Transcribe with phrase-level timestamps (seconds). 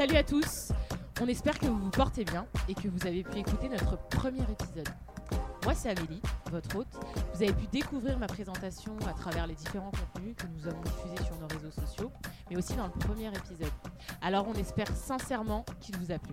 [0.00, 0.72] Salut à tous.
[1.20, 4.40] On espère que vous vous portez bien et que vous avez pu écouter notre premier
[4.50, 4.88] épisode.
[5.62, 6.88] Moi, c'est Amélie, votre hôte.
[7.34, 11.26] Vous avez pu découvrir ma présentation à travers les différents contenus que nous avons diffusés
[11.26, 12.10] sur nos réseaux sociaux,
[12.48, 13.72] mais aussi dans le premier épisode.
[14.22, 16.32] Alors, on espère sincèrement qu'il vous a plu.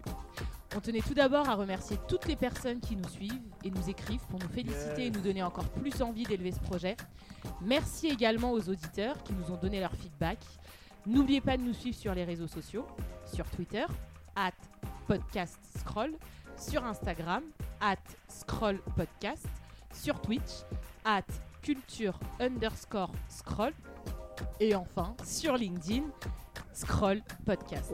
[0.74, 4.26] On tenait tout d'abord à remercier toutes les personnes qui nous suivent et nous écrivent
[4.30, 6.96] pour nous féliciter et nous donner encore plus envie d'élever ce projet.
[7.62, 10.40] Merci également aux auditeurs qui nous ont donné leur feedback.
[11.06, 12.86] N'oubliez pas de nous suivre sur les réseaux sociaux,
[13.34, 13.86] sur Twitter,
[14.36, 14.52] at
[15.08, 16.12] podcast scroll,
[16.58, 17.44] sur Instagram,
[17.82, 19.48] at scroll podcast,
[19.94, 20.64] sur Twitch,
[21.06, 21.24] at
[21.62, 23.74] culture underscore scroll,
[24.60, 26.04] et enfin sur LinkedIn,
[26.74, 27.92] scroll podcast.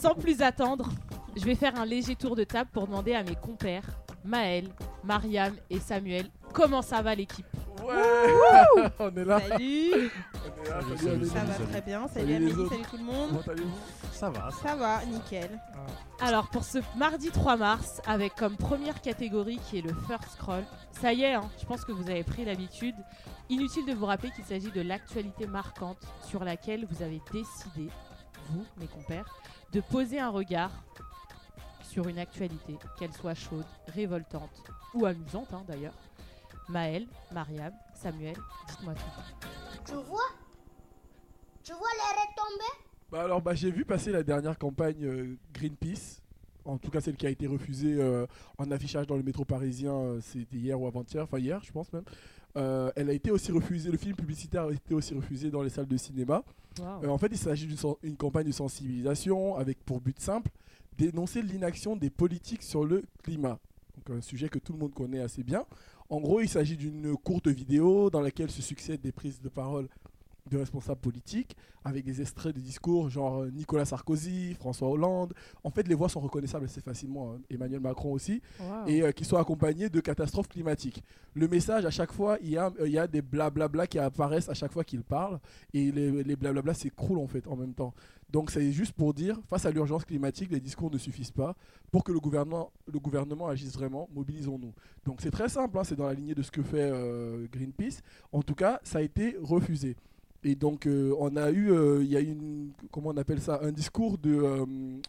[0.00, 0.88] Sans plus attendre,
[1.36, 3.86] je vais faire un léger tour de table pour demander à mes compères,
[4.24, 4.68] Maël,
[5.04, 7.46] Mariam et Samuel, comment ça va l'équipe
[7.84, 7.94] Ouais
[8.98, 9.40] On est là.
[9.40, 10.80] Salut On est là.
[10.80, 11.28] Salut, Salut, salut, Amélie.
[11.30, 11.68] Ça va salut.
[11.70, 12.70] très bien, Salut salut les Amélie, autres.
[12.70, 13.42] salut tout le monde.
[14.18, 14.50] Ça va.
[14.50, 15.60] Ça va, nickel.
[16.20, 20.64] Alors pour ce mardi 3 mars, avec comme première catégorie qui est le first scroll,
[20.90, 22.96] ça y est, hein, je pense que vous avez pris l'habitude.
[23.48, 27.92] Inutile de vous rappeler qu'il s'agit de l'actualité marquante sur laquelle vous avez décidé,
[28.48, 29.38] vous, mes compères,
[29.70, 30.72] de poser un regard
[31.84, 35.94] sur une actualité, qu'elle soit chaude, révoltante ou amusante hein, d'ailleurs.
[36.68, 39.46] Maël, Mariam, Samuel, dites-moi tout.
[39.86, 40.28] Tu vois?
[41.62, 42.87] Tu vois les retombées?
[43.10, 46.20] Bah alors, bah, j'ai vu passer la dernière campagne euh, Greenpeace.
[46.66, 48.26] En tout cas, celle qui a été refusée euh,
[48.58, 51.90] en affichage dans le métro parisien, euh, c'était hier ou avant-hier, enfin hier, je pense
[51.92, 52.04] même.
[52.96, 55.86] Elle a été aussi refusée, le film publicitaire a été aussi refusé dans les salles
[55.86, 56.42] de cinéma.
[57.06, 60.50] En fait, il s'agit d'une campagne de sensibilisation avec pour but simple
[60.96, 63.60] dénoncer l'inaction des politiques sur le climat.
[63.96, 65.64] Donc un sujet que tout le monde connaît assez bien.
[66.10, 69.88] En gros, il s'agit d'une courte vidéo dans laquelle se succèdent des prises de parole
[70.50, 75.32] de responsables politiques avec des extraits de discours genre euh, Nicolas Sarkozy, François Hollande.
[75.64, 77.32] En fait, les voix sont reconnaissables assez facilement.
[77.34, 77.40] hein.
[77.50, 78.40] Emmanuel Macron aussi
[78.86, 81.02] et euh, qui sont accompagnés de catastrophes climatiques.
[81.34, 83.98] Le message, à chaque fois, il y a, euh, il y a des blablabla qui
[83.98, 85.38] apparaissent à chaque fois qu'il parle,
[85.72, 87.94] et les, les blablabla s'écroulent en fait en même temps.
[88.30, 91.56] Donc c'est juste pour dire, face à l'urgence climatique, les discours ne suffisent pas.
[91.90, 94.74] Pour que le gouvernement, le gouvernement agisse vraiment, mobilisons-nous.
[95.06, 98.02] Donc c'est très simple, hein, c'est dans la lignée de ce que fait euh, Greenpeace.
[98.32, 99.96] En tout cas, ça a été refusé.
[100.48, 103.38] Et donc, euh, on a eu, euh, il y a eu une, comment on appelle
[103.38, 104.64] ça, un discours euh,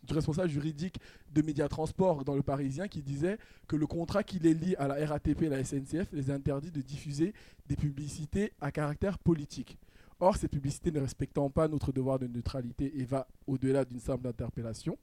[0.05, 0.99] du responsable juridique
[1.33, 4.89] de Média Transport dans le Parisien qui disait que le contrat qui les lie à
[4.89, 7.33] la RATP et la SNCF les interdit de diffuser
[7.69, 9.77] des publicités à caractère politique.
[10.19, 14.27] Or, ces publicités ne respectant pas notre devoir de neutralité et va au-delà d'une simple
[14.27, 14.97] interpellation,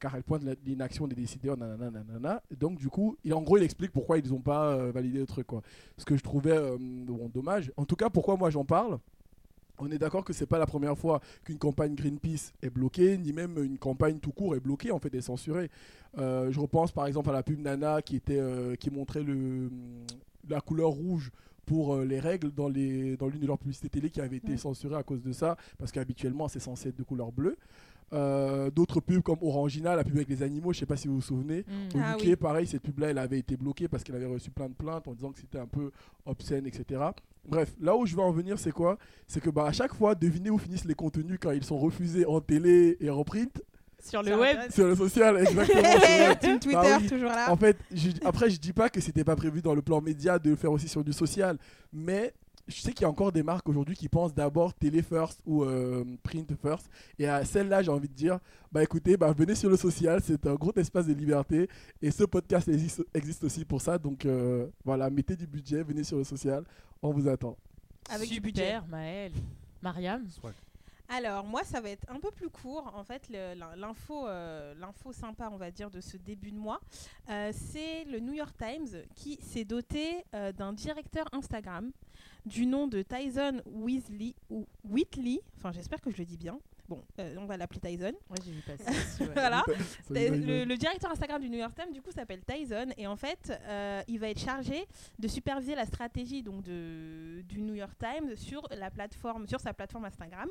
[0.00, 2.42] car elles pointent la- l'inaction des décideurs, nanana, nanana.
[2.58, 5.46] Donc, du coup, il, en gros, il explique pourquoi ils n'ont pas validé le truc.
[5.46, 5.62] Quoi.
[5.96, 6.58] Ce que je trouvais
[7.32, 7.70] dommage.
[7.76, 8.98] En tout cas, pourquoi moi j'en parle?
[9.80, 13.32] On est d'accord que c'est pas la première fois qu'une campagne Greenpeace est bloquée, ni
[13.32, 15.70] même une campagne tout court est bloquée, en fait, est censurée.
[16.18, 19.70] Euh, je repense par exemple à la pub Nana qui, était, euh, qui montrait le,
[20.48, 21.30] la couleur rouge
[21.66, 24.52] pour euh, les règles dans les dans l'une de leurs publicités télé qui avait été
[24.52, 24.56] Ouais.
[24.56, 27.56] censurée à cause de ça, parce qu'habituellement c'est censé être de couleur bleue.
[28.12, 31.16] Euh, D'autres pubs comme Orangina, la pub avec les animaux, je sais pas si vous
[31.16, 31.64] vous souvenez.
[31.94, 31.96] Mm.
[31.98, 32.36] Au Ah UK, oui.
[32.36, 35.12] pareil, cette pub-là, elle avait été bloquée parce qu'elle avait reçu plein de plaintes en
[35.14, 35.90] disant que c'était un peu
[36.26, 37.02] obscène, etc.
[37.46, 38.98] Bref, là où je veux en venir, c'est quoi?
[39.26, 42.24] C'est que bah, à chaque fois, devinez où finissent les contenus quand ils sont refusés
[42.26, 43.62] en télé et en print
[44.02, 44.58] Sur le web.
[44.70, 45.82] Sur le social, exactement.
[45.82, 46.38] sur le web.
[46.40, 47.06] Team Twitter, Bah oui.
[47.08, 47.50] toujours là.
[47.50, 50.38] En fait, je- après, je dis pas que c'était pas prévu dans le plan média
[50.38, 51.58] de le faire aussi sur du social,
[51.92, 52.32] mais
[52.68, 55.64] je sais qu'il y a encore des marques aujourd'hui qui pensent d'abord télé first ou
[55.64, 56.88] euh, print first.
[57.18, 58.38] Et à celle-là, j'ai envie de dire,
[58.70, 61.68] bah écoutez, bah, venez sur le social, c'est un gros espace de liberté.
[62.02, 63.98] Et ce podcast existe, existe aussi pour ça.
[63.98, 66.64] Donc euh, voilà, mettez du budget, venez sur le social,
[67.02, 67.56] on vous attend.
[68.10, 68.80] Avec du super, budget.
[68.88, 69.32] Maël.
[69.82, 70.26] Mariam
[71.08, 73.28] Alors moi ça va être un peu plus court en fait
[73.76, 76.80] l'info euh, l'info sympa on va dire de ce début de mois
[77.30, 81.92] euh, c'est le New York Times qui s'est doté euh, d'un directeur Instagram
[82.46, 85.40] du nom de Tyson Weasley ou Whitley.
[85.56, 86.58] Enfin j'espère que je le dis bien.
[86.88, 88.12] Bon euh, on va l'appeler Tyson.
[88.30, 88.84] Ouais, j'ai vu passer.
[88.88, 89.34] Aussi, ouais.
[89.34, 89.62] voilà.
[90.08, 92.86] Le, le directeur Instagram du New York Times, du coup, s'appelle Tyson.
[92.96, 94.86] Et en fait, euh, il va être chargé
[95.18, 99.74] de superviser la stratégie donc de, du New York Times sur la plateforme, sur sa
[99.74, 100.48] plateforme Instagram,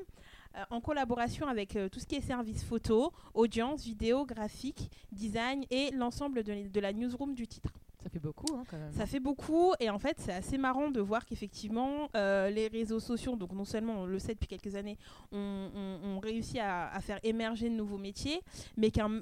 [0.57, 5.65] euh, en collaboration avec euh, tout ce qui est services photo, audience, vidéo, graphique, design
[5.71, 7.73] et l'ensemble de, de la newsroom du titre.
[8.07, 8.91] Ça fait beaucoup hein, quand même.
[8.93, 13.01] Ça fait beaucoup et en fait c'est assez marrant de voir qu'effectivement euh, les réseaux
[13.01, 14.97] sociaux, donc non seulement on le sait depuis quelques années,
[15.33, 18.39] ont, réussi à, à faire émerger de nouveaux métiers,
[18.77, 19.19] mais qu'un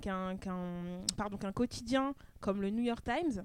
[0.00, 0.36] qu'un-
[1.16, 3.44] pardon, qu'un quotidien comme le New York Times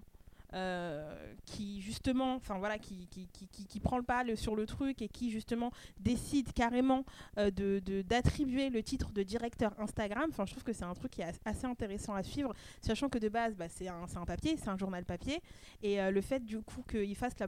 [1.45, 5.09] qui justement, enfin voilà, qui, qui, qui, qui- prend le pas sur le truc et
[5.09, 7.03] qui justement décide carrément
[7.37, 10.27] euh, de d'attribuer le titre de directeur Instagram.
[10.29, 13.09] Enfin, je trouve que c'est un truc qui est as- assez intéressant à suivre, sachant
[13.09, 15.41] que de base, bah, c'est un, un papier, c'est un journal papier,
[15.83, 17.47] et euh, le fait du coup qu'il fasse la,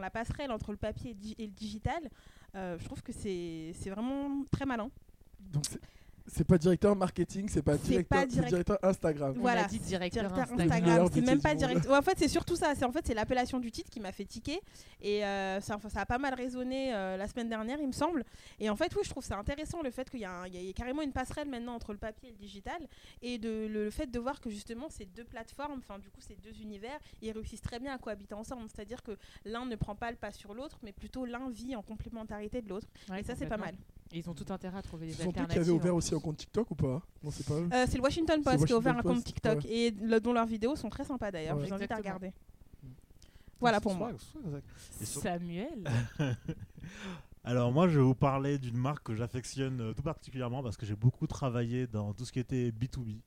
[0.00, 2.10] la passerelle entre le papier et, le digital,
[2.54, 4.90] euh, je trouve que c'est vraiment très malin.
[6.28, 9.34] C'est- pas directeur marketing, c'est pas directeur, pas c'est direct- directeur Instagram.
[9.38, 11.08] Voilà, a dit directeur, Directeur Instagram.
[11.12, 11.86] C'est même pas direct.
[11.86, 12.74] Ouais, en fait, c'est surtout ça.
[12.74, 14.60] C'est en fait c'est l'appellation du titre qui m'a fait tiquer
[15.00, 17.92] et euh, ça, enfin, ça a pas mal résonné euh, la semaine dernière, il me
[17.92, 18.24] semble.
[18.60, 20.26] Et en fait, oui, je trouve ça intéressant le fait qu'il y, y
[20.70, 22.78] a carrément une passerelle maintenant entre le papier et le digital
[23.22, 26.20] et de, le, le fait de voir que justement ces deux plateformes, enfin du coup
[26.20, 28.62] ces deux univers, ils réussissent très bien à cohabiter ensemble.
[28.74, 31.82] C'est-à-dire que l'un ne prend pas le pas sur l'autre, mais plutôt l'un vit en
[31.82, 32.86] complémentarité de l'autre.
[33.10, 33.74] Ouais, et ça, c'est pas mal.
[34.12, 35.52] Et ils ont tout intérêt à trouver des C'est alternatives.
[35.54, 37.68] qui avait ouvert aussi un compte TikTok ou pas Non, c'est pas eux.
[37.72, 40.46] Euh, c'est le Washington Post qui a ouvert un compte TikTok et le- dont leurs
[40.46, 41.56] vidéos sont très sympas d'ailleurs.
[41.56, 41.64] Ouais.
[41.64, 42.32] Je vous invite à regarder.
[43.60, 44.12] Voilà pour moi.
[45.02, 45.84] Samuel.
[47.44, 50.84] Alors moi, je vais vous parler d'une marque que j'affectionne euh, tout particulièrement parce que
[50.86, 53.18] j'ai beaucoup travaillé dans tout ce qui était B2B.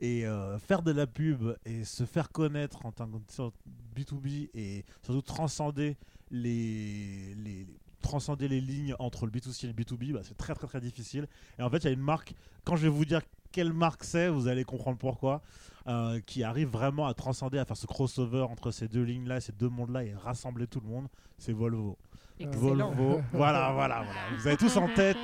[0.00, 3.52] Et euh, faire de la pub et se faire connaître en tant que sur
[3.96, 5.96] B2B et surtout transcender
[6.30, 7.66] les, les,
[8.02, 11.26] transcender les lignes entre le B2C et le B2B, bah, c'est très très très difficile.
[11.58, 12.34] Et en fait, il y a une marque,
[12.64, 13.22] quand je vais vous dire
[13.52, 15.42] quelle marque c'est, vous allez comprendre pourquoi,
[15.86, 19.52] euh, qui arrive vraiment à transcender, à faire ce crossover entre ces deux lignes-là, ces
[19.52, 21.08] deux mondes-là et rassembler tout le monde,
[21.38, 21.96] c'est Volvo.
[22.38, 22.92] Excellent.
[22.92, 23.20] Volvo.
[23.32, 24.20] voilà, voilà, voilà.
[24.38, 25.16] Vous avez tous en tête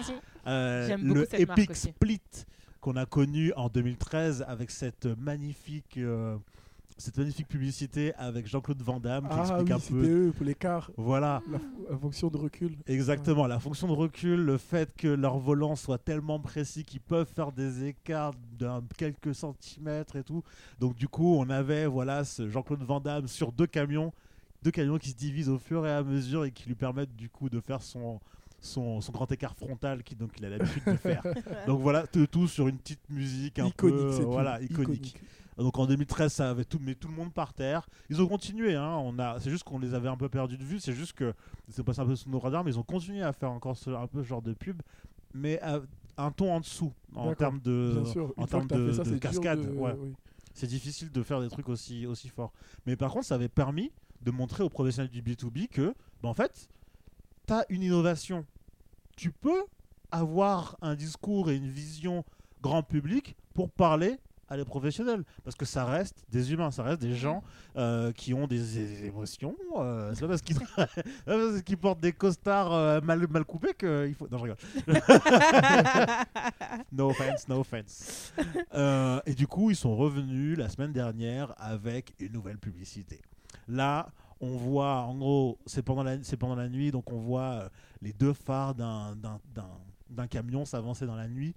[0.46, 1.74] euh, le Epic.
[1.76, 2.20] Split
[2.80, 6.36] qu'on a connu en 2013 avec cette magnifique, euh,
[6.96, 10.28] cette magnifique publicité avec Jean-Claude Van Damme qui Ah explique oui, un peu.
[10.28, 11.42] eux pour l'écart, Voilà,
[11.90, 12.76] la, fonction de recul.
[12.86, 13.46] exactement.
[13.48, 17.50] La fonction de recul, le fait que leur volant soit tellement précis qu'ils peuvent faire
[17.52, 20.42] des écarts d'un quelques centimètres et tout.
[20.78, 24.12] Donc du coup, on avait voilà ce Jean-Claude Van Damme sur deux camions,
[24.62, 27.28] deux camions qui se divisent au fur et à mesure et qui lui permettent du
[27.28, 28.20] coup de faire son
[28.60, 31.22] son, son grand écart frontal qui donc il a l'habitude de faire.
[31.66, 35.16] Donc voilà, tout, tout sur une petite musique un iconique, peu voilà iconique.
[35.56, 37.88] Donc en 2013, ça avait tout, mais tout le monde par terre.
[38.10, 38.96] Ils ont continué, hein.
[39.02, 40.80] On a, c'est juste qu'on les avait un peu perdus de vue.
[40.80, 41.32] C'est juste que
[41.68, 43.90] c'est passé un peu sous nos radars, mais ils ont continué à faire encore ce,
[43.90, 44.80] un peu ce genre de pub,
[45.32, 45.80] mais à
[46.16, 48.02] un ton en dessous en termes de,
[48.36, 49.60] en termes de, ça, cascade.
[49.60, 49.94] de- ouais.
[49.98, 50.14] oui.
[50.54, 52.52] C'est difficile de faire des trucs aussi, aussi forts.
[52.86, 53.90] Mais par contre, ça avait permis
[54.22, 56.68] de montrer aux professionnels du B2B que, bah, en fait,
[57.46, 58.46] tu as une innovation.
[59.16, 59.64] Tu peux
[60.12, 62.24] avoir un discours et une vision
[62.62, 64.18] grand public pour parler
[64.54, 65.24] à les professionnels.
[65.44, 67.42] Parce que ça reste des humains, ça reste des gens
[67.76, 69.54] euh, qui ont des, des émotions.
[69.76, 74.28] euh, c'est pas parce qu'ils portent des costards euh, mal, mal coupés qu'il faut.
[74.28, 74.56] Non, je rigole.
[76.92, 78.32] No offense, no offense.
[79.26, 83.20] Et du coup, ils sont revenus la semaine dernière avec une nouvelle publicité.
[83.68, 84.08] Là,
[84.40, 87.70] on voit, en gros, c'est pendant la, pendant la nuit, donc on voit
[88.02, 91.54] les deux phares d'un camion s'avancer dans la nuit,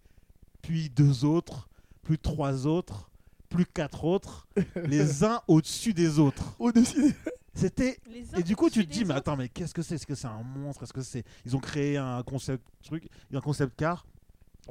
[0.62, 1.70] puis deux autres,
[2.08, 3.10] plus trois autres,
[3.50, 4.48] plus quatre autres,
[4.86, 6.56] les uns au-dessus des autres.
[6.58, 7.14] Au-dessus.
[7.54, 9.82] C'était Les uns et du coup, tu te dis, des mais attends, mais qu'est-ce que
[9.82, 9.96] c'est?
[9.96, 10.84] Est-ce que c'est un monstre?
[10.84, 14.06] Est-ce que c'est Ils ont créé un concept truc, un concept car?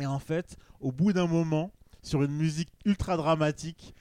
[0.00, 1.72] Et en fait, au bout d'un moment,
[2.02, 3.94] sur une musique ultra dramatique,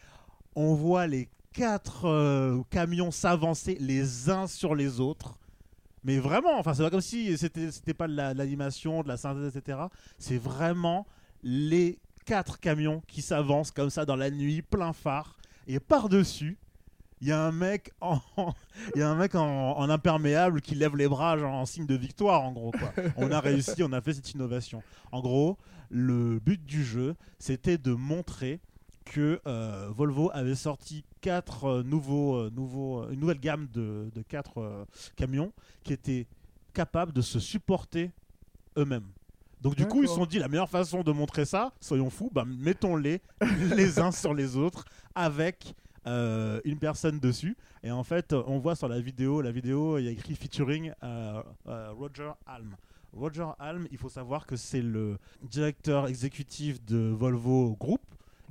[0.56, 5.40] on voit les quatre euh, camions s'avancer les uns sur les autres.
[6.06, 9.10] Mais vraiment, enfin, c'est pas comme si c'était c'était pas de la- de l'animation, de
[9.10, 9.80] la synthèse, etc.
[10.20, 11.06] C'est vraiment
[11.44, 15.38] les quatre camions qui s'avancent comme ça dans la nuit, plein phare.
[15.68, 16.58] Et par-dessus,
[17.22, 18.20] il y a un mec en,
[19.90, 22.72] imperméable qui lève les bras en signe de victoire, en gros.
[23.16, 24.84] On a réussi, on a fait cette innovation.
[25.12, 25.58] En gros,
[25.90, 28.60] le but du jeu, c'était de montrer
[29.06, 34.22] que euh, Volvo avait sorti quatre euh, nouveaux, euh, nouveaux, une nouvelle gamme de, de
[34.24, 35.54] quatre camions
[35.84, 36.26] qui étaient
[36.74, 38.12] capables de se supporter
[38.78, 39.08] eux-mêmes.
[39.66, 42.30] Donc du coup, ils se sont dit la meilleure façon de montrer ça, soyons fous,
[42.32, 43.20] bah, mettons-les
[43.76, 45.74] les uns sur les autres avec
[46.06, 47.58] euh, une personne dessus.
[47.82, 50.94] Et en fait, on voit sur la vidéo, la vidéo, il y a écrit featuring
[51.02, 52.76] euh, euh, Roger Alm.
[53.12, 58.02] Roger Alm, il faut savoir que c'est le directeur exécutif de Volvo Group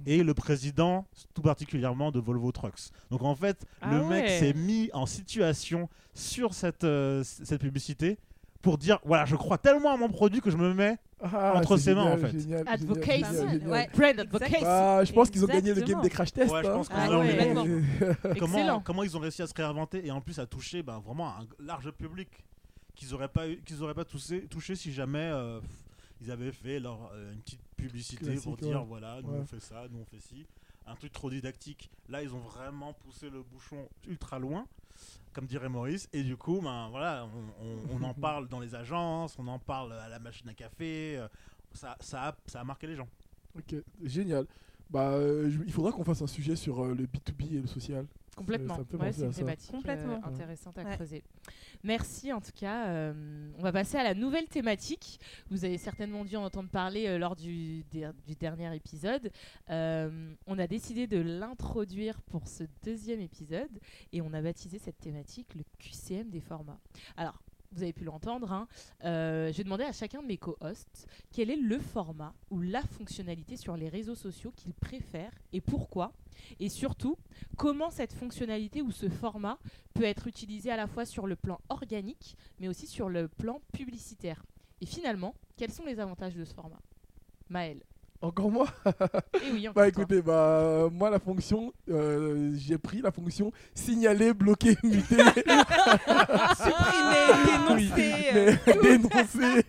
[0.06, 2.90] et le président tout particulièrement de Volvo Trucks.
[3.12, 4.38] Donc en fait, Ah le mec ouais.
[4.40, 6.84] s'est mis en situation sur cette,
[7.22, 8.18] cette publicité
[8.64, 11.76] pour dire voilà, je crois tellement à mon produit que je me mets Ah, Entre
[11.76, 12.30] ses mains, en fait.
[12.30, 13.04] génial, Advocate.
[13.04, 13.70] génial, génial, génial.
[13.70, 13.90] Ouais.
[13.94, 14.62] Brand advocate.
[14.62, 16.50] Bah, je pense qu'ils ont gagné le game des crash tests.
[16.50, 16.72] Ouais, je hein.
[16.72, 20.82] pense Ah ouais, comment, ils ont réussi à se réinventer et en plus à toucher
[20.82, 22.28] ben, vraiment un large public
[22.94, 25.60] qu'ils n'auraient pas, qu'ils auraient pas touché, touché si jamais euh,
[26.22, 28.86] ils avaient fait leur, euh, une petite publicité pour dire ouais.
[28.88, 29.38] voilà, nous Ouais.
[29.42, 30.46] on fait ça, nous on fait ci.
[30.86, 31.90] Un truc trop didactique.
[32.08, 34.66] Là, ils ont vraiment poussé le bouchon ultra loin,
[35.32, 36.08] comme dirait Maurice.
[36.12, 37.26] Et du coup, ben voilà,
[37.60, 40.54] on, on- on en parle dans les agences, on en parle à la machine à
[40.54, 41.16] café.
[41.18, 41.28] euh,
[41.72, 43.08] Ça, ça, a, ça a marqué les gens.
[43.56, 44.46] Ok, génial.
[44.90, 48.06] Bah, euh, il faudra qu'on fasse un sujet sur euh, le B2B et le social.
[48.36, 48.76] Complètement.
[48.94, 50.24] Ouais, c'est une thématique euh, Complètement.
[50.24, 50.94] intéressante à Ouais.
[50.96, 51.22] creuser.
[51.82, 52.86] Merci en tout cas.
[52.88, 55.20] euh, on va passer à la nouvelle thématique.
[55.50, 59.30] Vous avez certainement dû en entendre parler euh, lors du, der- du dernier épisode.
[59.70, 63.78] Euh, on a décidé de l'introduire pour ce deuxième épisode
[64.12, 66.80] et on a baptisé cette thématique le QCM des formats.
[67.16, 67.40] Alors,
[67.74, 68.68] vous avez pu l'entendre, hein,
[69.04, 72.82] euh, je vais demander à chacun de mes co-hosts quel est le format ou la
[72.82, 76.12] fonctionnalité sur les réseaux sociaux qu'ils préfèrent et pourquoi.
[76.60, 77.16] Et surtout,
[77.56, 79.58] comment cette fonctionnalité ou ce format
[79.92, 83.60] peut être utilisé à la fois sur le plan organique, mais aussi sur le plan
[83.72, 84.44] publicitaire.
[84.80, 86.80] Et finalement, quels sont les avantages de ce format?
[87.48, 87.82] Maël.
[88.24, 90.02] Encore moi Eh oui, encore Bah toi.
[90.02, 95.16] écoutez, bah moi la fonction, euh, j'ai pris la fonction signaler, bloquer, muter,
[96.56, 98.32] Supprimer, Oui, dénoncer.
[98.34, 99.64] mais dénoncer.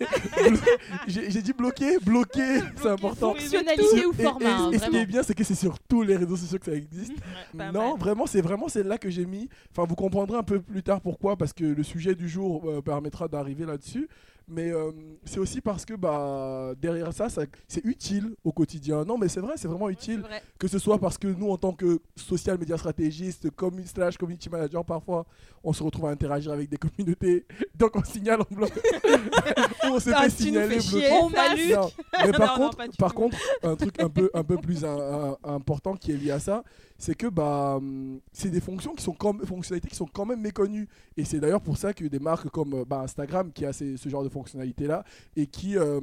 [1.08, 3.34] j'ai dit bloquer, bloquer, c'est important.
[3.36, 5.04] Fonctionnalité ou Et- et- format, hein, Et, ce qui vraiment.
[5.04, 7.14] est bien, c'est que c'est sur tous les réseaux sociaux que ça existe.
[7.54, 8.00] Non, mal.
[8.00, 9.50] vraiment, c'est vraiment celle-là que j'ai mis.
[9.72, 12.82] Enfin, vous comprendrez un peu plus tard pourquoi, parce que le sujet du jour euh,
[12.82, 14.08] permettra d'arriver là-dessus.
[14.48, 14.92] Mais euh,
[15.24, 19.04] c'est aussi parce que bah, derrière ça, ça c'est utile au quotidien.
[19.04, 20.20] Non, mais c'est vrai, c'est vraiment utile.
[20.20, 20.42] Vrai.
[20.60, 23.48] Que ce soit parce que nous, en tant que social media stratégiste,
[23.86, 25.26] slash community manager, parfois,
[25.64, 27.46] on se retrouve à interagir avec des communautés.
[27.76, 28.72] Donc, on signale en bloc.
[29.84, 31.30] Ou on se fait signaler, On.
[31.30, 31.90] Non,
[32.26, 35.56] mais par Non, contre, par contre, un truc un peu, un peu plus un- un-
[35.56, 36.64] important qui est lié à ça,
[36.98, 40.42] c'est que bah, hum, c'est des fonctions qui sont comme fonctionnalités qui sont quand même
[40.42, 40.88] méconnues.
[41.18, 43.98] Et c'est d'ailleurs pour ça que des marques comme euh, bah, Instagram qui a ces-
[43.98, 45.04] ce genre de fonctionnalités là
[45.36, 46.00] et qui euh,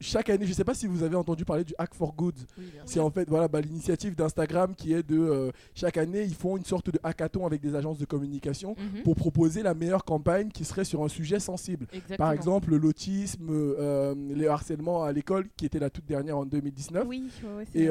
[0.00, 2.34] chaque année, je sais pas si vous avez entendu parler du Hack for Good.
[2.58, 2.64] Oui.
[2.84, 6.56] C'est en fait voilà bah, l'initiative d'Instagram qui est de euh, chaque année ils font
[6.56, 9.02] une sorte de hackathon avec des agences de communication Mhm.
[9.02, 11.86] pour proposer la meilleure campagne qui serait sur un sujet sensible.
[11.92, 12.16] Exactement.
[12.18, 17.04] Par exemple, l'autisme, euh, les harcèlements à l'école, qui était la toute dernière en 2019.
[17.06, 17.24] Oui,
[17.56, 17.88] ouais, Et,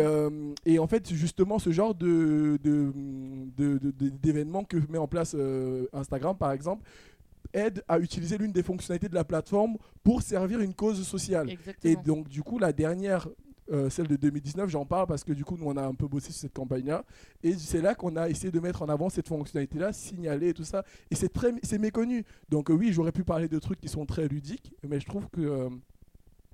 [0.73, 2.57] et en fait, justement, ce genre de,
[4.21, 6.83] d'événements que met en place euh, Instagram, par exemple,
[7.53, 11.49] aide à utiliser l'une des fonctionnalités de la plateforme pour servir une cause sociale.
[11.49, 11.91] Exactement.
[11.91, 13.27] Et donc, du coup, la dernière,
[13.71, 16.07] euh, celle de 2019, j'en parle parce que du coup, nous, on a un peu
[16.07, 17.03] bossé sur cette campagne-là.
[17.43, 20.63] Et c'est là qu'on a essayé de mettre en avant cette fonctionnalité-là, signaler et tout
[20.63, 20.83] ça.
[21.11, 22.23] Et c'est très, c'est méconnu.
[22.49, 25.27] Donc, euh, oui, j'aurais pu parler de trucs qui sont très ludiques, mais je trouve
[25.29, 25.41] que.
[25.41, 25.69] euh,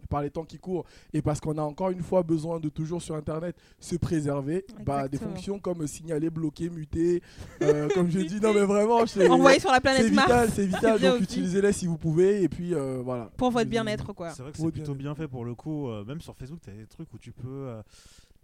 [0.09, 0.85] par les temps qui courent.
[1.13, 5.07] Et parce qu'on a encore une fois besoin de toujours sur internet se préserver bah,
[5.07, 7.21] des fonctions comme signaler, bloquer, muter
[7.61, 10.27] euh, comme je dis non mais vraiment c'est Envoyer sur la c'est planète Mars.
[10.31, 13.29] vital c'est vital donc utilisez-les si vous pouvez et puis euh, voilà.
[13.37, 14.31] Pour votre bien-être, quoi.
[14.31, 15.89] C'est vrai que c'est plutôt bien fait pour le coup.
[15.89, 17.81] euh, même sur Facebook, tu as des trucs où tu peux euh,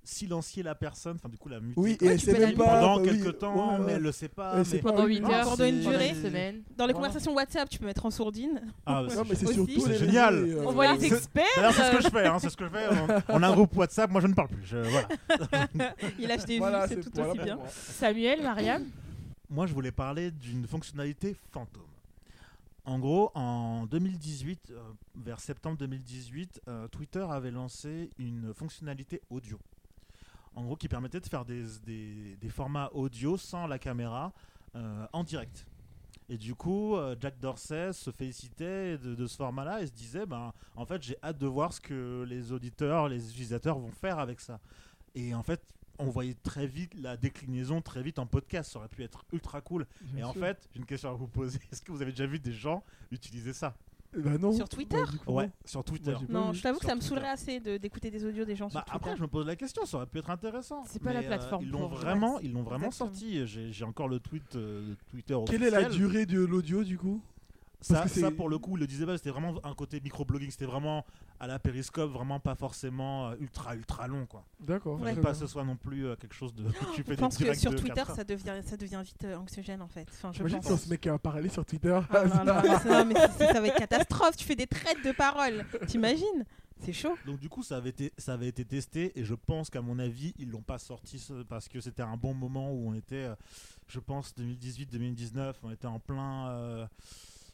[0.03, 2.65] silencier la personne, enfin du coup la muter Oui, et elle sait même pas.
[2.79, 3.86] pendant oui, quelques temps, ouais, ouais.
[3.86, 4.63] mais elle le sait pas.
[4.82, 5.15] Pendant oui.
[5.18, 6.15] 8 Non, heures, pendant une pendant durée.
[6.15, 6.56] semaine.
[6.77, 7.08] Dans les Voilà.
[7.08, 8.62] conversations WhatsApp, tu peux mettre en sourdine.
[8.86, 9.53] Ah, mais c'est Aussi.
[9.53, 10.36] sur tous C'est les génial.
[10.36, 11.46] euh, On voit les experts.
[11.56, 12.25] C'est ce que je fais.
[12.27, 12.88] hein, c'est ce que je fais.
[13.29, 14.65] On, on a un groupe WhatsApp, moi je ne parle plus.
[14.65, 15.08] je- voilà.
[16.20, 17.56] Il lâche des voilà, vues, c'est tout aussi bien.
[17.58, 17.65] moi.
[17.70, 18.86] Samuel, Mariam.
[19.50, 21.84] Moi, je voulais parler d'une fonctionnalité fantôme.
[22.86, 24.79] En gros, en 2018, euh,
[25.15, 29.60] vers septembre 2018, euh, Twitter avait lancé une fonctionnalité audio.
[30.56, 34.34] En gros, qui permettait de faire des, des- des formats audio sans la caméra
[34.75, 35.65] euh, en direct.
[36.32, 40.25] Et du coup, euh, Jack Dorsey se félicitait de, de ce format-là et se disait,
[40.27, 44.20] ben, en fait, j'ai hâte de voir ce que les auditeurs, les utilisateurs vont faire
[44.20, 44.60] avec ça.
[45.15, 45.62] Et en fait,
[45.98, 48.72] on voyait très vite la déclinaison très vite en podcast.
[48.72, 49.86] Ça aurait pu être ultra cool.
[50.01, 51.60] Bien Et en fait, j'ai une question à vous poser.
[51.72, 53.75] Est-ce que vous avez déjà vu des gens utiliser ça?
[54.18, 54.51] Ben non.
[54.51, 55.51] Sur Twitter Ouais, non.
[55.66, 56.16] sur Twitter.
[56.28, 57.10] Moi, Non, je t'avoue que ça me Twitter.
[57.16, 58.96] saoulerait assez de- d'écouter des audios des gens sur Bah, Twitter.
[58.96, 60.84] après, je me pose la question, ça aurait pu être intéressant.
[60.88, 63.10] C'est pas la Mais, plateforme ils l'ont pour- vraiment, ils l'ont vraiment exactement.
[63.13, 63.46] sorti.
[63.48, 66.98] J'ai j'ai encore le tweet euh, de Twitter Quelle est la durée de l'audio du
[66.98, 67.22] coup?
[67.82, 70.66] Ça, ça, pour le coup, il le disait pas, c'était vraiment un côté microblogging, c'était
[70.66, 71.06] vraiment
[71.40, 74.46] à la périscope, vraiment pas forcément euh, ultra ultra long quoi.
[74.60, 75.00] D'accord.
[75.00, 75.16] Ouais.
[75.16, 76.64] pas que ce soit non plus euh, quelque chose de.
[76.96, 79.88] tu fais Je pense que sur Twitter, ça devient, ça devient vite euh, anxiogène en
[79.88, 80.08] fait.
[80.12, 80.68] Enfin, je Imagine pense.
[80.68, 81.98] si on se met qu'à parler sur Twitter.
[82.10, 84.36] Ah, non, non, non, mais ça va être catastrophe.
[84.36, 85.66] Tu fais des traites de parole.
[85.88, 86.46] T'imagines
[86.82, 87.16] C'est chaud.
[87.26, 90.00] Donc du coup, ça avait été, ça avait été testé et je pense qu'à mon
[90.00, 93.30] avis, ils l'ont pas sorti ce- parce que c'était un bon moment où on était,
[93.88, 96.88] je pense 2018-2019, on était en plein, euh,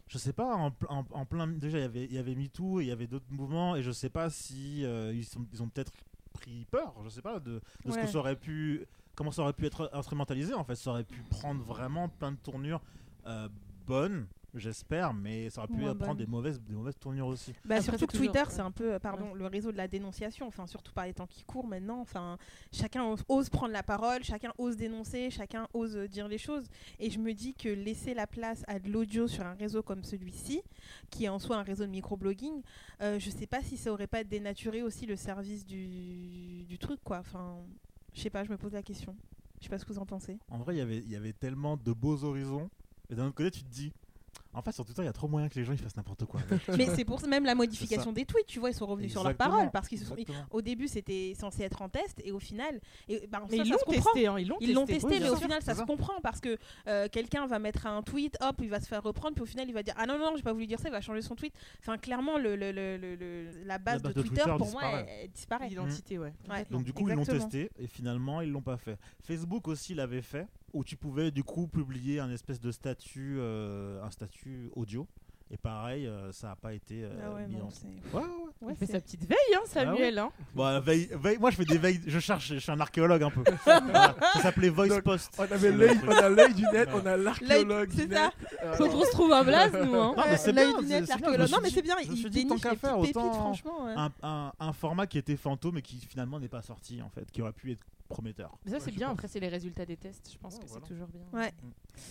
[0.08, 1.48] je sais pas, en, en- en plein.
[1.48, 3.82] Déjà, il y avait, il y avait MeToo et il y avait d'autres mouvements et
[3.84, 5.92] je sais pas si euh, ils, sont- ils ont peut-être
[6.34, 8.86] pris peur, je sais pas, de, de ce que ça aurait pu,
[9.16, 10.54] comment ça aurait pu être instrumentalisé.
[10.54, 12.82] En fait, ça aurait pu prendre vraiment plein de tournures
[13.26, 13.48] euh,
[13.88, 14.28] bonnes.
[14.60, 16.18] J'espère, mais ça aurait pu prendre bonne.
[16.18, 17.52] des mauvaises, des mauvaises tournures aussi.
[17.66, 18.54] Bah, Après, surtout que toujours- Twitter, ouais.
[18.54, 20.48] c'est un peu, euh, pardon, le réseau de la dénonciation.
[20.48, 22.00] Enfin, surtout par les temps qui courent maintenant.
[22.00, 22.38] Enfin,
[22.72, 26.66] chacun ose- ose prendre la parole, chacun ose dénoncer, chacun ose dire les choses.
[27.00, 30.04] Et je me dis que laisser la place à de l'audio sur un réseau comme
[30.04, 30.62] celui-ci,
[31.10, 32.62] qui est en soi un réseau de microblogging,
[33.02, 37.00] euh, je sais pas si ça aurait pas dénaturé aussi le service du, du truc,
[37.04, 37.20] quoi.
[37.20, 37.58] Enfin,
[38.14, 39.16] je sais pas, je me pose la question.
[39.60, 40.38] Je sais pas ce que vous en pensez.
[40.50, 42.70] En vrai, il y avait- il y avait tellement de beaux horizons.
[43.10, 43.94] Et d'un autre côté, tu te dis,
[44.56, 46.26] en fait, sur Twitter, il y a trop moyen que les gens ils fassent n'importe
[46.26, 46.40] quoi.
[46.78, 49.24] Mais c'est pour ça, même la modification des tweets, tu vois, ils sont revenus sur
[49.24, 50.16] leur parole parce qu'ils se sont.
[50.52, 53.70] Au début, c'était censé être en test et au final, et, bah, Mais ça, ils
[53.72, 55.02] l'ont testé, hein, ils l'ont Ils l'ont testé.
[55.02, 56.58] testé, Oui, mais au sûr, final, ça se comprend parce que
[56.88, 59.68] euh, quelqu'un va mettre un tweet, hop, il va se faire reprendre, puis au final,
[59.68, 61.22] il va dire Ah non, non, non, j'ai pas voulu dire ça, il va changer
[61.22, 61.54] son tweet.
[61.80, 64.72] Enfin, clairement, le, le- le- le- le- la, base base de, de Twitter, Twitter pour
[64.72, 65.06] moi, disparaît.
[65.10, 65.70] elle, elle disparaît.
[65.70, 66.34] L'identité, ouais.
[66.50, 66.66] Ouais.
[66.72, 68.98] Donc du coup, ils l'ont testé et finalement, ils l'ont pas fait.
[69.24, 74.04] Facebook aussi l'avait fait, où tu pouvais du coup publier un espèce de statut, euh,
[74.04, 75.08] un statut audio.
[75.52, 77.70] Et pareil, euh, ça n'a pas été euh, Ah ouais, mis non, en.
[77.70, 78.24] c'est- Ouais, ouais,
[78.62, 78.74] ouais.
[78.74, 80.18] Il fait sa petite veille, hein, Samuel.
[80.18, 80.32] hein.
[80.56, 82.02] Bon, veille- veille- moi, je fais des veilles.
[82.08, 82.48] Je cherche.
[82.54, 83.44] Je suis un archéologue un peu.
[83.64, 84.16] Voilà.
[84.34, 85.36] Ça s'appelait Voice Donc, Post.
[85.38, 88.24] On avait l'œil, on a l'œil du net, on a l'archéologue c'est ça.
[88.26, 88.34] net.
[88.64, 89.96] Euh, Faut qu'on se trouve un blaze, nous.
[89.96, 90.14] Hein.
[90.18, 91.50] Non, mais c'est l'œil bien, du net, l'archéologue.
[91.52, 93.86] Non, mais c'est bien, il déniche qu'à les faire, petites pépites, franchement.
[93.86, 93.94] ouais.
[93.96, 97.32] un, un- un format qui était fantôme et qui finalement n'est pas sorti en fait,
[97.32, 98.58] qui aurait pu être prometteur.
[98.66, 99.08] Mais ça, c'est bien.
[99.08, 99.14] pense.
[99.14, 100.30] Après, c'est les résultats des tests.
[100.32, 100.86] Je pense Ouais, que voilà.
[100.86, 101.22] c'est toujours bien.
[101.34, 101.52] Ouais.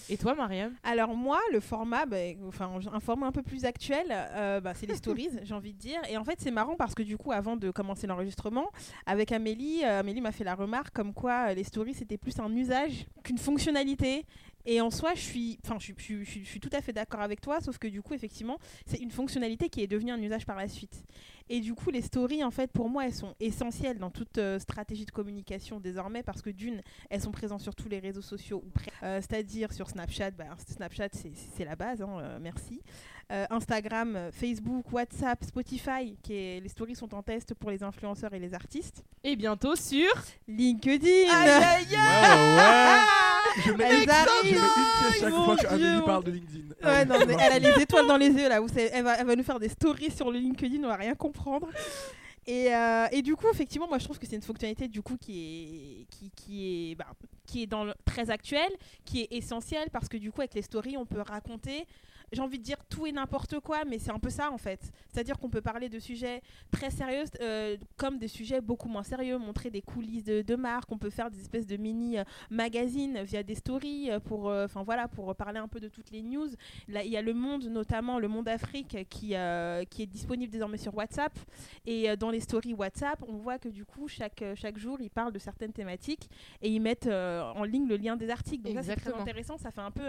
[0.08, 0.72] Et toi, Mariam?
[0.82, 2.16] Alors moi, le format, bah,
[2.48, 5.78] enfin un format un peu plus actuel, euh, bah, c'est les stories, j'ai envie de
[5.78, 6.00] dire.
[6.08, 8.70] Et en fait, c'est marrant parce que du coup, avant de commencer l'enregistrement,
[9.06, 12.38] avec Amélie, euh, Amélie m'a fait la remarque comme quoi euh, les stories c'était plus
[12.40, 14.24] un usage qu'une fonctionnalité.
[14.66, 15.92] Et en soi, je suis, enfin, je,
[16.24, 19.68] suis- tout à fait d'accord avec toi, sauf que du coup, effectivement, c'est une fonctionnalité
[19.68, 21.04] qui est devenue un usage par la suite.
[21.50, 24.58] Et du coup, les stories, en fait, pour moi, elles sont essentielles dans toute euh,
[24.58, 26.80] stratégie de communication désormais parce que d'une,
[27.10, 28.64] elles sont présentes sur tous les réseaux sociaux.
[29.02, 30.30] Euh, c'est-à-dire sur Snapchat.
[30.30, 32.80] Bah, Snapchat, c'est- c'est la base, hein, euh, merci.
[33.32, 37.82] Euh, Instagram, euh, Facebook, WhatsApp, Spotify, qui est, les stories sont en test pour les
[37.82, 39.02] influenceurs et les artistes.
[39.24, 40.10] Et bientôt sur.
[40.46, 43.62] LinkedIn Aïe, aïe, Ouais, ouais.
[43.64, 44.28] Je mets une arrivent.
[44.44, 46.74] je mets une pièce chaque Mon fois qu'Amélie mon- parle de LinkedIn.
[46.86, 48.60] Ouais, non, mais elle a les étoiles dans les yeux là.
[48.60, 50.96] Vous savez, elle, va, elle va nous faire des stories sur le LinkedIn, on va
[50.96, 51.68] rien comprendre.
[52.46, 55.16] Et, euh, et du coup, effectivement, moi je trouve que c'est une fonctionnalité du coup
[55.16, 57.06] qui est, qui, qui est, bah,
[57.46, 58.70] qui est dans le, très actuelle,
[59.06, 61.86] qui est essentielle parce que du coup, avec les stories, on peut raconter.
[62.34, 64.92] J'ai envie de dire tout et n'importe quoi, mais c'est un peu ça en fait.
[65.08, 69.38] C'est-à-dire qu'on peut parler de sujets très sérieux euh, comme des sujets beaucoup moins sérieux,
[69.38, 70.90] montrer des coulisses de, de marques.
[70.90, 74.64] On peut faire des espèces de mini euh, magazines via des stories euh, pour, euh,
[74.64, 76.48] enfin voilà, pour parler un peu de toutes les news.
[76.88, 79.34] Là, il y a le Monde, notamment le Monde Afrique, qui,
[79.90, 81.32] qui est disponible désormais sur WhatsApp.
[81.86, 85.32] Et dans les stories WhatsApp, on voit que du coup, chaque, chaque jour, ils parlent
[85.32, 86.28] de certaines thématiques
[86.62, 88.64] et ils mettent en ligne le lien des articles.
[88.64, 89.56] Donc ça, c'est très intéressant.
[89.58, 90.04] Ça fait un peu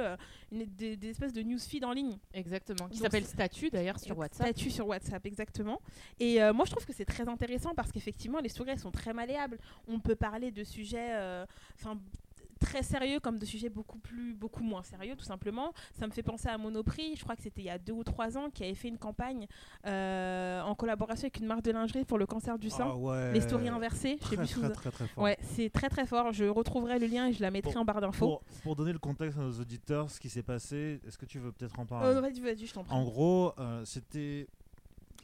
[0.51, 2.14] une, des, des espèces de newsfeed en ligne.
[2.33, 2.87] Exactement.
[2.89, 4.47] Qui s'appelle Statut d'ailleurs sur WhatsApp.
[4.47, 5.81] Statut sur WhatsApp, exactement.
[6.19, 9.13] Et euh, moi, je trouve que c'est très intéressant parce qu'effectivement, les elles sont très
[9.13, 9.57] malléables.
[9.87, 11.99] On peut parler de sujets euh, enfin,
[12.59, 15.73] très sérieux comme de sujets beaucoup, plus, beaucoup moins sérieux, tout simplement.
[15.99, 18.03] Ça me fait penser à Monoprix, je crois que c'était il y a deux ou
[18.03, 19.47] trois ans, qui avait fait une campagne
[19.85, 22.87] euh, en collaboration avec une marque de lingerie pour le cancer du sein.
[22.89, 23.33] Ah ouais.
[23.33, 25.23] Les stories inversées, je sais Très, plus si très, très, très fort.
[25.23, 26.31] Ouais, c'est très très fort.
[26.33, 28.25] Je retrouverai le lien et je la mettrai Pour- en barre d'infos.
[28.27, 31.39] Pour, pour donner le contexte à nos auditeurs, ce qui s'est passé, est-ce que tu
[31.39, 32.15] veux peut-être en parler?
[32.15, 32.93] Euh, vas-y, vas-y, je t'en prie.
[32.95, 34.47] En gros, euh, c'était.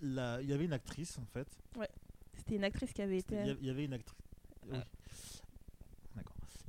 [0.01, 1.47] la- Il y avait une actrice en fait.
[2.35, 3.35] C'était une actrice qui avait été.
[3.35, 4.17] Il y a- il y avait une actrice.
[4.71, 4.77] Oui.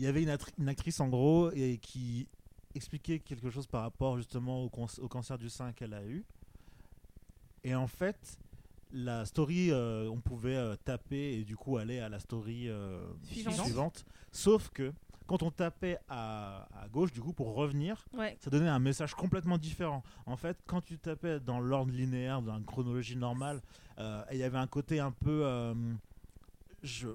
[0.03, 2.27] Il y avait une, actrice en gros et qui
[2.75, 6.25] expliquait quelque chose par rapport justement au, cancer du sein qu'elle a eu.
[7.63, 8.37] Et en fait,
[8.91, 13.07] la story, euh, on pouvait euh, taper et du coup aller à la story euh,
[13.23, 13.55] Suivante.
[13.65, 14.05] suivante.
[14.33, 14.93] Sauf que
[15.29, 18.37] quand on tapait à, à gauche, du coup, pour revenir, Ouais.
[18.41, 20.03] ça donnait un message complètement différent.
[20.27, 23.63] En fait, quand tu tapais dans l'ordre linéaire, dans une chronologie normale,
[24.33, 25.47] il y avait un côté un peu,
[26.83, 27.07] je-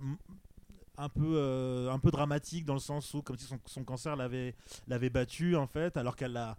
[0.97, 4.15] un peu, euh, un peu dramatique dans le sens où, comme si son, son cancer
[4.15, 4.55] l'avait,
[4.87, 6.57] l'avait battu en fait, alors qu'elle l'a,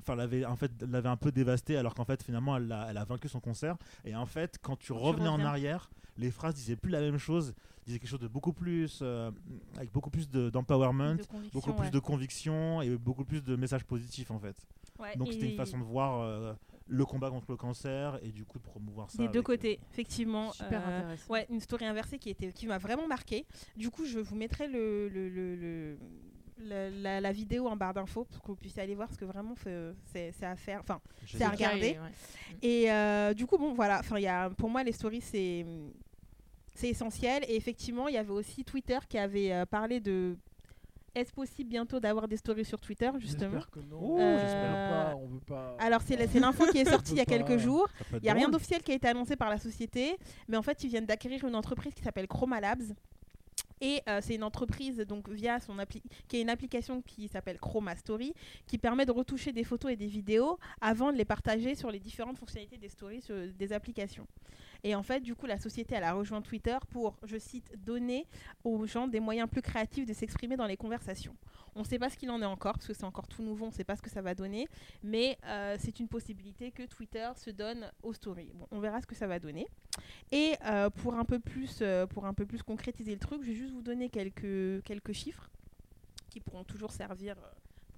[0.00, 2.96] enfin, l'avait en fait, l'avait un peu dévasté, alors qu'en fait, finalement, elle a, elle
[2.96, 3.76] a vaincu son cancer.
[4.04, 7.54] Et en fait, quand tu revenais en arrière, les phrases disaient plus la même chose,
[7.86, 9.30] disaient quelque chose de beaucoup plus, euh,
[9.76, 13.84] avec beaucoup plus de- d'empowerment De beaucoup plus de conviction et beaucoup plus de messages
[13.84, 14.56] positifs en fait.
[14.98, 16.54] Ouais, Donc c'était une façon de voir euh,
[16.90, 19.18] le combat contre le cancer et du coup de promouvoir ça.
[19.18, 20.52] Des deux euh, côtés, effectivement.
[20.52, 21.32] Super Euh, intéressant.
[21.32, 23.44] Ouais, une story inversée qui, était, qui m'a vraiment marqué.
[23.76, 25.98] Du coup, je vous mettrai le, le- le- le-
[26.60, 29.24] la, la- la vidéo en barre d'infos pour que vous puissiez aller voir parce que
[29.26, 29.54] vraiment
[30.12, 30.80] c'est c'est à faire.
[30.80, 31.98] Enfin, c'est à regarder.
[31.98, 32.58] ouais.
[32.62, 34.00] et euh, du coup, bon, voilà.
[34.00, 35.64] Enfin, il y a, pour moi, les stories, c'est
[36.74, 37.44] c'est essentiel.
[37.48, 40.36] Et effectivement, il y avait aussi Twitter qui avait parlé de
[41.14, 43.98] Est-ce possible bientôt d'avoir des stories sur Twitter, justement J'espère que non.
[44.00, 45.16] Oh, Euh, j'espère pas.
[45.16, 45.76] On veut pas.
[45.78, 47.58] Alors, c'est l'info qui est sortie il y a quelques pas.
[47.58, 47.88] jours.
[48.12, 50.16] Il n'y a rien d'officiel qui a été annoncé par la société,
[50.48, 52.82] mais en fait, ils viennent d'acquérir une entreprise qui s'appelle Chroma Labs.
[53.80, 57.60] Et euh, c'est une entreprise donc via son appli qui est une application qui s'appelle
[57.60, 58.34] Chroma Story
[58.66, 62.00] qui permet de retoucher des photos et des vidéos avant de les partager sur les
[62.00, 64.26] différentes fonctionnalités des stories sur des applications.
[64.84, 68.26] Et en fait, du coup, la société elle a rejoint Twitter pour, je cite, donner
[68.64, 71.34] aux gens des moyens plus créatifs de s'exprimer dans les conversations.
[71.74, 73.66] On ne sait pas ce qu'il en est encore parce que c'est encore tout nouveau,
[73.66, 74.66] on ne sait pas ce que ça va donner,
[75.02, 78.50] mais euh, c'est une possibilité que Twitter se donne aux stories.
[78.54, 79.66] Bon, on verra ce que ça va donner.
[80.32, 83.48] Et euh, pour, un peu plus, euh, pour un peu plus concrétiser le truc, je
[83.48, 85.48] vais juste vous donner quelques, quelques chiffres
[86.30, 87.36] qui pourront toujours servir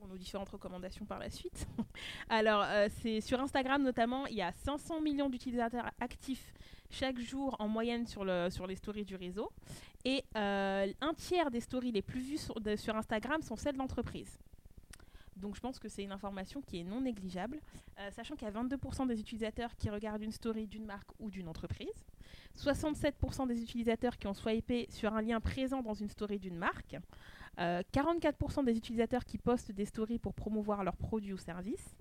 [0.00, 1.68] pour nos différentes recommandations par la suite.
[2.30, 6.54] Alors, euh, c'est sur Instagram notamment, il y a 500 millions d'utilisateurs actifs
[6.88, 9.52] chaque jour en moyenne sur, le, sur les stories du réseau.
[10.06, 12.38] Et euh, un tiers des stories les plus vues
[12.78, 14.38] sur Instagram sont celles d'entreprises.
[15.36, 17.60] Donc je pense que c'est une information qui est non négligeable,
[17.98, 21.30] euh, sachant qu'il y a 22% des utilisateurs qui regardent une story d'une marque ou
[21.30, 22.06] d'une entreprise,
[22.58, 26.96] 67% des utilisateurs qui ont swipé sur un lien présent dans une story d'une marque,
[27.58, 31.96] euh, 44% des utilisateurs qui postent des stories pour promouvoir leurs produits ou services,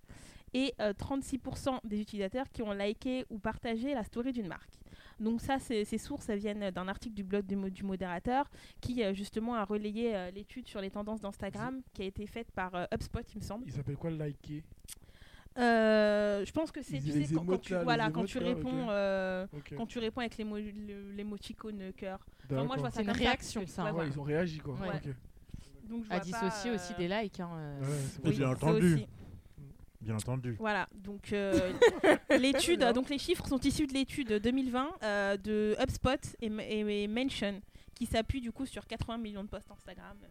[0.53, 4.71] et euh, 36% des utilisateurs qui ont liké ou partagé la story d'une marque.
[5.19, 9.03] Donc ça, ces sources elles viennent d'un article du blog du, mo- du modérateur qui
[9.03, 12.73] euh, justement a relayé euh, l'étude sur les tendances d'Instagram qui a été faite par
[12.73, 13.65] euh, HubSpot, il me semble.
[13.67, 14.63] Il s'appelle quoi liker?
[15.57, 18.89] Euh, je pense que c'est tu sais, quand, tu là, voilà quand tu réponds ok.
[18.91, 19.73] euh, Ok.
[19.75, 22.25] quand tu réponds avec l'émoticône cœur.
[22.45, 23.93] Enfin, moi je vois ça C'est une réaction, ça, ouais, hein.
[23.93, 24.09] Voilà.
[24.09, 24.75] ils ont réagi quoi.
[24.75, 25.01] Ouais.
[25.89, 27.39] Donc, je À dissocier pas, aussi euh, des likes.
[27.39, 27.81] hein, euh.
[27.81, 28.93] Ouais, Oui, bien entendu.
[28.93, 29.07] aussi.
[30.01, 30.55] Bien entendu.
[30.59, 31.73] Voilà, donc euh,
[32.39, 37.07] l'étude, donc les chiffres sont issus de l'étude 2020 euh, de HubSpot et, et- et
[37.09, 37.59] Mention,
[37.95, 40.27] qui s'appuie du coup sur 80 millions de posts Instagram euh,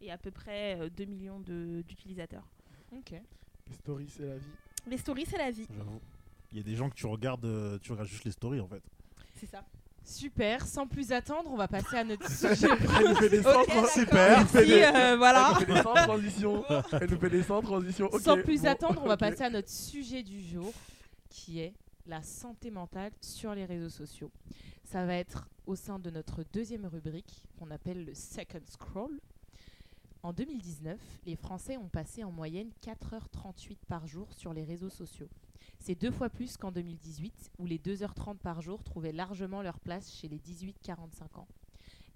[0.00, 2.48] et à peu près euh, 2 millions de- d'utilisateurs.
[2.90, 3.12] Ok.
[3.12, 4.42] Les stories, c'est la vie.
[4.88, 6.00] Les stories, c'est la vie, J'avoue.
[6.50, 8.66] Il y a des gens que tu regardes, euh, tu regardes juste les stories en
[8.66, 8.82] fait.
[9.36, 9.64] c'est ça.
[10.04, 12.68] Super, sans plus attendre, on va passer à notre sujet.
[12.98, 14.18] Elle nous fait des sans Ok, trans- Super.
[14.38, 15.48] Elle nous fait Si, des- euh, voilà.
[15.48, 16.64] Elle nous fait des sans transition.
[16.92, 18.10] Elle nous fait des sans transition.
[18.18, 20.72] Sans plus bon, attendre, on va passer à notre sujet du jour,
[21.30, 21.72] qui est
[22.06, 24.30] la santé mentale sur les réseaux sociaux.
[24.84, 29.20] Ça va être au sein de notre deuxième rubrique, qu'on appelle le Second Scroll.
[30.24, 35.28] En 2019, les Français ont passé en moyenne 4h38 par jour sur les réseaux sociaux.
[35.84, 40.14] C'est deux fois plus qu'en 2018, où les 2h30 par jour trouvaient largement leur place
[40.14, 41.48] chez les 18-45 ans.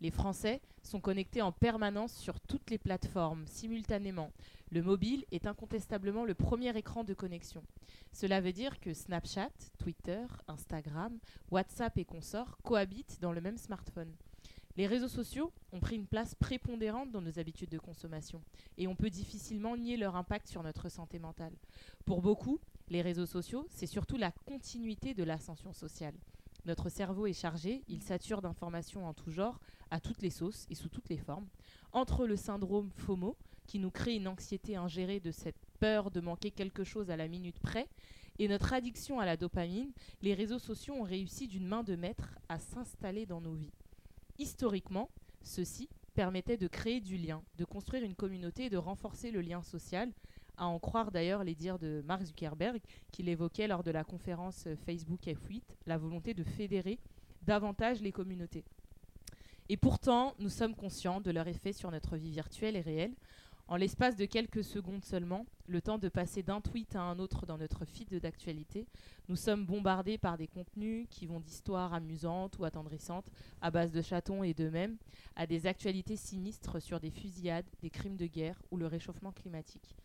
[0.01, 4.31] Les Français sont connectés en permanence sur toutes les plateformes, simultanément.
[4.71, 7.65] Le mobile est incontestablement le premier écran de connexion.
[8.13, 11.19] Cela veut dire que Snapchat, Twitter, Instagram,
[11.51, 14.15] WhatsApp et consorts cohabitent dans le même smartphone.
[14.77, 18.43] Les réseaux sociaux ont pris une place prépondérante dans nos habitudes de consommation
[18.79, 21.55] et on peut difficilement nier leur impact sur notre santé mentale.
[22.05, 26.15] Pour beaucoup, les réseaux sociaux, c'est surtout la continuité de l'ascension sociale.
[26.65, 30.75] Notre cerveau est chargé, il sature d'informations en tout genre, à toutes les sauces et
[30.75, 31.47] sous toutes les formes.
[31.93, 36.51] Entre le syndrome FOMO, qui nous crée une anxiété ingérée de cette peur de manquer
[36.51, 37.89] quelque chose à la minute près,
[38.39, 42.37] et notre addiction à la dopamine, les réseaux sociaux ont réussi d'une main de maître
[42.49, 43.73] à s'installer dans nos vies.
[44.39, 45.09] Historiquement,
[45.43, 49.63] ceci permettait de créer du lien, de construire une communauté et de renforcer le lien
[49.63, 50.11] social,
[50.57, 52.81] à en croire d'ailleurs les dires de Mark Zuckerberg,
[53.13, 56.99] qu'il évoquait lors de la conférence Facebook F8, la volonté de fédérer
[57.43, 58.65] davantage les communautés.
[59.69, 63.15] Et pourtant, nous sommes conscients de leur effet sur notre vie virtuelle et réelle.
[63.69, 67.47] En l'espace de quelques secondes seulement, le temps de passer d'un tweet à un autre
[67.47, 68.87] dans notre feed d'actualité,
[69.29, 73.29] nous sommes bombardés par des contenus qui vont d'histoires amusantes ou attendrissantes
[73.61, 74.97] à base de chatons et d'eux-mêmes,
[75.35, 79.97] à des actualités sinistres sur des fusillades, des crimes de guerre ou le réchauffement climatique.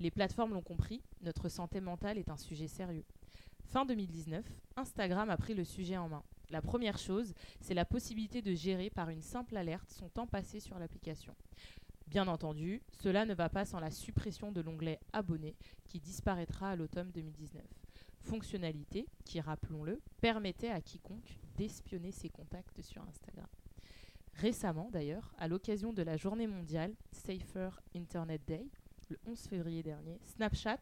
[0.00, 3.04] Les plateformes l'ont compris, notre santé mentale est un sujet sérieux.
[3.64, 4.44] Fin 2019,
[4.76, 6.22] Instagram a pris le sujet en main.
[6.50, 10.60] La première chose, c'est la possibilité de gérer par une simple alerte son temps passé
[10.60, 11.34] sur l'application.
[12.06, 16.76] Bien entendu, cela ne va pas sans la suppression de l'onglet Abonnés qui disparaîtra à
[16.76, 17.62] l'automne 2019.
[18.20, 23.48] Fonctionnalité qui, rappelons-le, permettait à quiconque d'espionner ses contacts sur Instagram.
[24.34, 28.64] Récemment, d'ailleurs, à l'occasion de la journée mondiale Safer Internet Day,
[29.08, 30.80] le 11 février dernier, Snapchat,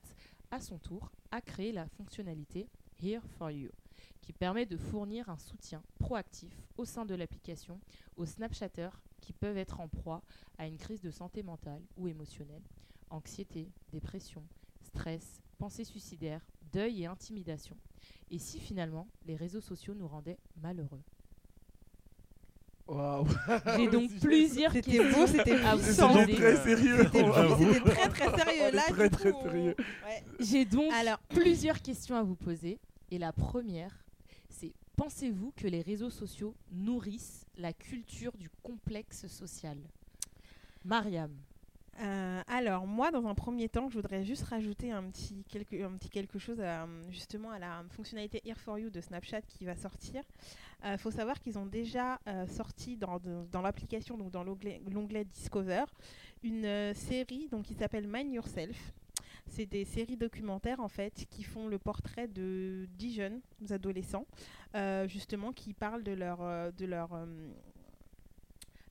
[0.50, 2.68] à son tour, a créé la fonctionnalité
[3.02, 3.70] Here for You,
[4.22, 7.80] qui permet de fournir un soutien proactif au sein de l'application
[8.16, 10.22] aux Snapchatters qui peuvent être en proie
[10.58, 12.62] à une crise de santé mentale ou émotionnelle,
[13.10, 14.42] anxiété, dépression,
[14.82, 17.76] stress, pensée suicidaire, deuil et intimidation.
[18.30, 21.02] Et si finalement les réseaux sociaux nous rendaient malheureux?
[22.88, 23.26] Waouh.
[23.76, 26.12] J'ai donc plusieurs C'était questions beau, c'était à vous C'est puissant.
[26.12, 26.34] poser.
[26.34, 26.96] très sérieux.
[27.04, 27.24] C'était
[27.58, 28.70] c'était très très sérieux.
[28.76, 29.74] Là, très, très coup, sérieux.
[29.78, 30.24] ouais.
[30.40, 32.78] J'ai donc Alors, plusieurs questions à vous poser.
[33.10, 34.04] Et la première,
[34.48, 39.76] c'est pensez-vous que les réseaux sociaux nourrissent la culture du complexe social?
[40.84, 41.30] Mariam,
[42.00, 46.62] Euh, alors moi, dans un premier temps, je voudrais juste rajouter un petit quelque, chose
[47.10, 50.22] justement à la fonctionnalité Here for You de Snapchat qui va sortir.
[50.84, 53.20] Il faut savoir qu'ils ont déjà euh, sorti dans,
[53.62, 55.84] l'application, donc dans l'onglet Discover,
[56.44, 58.92] une euh, série donc, qui s'appelle Mind Yourself.
[59.48, 64.26] C'est des séries documentaires en fait qui font le portrait de 10 jeunes adolescents,
[64.74, 67.26] euh, justement qui parlent de leur, euh, de leur euh,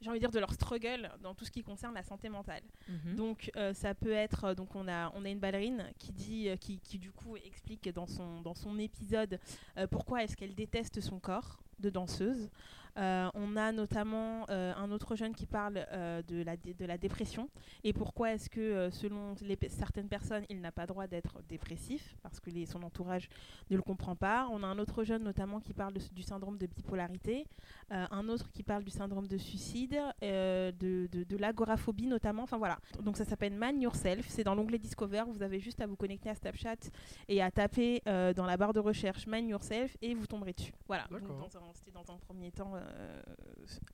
[0.06, 2.62] j'ai envie de dire de leur struggle dans tout ce qui concerne la santé mentale.
[2.88, 3.16] Mhm.
[3.16, 6.48] Donc euh, ça peut être euh, donc on a on a une ballerine qui dit
[6.48, 9.40] euh, qui, qui du coup explique dans son dans son épisode
[9.78, 12.50] euh, pourquoi est-ce qu'elle déteste son corps de danseuse.
[12.98, 16.98] Euh, on a notamment euh, un autre jeune qui parle euh, de, la de la
[16.98, 17.50] dépression
[17.84, 22.40] et pourquoi est-ce que selon les certaines personnes il n'a pas droit d'être dépressif parce
[22.40, 23.28] que les- son entourage
[23.70, 24.48] ne le comprend pas.
[24.52, 27.46] On a un autre jeune notamment qui parle de du syndrome de bipolarité,
[27.90, 30.72] un autre qui parle du syndrome de suicide, de,
[31.12, 32.44] de, de l'agoraphobie notamment.
[32.44, 32.78] Enfin voilà.
[33.04, 34.26] Donc ça s'appelle Man Yourself.
[34.30, 35.24] C'est dans l'onglet Discover.
[35.28, 36.76] Vous avez juste à vous connecter à Snapchat
[37.28, 40.72] et à taper dans la barre de recherche Man Yourself et vous tomberez dessus.
[40.88, 41.08] Voilà.
[41.10, 42.74] Dans C'était dans un premier temps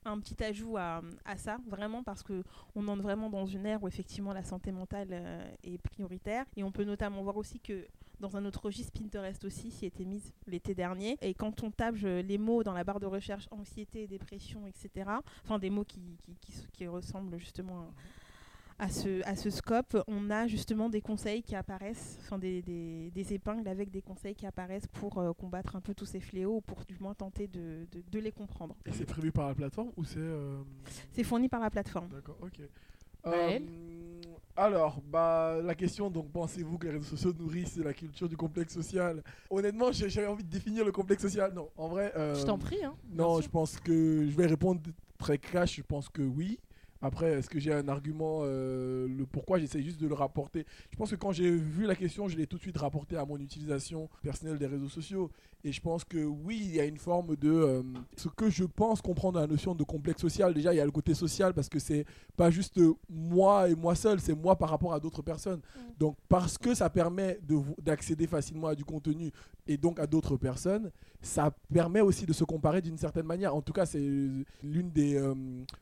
[0.04, 2.42] un petit ajout à, à ça, vraiment parce que
[2.74, 6.44] on entre vraiment dans une ère où effectivement la santé mentale euh, est prioritaire.
[6.56, 7.86] Et on peut notamment voir aussi que
[8.20, 11.18] dans un autre registre, Pinterest aussi s'y était mise l'été dernier.
[11.22, 15.10] Et quand on tape les mots dans la barre de recherche anxiété, dépression, etc.,
[15.44, 17.86] enfin des mots qui, qui, qui qui ressemblent justement à
[18.88, 23.32] ce, à ce scope, on a justement des conseils qui apparaissent, enfin des, des, des
[23.34, 26.60] épingles avec des conseils qui apparaissent pour euh, combattre un peu tous ces fléaux ou
[26.60, 28.76] pour du moins tenter de, de, de les comprendre.
[28.86, 30.18] Et c'est prévu par la plateforme ou c'est.
[30.18, 30.62] euh,
[31.12, 32.08] C'est fourni par la plateforme.
[32.08, 32.60] D'accord, ok.
[33.24, 33.58] Euh,
[34.56, 38.74] alors, bah, la question, donc, pensez-vous que les réseaux sociaux nourrissent la culture du complexe
[38.74, 39.22] social?
[39.48, 41.52] Honnêtement, j'ai- j'avais envie de définir le complexe social.
[41.54, 42.12] Non, en vrai.
[42.16, 42.82] euh, je t'en prie.
[42.84, 44.80] Hein, Non, je pense que je vais répondre
[45.18, 45.76] très cash.
[45.76, 46.58] Je pense que oui.
[47.02, 49.58] Après, est-ce que j'ai un argument euh, Le pourquoi?
[49.58, 50.64] J'essaie juste de le rapporter.
[50.90, 53.24] Je pense que quand j'ai vu la question, je l'ai tout de suite rapporté à
[53.24, 55.30] mon utilisation personnelle des réseaux sociaux.
[55.64, 57.50] Et je pense que oui, il y a une forme de.
[57.50, 57.82] euh,
[58.16, 60.90] ce que je pense comprendre la notion de complexe social, déjà, il y a le
[60.90, 62.04] côté social parce que c'est
[62.36, 65.60] pas juste moi et moi seul, c'est moi par rapport à d'autres personnes.
[65.98, 67.38] Donc, parce que ça permet
[67.80, 69.30] d'accéder facilement à du contenu
[69.68, 73.54] et donc à d'autres personnes, ça permet aussi de se comparer d'une certaine manière.
[73.54, 75.34] En tout cas, c'est l'une des euh,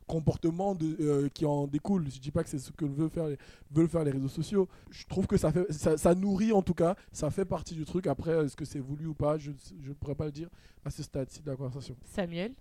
[0.07, 2.07] comportements de, euh, qui en découlent.
[2.11, 3.39] Je dis pas que c'est ce que veulent faire, les,
[3.71, 4.69] veulent faire les réseaux sociaux.
[4.91, 7.87] Je trouve que ça, fait, ça, ça nourrit en tout cas, ça fait partie du
[7.87, 8.07] truc.
[8.07, 9.57] Après, est-ce que c'est voulu ou pas, je ne
[9.99, 10.49] pourrais pas le dire
[10.85, 11.97] à ce stade-ci de la conversation.
[12.05, 12.53] Samuel,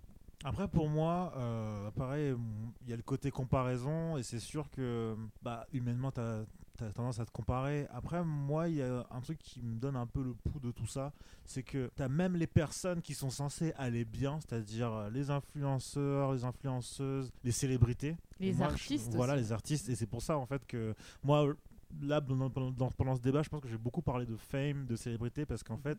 [0.44, 2.34] Après, pour moi, euh, pareil,
[2.84, 6.46] il y a le côté comparaison, et c'est sûr que, bah, humainement, tu as,
[6.96, 7.88] tendance à te comparer.
[7.94, 10.72] Après, moi, il y a un truc qui me donne un peu le pouls de
[10.72, 11.12] tout ça,
[11.44, 15.30] c'est que tu as même les personnes qui sont censées aller bien, c'est-à-dire euh, les
[15.30, 18.16] influenceurs, les influenceuses, les célébrités.
[18.40, 19.14] les Moi, je- artistes.
[19.14, 19.44] voilà, aussi.
[19.44, 21.54] les artistes, et c'est pour ça, en fait, que moi,
[22.02, 24.96] là, pendant, pendant- pendant ce débat, je pense que j'ai beaucoup parlé de fame, de
[24.96, 25.98] célébrité, parce qu'en fait,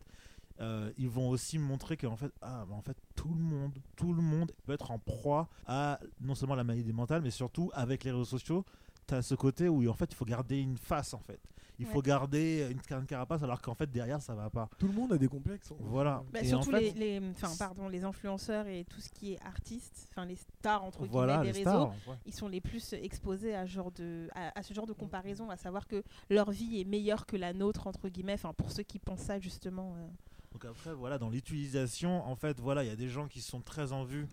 [0.61, 4.13] euh, ils vont aussi montrer qu'en fait, ah, bah, en fait, tout le monde, tout
[4.13, 8.03] le monde peut être en proie à non seulement la maladie mentale, mais surtout avec
[8.03, 8.63] les réseaux sociaux,
[9.07, 11.39] tu as ce côté où en fait, il faut garder une face en fait.
[11.79, 14.69] Il faut garder une, une carapace alors qu'en fait derrière ça va pas.
[14.77, 15.71] Tout le monde a des complexes.
[15.71, 15.75] hein.
[15.79, 16.21] Voilà.
[16.31, 19.33] Bah, Et surtout en fait, les, les, enfin, pardon, les influenceurs et tout ce qui
[19.33, 22.07] est artistes, enfin les stars entre voilà, guillemets des les réseaux, stars.
[22.07, 22.15] ouais.
[22.27, 25.49] ils sont les plus exposés à, ce genre de, à, à ce genre de comparaison,
[25.49, 28.33] à savoir que leur vie est meilleure que la nôtre entre guillemets.
[28.33, 29.95] Enfin pour ceux qui pensent ça justement.
[29.97, 30.07] euh.
[30.51, 33.61] Donc après, voilà, dans l'utilisation, en fait, voilà, il y a des gens qui sont
[33.61, 34.27] très en vue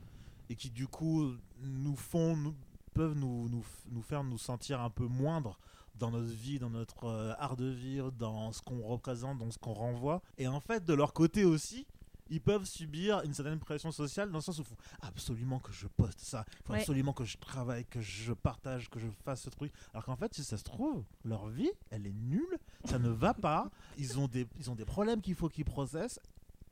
[0.50, 2.54] et qui du coup nous font,
[2.94, 5.58] peuvent nous, nous faire nous sentir un peu moindres
[5.98, 9.58] dans notre vie, dans notre euh, art de vivre, dans ce qu'on représente, dans ce
[9.58, 10.22] qu'on renvoie.
[10.38, 11.86] Et en fait, de leur côté aussi,
[12.30, 15.72] ils peuvent subir une certaine pression sociale dans le sens où il faut absolument que
[15.72, 16.80] je poste ça, il faut Ouais.
[16.80, 19.72] absolument que je travaille, que je partage, que je fasse ce truc.
[19.92, 23.34] Alors qu'en fait, si ça se trouve, leur vie, elle est nulle, ça ne va
[23.34, 26.20] pas, ils ont des, ils ont des problèmes qu'il faut qu'ils processent,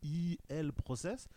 [0.02, 1.28] ils, elles processent,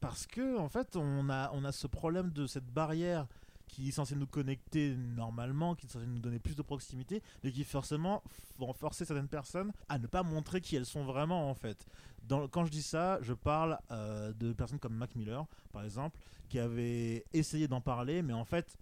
[0.00, 3.26] parce que en fait, on a, on a ce problème de cette barrière
[3.72, 7.50] qui est censée nous connecter normalement, qui est censée nous donner plus de proximité, mais
[7.52, 8.22] qui forcément
[8.58, 11.86] vont forcer certaines personnes à ne pas montrer qui elles sont vraiment en fait.
[12.28, 16.18] Dans, quand je dis ça, je parle euh, de personnes comme Mac Miller, par exemple,
[16.50, 18.76] qui avait essayé d'en parler, mais en fait,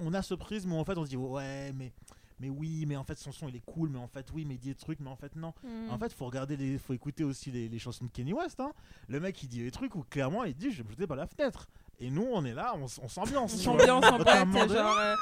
[0.00, 1.92] on a ce prisme où en fait on se dit ouais, mais
[2.40, 4.54] mais oui, mais en fait son son il est cool, mais en fait oui, mais
[4.54, 5.52] il dit des trucs, mais en fait non.
[5.90, 8.58] En fait, faut regarder, les, faut écouter aussi les, les chansons de Kenny West.
[8.60, 8.72] hein.
[9.08, 11.16] Le mec, il dit des trucs où clairement, il dit, je vais me jeter par
[11.18, 11.68] la fenêtre.
[12.00, 13.54] Et nous, on est là, on, on s'ambiance.
[13.54, 14.98] On s'ambiance en boîte, genre.
[14.98, 15.14] euh,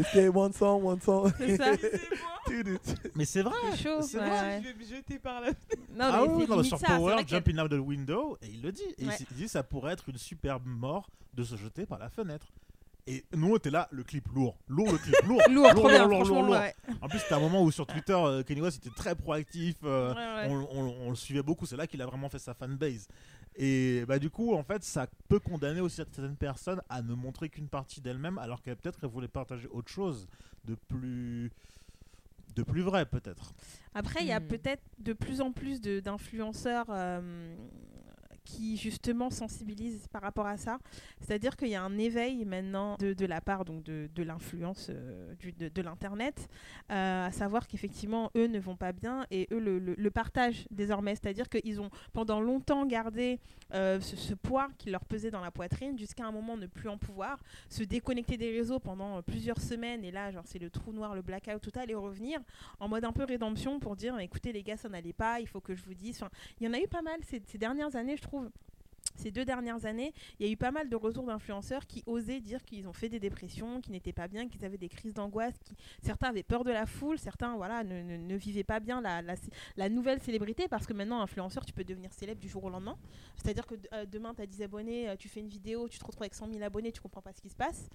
[0.00, 1.30] Escape, one song, one song.
[1.38, 1.72] c'est ça.
[3.14, 3.54] Mais c'est vrai.
[3.72, 4.02] C'est chaud.
[4.02, 4.60] C'est ouais, ouais.
[4.60, 5.50] vais me jeter par là.
[5.94, 6.86] Non, ah mais oui, non, sur ça.
[6.96, 8.82] Power, jumping out the window, et il le dit.
[8.98, 9.14] Et Ouais.
[9.20, 12.46] il, il dit ça pourrait être une superbe mort de se jeter par la fenêtre.
[13.06, 14.56] Et nous, on était là, le clip lourd.
[14.66, 15.42] Lourd, le clip lourd.
[15.50, 16.34] Lourd, lourd, bien, lourd, franchement.
[16.40, 16.60] lourd, lourd.
[16.60, 16.74] ouais.
[17.02, 19.76] En plus, c'était un moment où sur Twitter, euh, Kanye West était très proactif.
[19.84, 20.54] euh, Ouais, ouais.
[20.72, 21.66] on, on- on le suivait beaucoup.
[21.66, 23.06] C'est là qu'il a vraiment fait sa fanbase.
[23.56, 27.48] Et bah, du coup, en fait, ça peut condamner aussi certaines personnes à ne montrer
[27.50, 30.26] qu'une partie d'elles-mêmes, alors qu'elles peut-être elles voulaient partager autre chose
[30.64, 31.52] de plus,
[32.56, 33.52] de plus vrai, peut-être.
[33.94, 34.46] Après, il y a Hmm.
[34.48, 37.54] peut-être de plus en plus de- d'influenceurs euh,
[38.44, 40.78] qui justement sensibilisent par rapport à ça.
[41.20, 45.82] C'est-à-dire qu'il y a un éveil maintenant de, la part donc de, l'influence euh, de,
[45.82, 46.48] l'internet,
[46.90, 51.16] euh, à savoir qu'effectivement eux ne vont pas bien et eux le, partagent désormais.
[51.16, 53.40] C'est-à-dire qu'ils ont pendant longtemps gardé
[53.74, 56.98] euh, ce, poids qui leur pesait dans la poitrine jusqu'à un moment ne plus en
[56.98, 61.14] pouvoir, se déconnecter des réseaux pendant plusieurs semaines et là genre c'est le trou noir,
[61.14, 62.40] le blackout total et revenir
[62.78, 65.60] en mode un peu rédemption pour dire écoutez les gars ça n'allait pas il faut
[65.60, 66.30] que je vous dise enfin,
[66.60, 68.50] il y en a eu pas mal ces dernières années je trouve trouve
[69.14, 72.40] ces deux dernières années, il y a eu pas mal de retours d'influenceurs qui osaient
[72.40, 75.54] dire qu'ils ont fait des dépressions, qu'ils n'étaient pas bien, qu'ils avaient des crises d'angoisse,
[75.64, 75.76] qui...
[76.02, 79.22] certains avaient peur de la foule, certains voilà, ne, ne- ne vivaient pas bien la,
[79.76, 82.96] la, nouvelle célébrité parce que maintenant, influenceur, tu peux devenir célèbre du jour au lendemain.
[83.36, 86.04] C'est-à-dire que euh, demain, tu as 10 abonnés, euh, tu fais une vidéo, tu te
[86.04, 87.88] retrouves avec 100 000 abonnés, tu comprends pas ce qui se passe.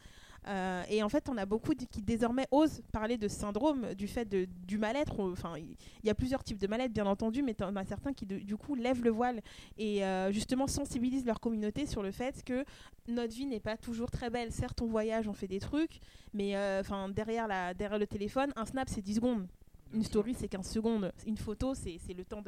[0.48, 4.26] Euh, et en fait, on a beaucoup qui désormais osent parler de syndrome, du fait
[4.26, 5.20] de, du mal-être.
[5.20, 8.26] Enfin, il y a plusieurs types de mal-être, bien entendu, mais tu en certains qui,
[8.26, 9.42] du coup, lèvent le voile
[9.78, 10.02] et
[10.32, 12.64] justement sensibilisent leur communauté sur le fait que
[13.08, 14.52] notre vie n'est pas toujours très belle.
[14.52, 16.00] Certes, on voyage, on fait des trucs,
[16.34, 16.82] mais euh,
[17.14, 19.48] derrière, la, derrière le téléphone, un snap, c'est 10 secondes.
[19.92, 21.12] Une story, c'est 15 secondes.
[21.26, 22.44] Une photo, c'est le temps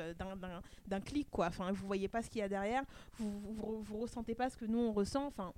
[0.88, 1.48] d'un clic, quoi.
[1.48, 2.84] Enfin, vous voyez pas ce qu'il y a derrière,
[3.18, 5.26] vous, vous, vous- vous ressentez pas ce que nous, on ressent.
[5.26, 5.52] Enfin,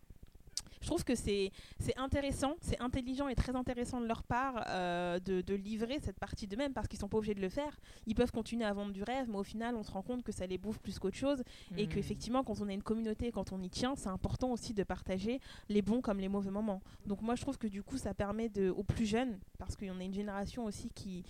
[0.84, 1.52] je trouve que c'est
[1.96, 6.46] intéressant, c'est intelligent et très intéressant de leur part euh, de, de livrer cette partie
[6.46, 7.80] d'eux-mêmes parce qu'ils sont pas obligés de le faire.
[8.06, 10.34] Ils peuvent continuer à vendre du rêve, mais au final, on se rend compte que
[10.34, 11.42] ça les bouffe plus qu'autre chose
[11.78, 11.90] et Hmm.
[11.90, 15.40] qu'effectivement, quand on a une communauté, quand on y tient, c'est important aussi de partager
[15.70, 16.82] les bons comme les mauvais moments.
[17.06, 19.98] Donc moi, je trouve que du coup, ça permet de, aux plus jeunes, parce qu'on
[20.00, 21.24] a une génération aussi qui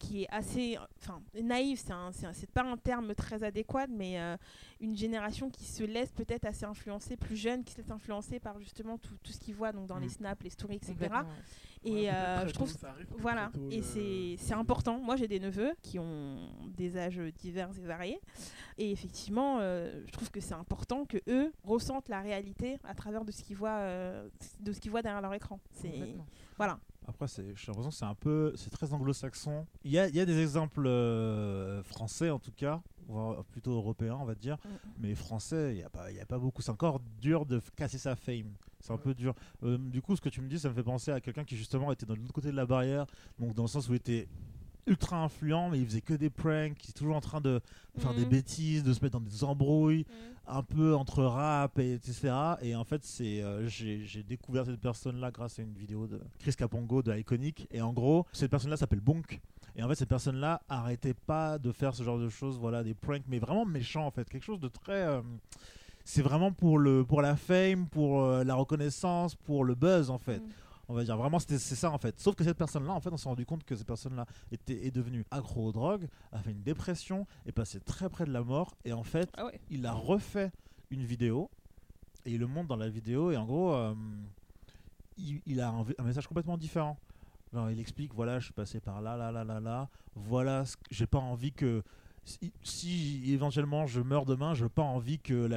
[0.00, 1.80] qui est assez, enfin naïve,
[2.32, 4.36] c'est pas un terme très adéquat, mais euh,
[4.80, 8.58] une génération qui se laisse peut-être assez influencer, plus jeune, qui se laisse influencer par
[8.58, 10.10] justement tout, tout ce qu'ils voient donc dans les Mm.
[10.10, 10.96] snaps, les stories, etc.
[11.84, 12.74] Et Ouais, euh, je trouve
[13.10, 14.98] voilà, et le- c'est c'est important.
[15.00, 16.38] Moi, j'ai des neveux qui ont
[16.76, 18.20] des âges divers et variés.
[18.78, 23.24] Et effectivement, euh, je trouve que c'est important que eux ressentent la réalité à travers
[23.24, 24.28] de ce qu'ils voient, euh,
[24.60, 25.58] de ce qu'ils voient derrière leur écran.
[25.72, 26.14] C'est
[26.56, 26.78] voilà.
[27.10, 29.66] Après, c'est- j'ai l'impression que c'est un peu, c'est très anglo-saxon.
[29.84, 32.80] Il y a, il y a des exemples euh, français en tout cas,
[33.50, 34.68] plutôt européens on va dire, Mm.
[35.00, 36.62] mais français, il n'y a, pas- y a pas beaucoup.
[36.62, 38.52] C'est encore dur de casser sa fame.
[38.78, 39.34] C'est un peu dur.
[39.62, 41.56] Euh, du coup, ce que tu me dis, ça me fait penser à quelqu'un qui
[41.56, 43.04] justement était de l'autre côté de la barrière,
[43.38, 44.26] donc dans le sens où il était
[44.86, 47.60] ultra influent, mais il faisait que des pranks, il était toujours en train de
[47.98, 48.28] faire des Mhm.
[48.30, 50.04] bêtises, de se mettre dans des embrouilles
[50.46, 52.32] un peu entre rap et etc.
[52.62, 56.54] Et en fait, c'est euh, j'ai découvert cette personne-là grâce à une vidéo de Chris
[56.56, 57.68] Capongo de Iconic.
[57.70, 59.40] Et en gros, cette personne-là s'appelle Bonk.
[59.76, 62.94] Et en fait, cette personne-là arrêtait pas de faire ce genre de choses, voilà, des
[62.94, 65.02] pranks, mais vraiment méchants en fait, quelque chose de très.
[65.02, 65.20] euh,
[66.04, 70.18] c'est vraiment pour le pour la fame, pour euh, la reconnaissance, pour le buzz en
[70.18, 70.38] fait.
[70.40, 70.48] Mm.
[70.90, 72.18] On va dire vraiment c'était c'est ça en fait.
[72.18, 74.90] Sauf que cette personne-là, en fait, on s'est rendu compte que cette personne-là était est
[74.90, 78.74] devenue accro aux drogues, a fait une dépression, est passé très près de la mort.
[78.84, 79.60] Et en fait, Ah ouais.
[79.70, 80.50] il a refait
[80.90, 81.48] une vidéo
[82.26, 83.94] et il le montre dans la vidéo et en gros euh,
[85.16, 86.98] il, il a un, un message complètement différent.
[87.52, 91.06] Genre, il explique voilà je suis passé par là là là là là voilà j'ai
[91.06, 91.82] pas envie que
[92.24, 95.48] si, éventuellement je meurs demain j'ai pas envie que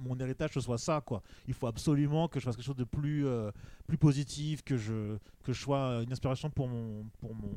[0.00, 1.22] mon héritage soit ça quoi.
[1.48, 3.50] Il faut absolument que je fasse quelque chose de plus euh,
[3.86, 7.52] plus positif que je que je sois une inspiration pour mon pour mon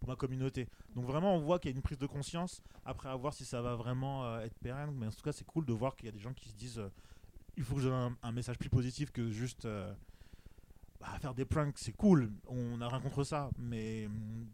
[0.00, 0.68] pour ma communauté.
[0.94, 3.44] Donc vraiment on voit qu'il y a une prise de conscience après à voir si
[3.44, 4.92] ça va vraiment euh, être pérenne.
[4.96, 6.54] Mais en tout cas c'est cool de voir qu'il y a des gens qui se
[6.54, 6.88] disent euh,
[7.56, 9.68] il faut que je donne un, message plus positif que juste
[11.00, 13.50] bah, faire des pranks c'est cool on n'a rien contre ça.
[13.58, 14.46] Mais hum,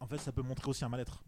[0.00, 1.22] en fait ça peut montrer aussi un mal-être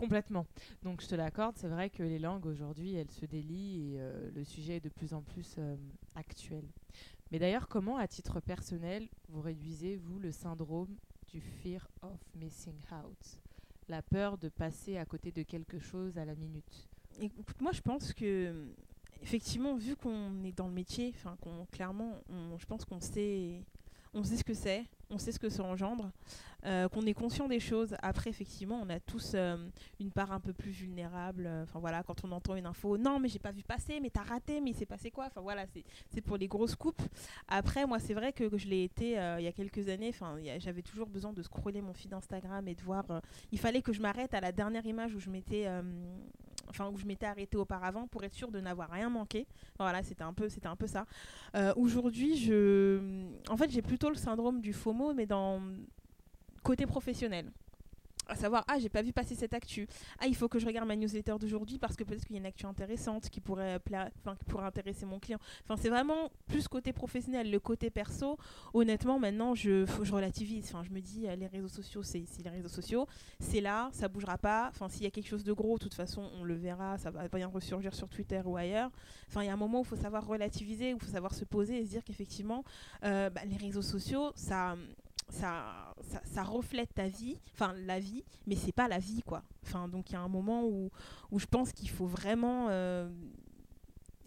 [0.00, 0.46] Complètement.
[0.82, 4.30] Donc je te l'accorde, c'est vrai que les langues aujourd'hui, elles se délient et euh,
[4.34, 5.76] le sujet est de plus en plus euh,
[6.14, 6.64] actuel.
[7.30, 10.96] Mais d'ailleurs, comment, à titre personnel, vous réduisez, vous, le syndrome
[11.28, 13.38] du fear of missing out?
[13.88, 16.88] La peur de passer à côté de quelque chose à la minute?
[17.20, 18.72] Écoute, moi, je pense que
[19.22, 21.36] effectivement, vu qu'on est dans le métier, enfin,
[21.70, 22.14] clairement,
[22.56, 23.62] je pense qu'on sait,
[24.14, 24.86] on sait ce que c'est.
[25.10, 26.10] On sait ce que ça engendre,
[26.64, 27.96] euh, qu'on est conscient des choses.
[28.02, 29.56] Après, effectivement, on a tous euh,
[29.98, 31.46] une part un peu plus vulnérable.
[31.46, 34.10] euh, Enfin voilà, quand on entend une info, non, mais j'ai pas vu passer, mais
[34.10, 35.26] t'as raté, mais il s'est passé quoi?
[35.26, 35.66] Enfin voilà,
[36.12, 37.02] c'est- pour les grosses coupes.
[37.48, 40.10] Après, moi, c'est vrai que, je l'ai été il y a quelques années.
[40.10, 43.04] Enfin, j'avais toujours besoin de scroller mon feed Instagram et de voir.
[43.52, 45.66] il fallait que je m'arrête à la dernière image où je m'étais,
[46.70, 49.46] enfin où je m'étais arrêtée auparavant pour être sûre de n'avoir rien manqué.
[49.78, 51.04] Voilà, c'était un peu, c'était un peu ça.
[51.54, 53.00] Euh, Aujourd'hui, je,
[53.48, 55.60] en fait, j'ai plutôt le syndrome du FOMO, mais dans
[56.62, 57.50] côté professionnel.
[58.30, 59.88] À savoir, ah, j'ai pas vu passer cette actu.
[60.20, 62.40] Ah, il faut que je regarde ma newsletter d'aujourd'hui parce que peut-être qu'il y a
[62.40, 65.38] une actu intéressante qui pourrait, plaire, enfin, qui pourrait intéresser mon client.
[65.64, 67.50] Enfin, c'est vraiment plus côté professionnel.
[67.50, 68.38] Le côté perso,
[68.72, 70.66] honnêtement, maintenant, je, je relativise.
[70.68, 73.06] Enfin, je me dis, euh, les réseaux sociaux, c'est c'est les réseaux sociaux.
[73.40, 74.68] C'est là, ça bougera pas.
[74.68, 76.98] Enfin, s'il y a quelque chose de gros, de toute façon, on le verra.
[76.98, 78.90] Ça va bien ressurgir sur Twitter ou ailleurs.
[79.28, 81.34] Enfin, il y a un moment où il faut savoir relativiser, où il faut savoir
[81.34, 82.64] se poser et se dire qu'effectivement,
[83.04, 84.76] euh, bah, les réseaux sociaux, ça,
[85.30, 89.42] ça, ça, reflète ta vie, enfin la vie, mais c'est pas la vie, quoi.
[89.64, 90.90] Enfin, donc il y a un moment où,
[91.30, 92.68] où je pense qu'il faut vraiment.
[92.70, 93.08] euh,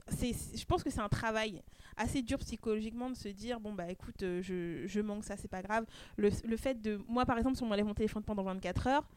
[0.10, 1.62] c'est- je pense que c'est un travail
[1.96, 5.48] assez dur psychologiquement de se dire bon bah écoute euh, je, je manque ça c'est
[5.48, 5.86] pas grave
[6.18, 9.08] le, le fait de moi par exemple si on m'enlève mon téléphone pendant 24 heures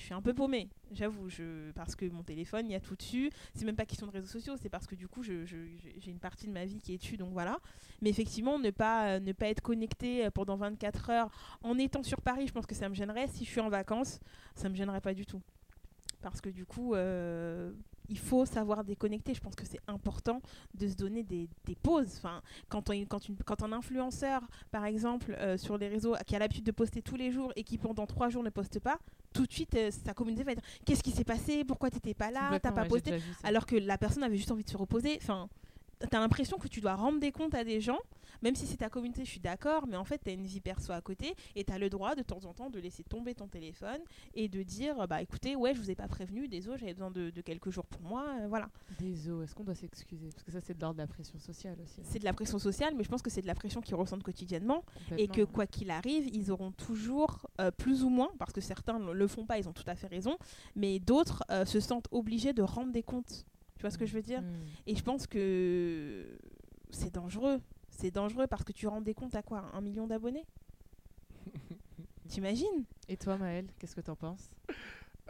[0.00, 1.28] je suis un peu paumée, j'avoue,
[1.74, 3.30] parce que mon téléphone, il y a tout dessus.
[3.54, 5.44] C'est même pas question de réseaux sociaux, c'est parce que du coup, j'ai
[6.06, 7.58] une partie de ma vie qui est dessus, donc voilà.
[8.00, 11.30] Mais effectivement, ne pas, euh, être connecté euh, pendant 24 heures
[11.62, 13.28] en étant sur Paris, je pense que ça me gênerait.
[13.28, 14.20] Si je suis en vacances,
[14.54, 15.42] ça me gênerait pas du tout.
[16.22, 17.72] Parce que du coup, euh,
[18.08, 19.34] il faut savoir déconnecter.
[19.34, 20.42] Je pense que c'est important
[20.74, 22.14] de se donner des, des pauses.
[22.18, 26.34] Enfin, quand, on, quand, une- quand un influenceur, par exemple, euh, sur les réseaux, qui
[26.36, 28.98] a l'habitude de poster tous les jours et qui pendant trois jours ne poste pas,
[29.32, 31.64] tout de suite, euh, sa communauté va être Qu'est-ce qui s'est passé?
[31.64, 32.50] Pourquoi t'étais pas là?
[32.60, 33.10] T'as pas ouais, posté
[33.44, 35.16] alors que la personne avait juste envie de se reposer.
[35.22, 35.48] Enfin,
[36.08, 37.98] t'as l'impression que tu dois rendre des comptes à des gens,
[38.42, 40.92] même si c'est ta communauté, je suis d'accord, mais en fait, t'as une vie perso
[40.92, 44.00] à côté et t'as le droit de temps en temps de laisser tomber ton téléphone
[44.34, 47.30] et de dire bah écoutez, ouais, je vous ai pas prévenu, désolé, j'avais besoin de,
[47.30, 48.70] de quelques jours pour moi, euh, voilà.
[48.98, 50.30] Désolé, est-ce qu'on doit s'excuser?
[50.30, 52.00] Parce que ça, c'est de l'ordre de la pression sociale aussi.
[52.02, 54.22] C'est de la pression sociale, mais je pense que c'est de la pression qu'ils ressentent
[54.22, 54.84] quotidiennement
[55.18, 58.98] et que quoi qu'il arrive, ils auront toujours euh, plus ou moins, parce que certains
[58.98, 60.36] ne le font pas, ils ont tout à fait raison,
[60.76, 63.44] mais d'autres euh, se sentent obligés de rendre des comptes.
[63.80, 64.44] Tu vois ce que je veux dire Mm.
[64.88, 66.36] Et je pense que
[66.90, 67.62] c'est dangereux.
[67.88, 69.70] C'est dangereux parce que tu rends des comptes à quoi?
[69.72, 70.44] Un million d'abonnés?
[72.28, 72.84] T'imagines?
[73.08, 74.50] Et toi, Maël, qu'est-ce que t'en penses?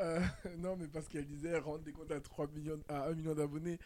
[0.01, 0.21] Euh,
[0.59, 3.79] non, mais parce qu'elle disait rendre des comptes à 3 millions, à 1 million d'abonnés.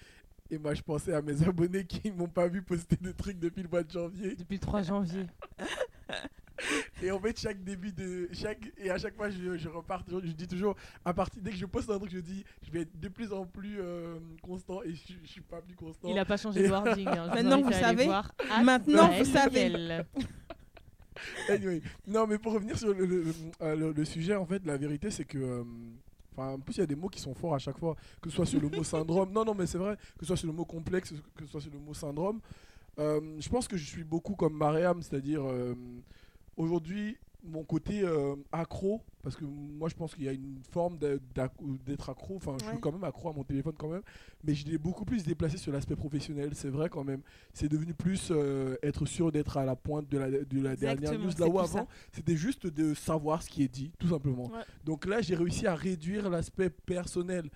[0.49, 3.63] Et moi, je pensais à mes abonnés qui m'ont pas vu poster des trucs depuis
[3.63, 4.35] le mois de janvier.
[4.35, 5.27] Depuis le 3 janvier.
[7.03, 8.29] Et en fait, chaque début de.
[8.33, 10.21] Chaque, et à chaque fois, je, je repars toujours.
[10.25, 12.83] Je dis toujours, à partir, dès que je poste un truc, je dis, je vais
[12.83, 14.83] être de plus en plus euh, constant.
[14.85, 16.09] Et je, je suis pas plus constant.
[16.09, 17.09] Il a pas changé de wording.
[17.09, 17.27] hein.
[17.35, 18.05] Maintenant, vous savez.
[18.05, 18.33] voir
[18.63, 19.73] Maintenant, vous savez.
[21.49, 21.81] Anyway.
[22.07, 23.25] Non, mais pour revenir sur le, le-
[23.63, 25.39] euh, le- le sujet, en fait, la vérité, c'est que.
[25.39, 25.65] euh,
[26.37, 28.29] Enfin, en plus, il y a des mots qui sont forts à chaque fois, que
[28.29, 29.31] ce soit sur le mot syndrome.
[29.33, 31.61] Non, non, mais c'est vrai, que ce soit sur le mot complexe, que ce soit
[31.61, 32.41] sur le mot syndrome.
[32.99, 35.77] Euh, je pense que je suis beaucoup comme Mariam, c'est-à-dire euh,
[36.57, 40.97] aujourd'hui, mon côté euh, accro, parce que moi je pense qu'il y a une forme
[40.99, 42.71] d'être accro, enfin je Ouais.
[42.73, 44.01] suis quand même accro à mon téléphone quand même,
[44.43, 47.21] mais je l'ai beaucoup plus déplacé sur l'aspect professionnel, c'est vrai quand même.
[47.53, 51.19] C'est devenu plus euh, être sûr d'être à la pointe de la, de la dernière
[51.19, 54.47] news, là où avant, c'était juste de savoir ce qui est dit, tout simplement.
[54.47, 54.63] Ouais.
[54.87, 57.51] Donc là, j'ai réussi à réduire l'aspect personnel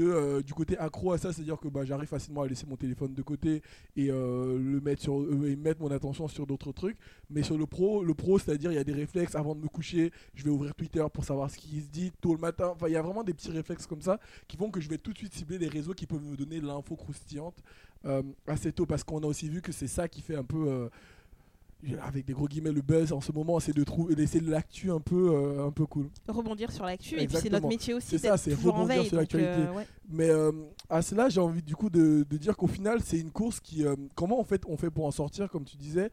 [0.00, 3.12] euh, du côté accro à ça, c'est-à-dire que bah, j'arrive facilement à laisser mon téléphone
[3.14, 3.62] de côté
[3.96, 6.96] et euh, le mettre sur euh, et mettre mon attention sur d'autres trucs.
[7.30, 9.68] Mais sur le pro, le pro, c'est-à-dire il y a des réflexes avant de me
[9.68, 12.70] coucher, je vais ouvrir Twitter pour savoir ce qui se dit tôt le matin.
[12.74, 14.18] Enfin, il y a vraiment des petits réflexes comme ça
[14.48, 16.60] qui font que je vais tout de suite cibler les réseaux qui peuvent me donner
[16.60, 17.62] l'info croustillante
[18.48, 20.90] assez tôt parce qu'on a aussi vu que c'est ça qui fait un peu
[22.02, 25.00] avec des gros guillemets le buzz en ce moment, c'est de trouver laisser l'actu un
[25.00, 26.08] peu euh, un peu cool.
[26.28, 29.06] Rebondir sur l'actu, et puis c'est notre métier aussi C'est ça, c'est rebondir veille.
[29.06, 29.50] sur l'actualité.
[29.62, 29.86] euh, ouais.
[30.08, 30.52] Mais euh,
[30.88, 33.84] à cela, j'ai envie du coup de, de dire qu'au final, c'est une course qui.
[34.14, 36.10] comment en fait on fait pour en sortir, comme tu disais?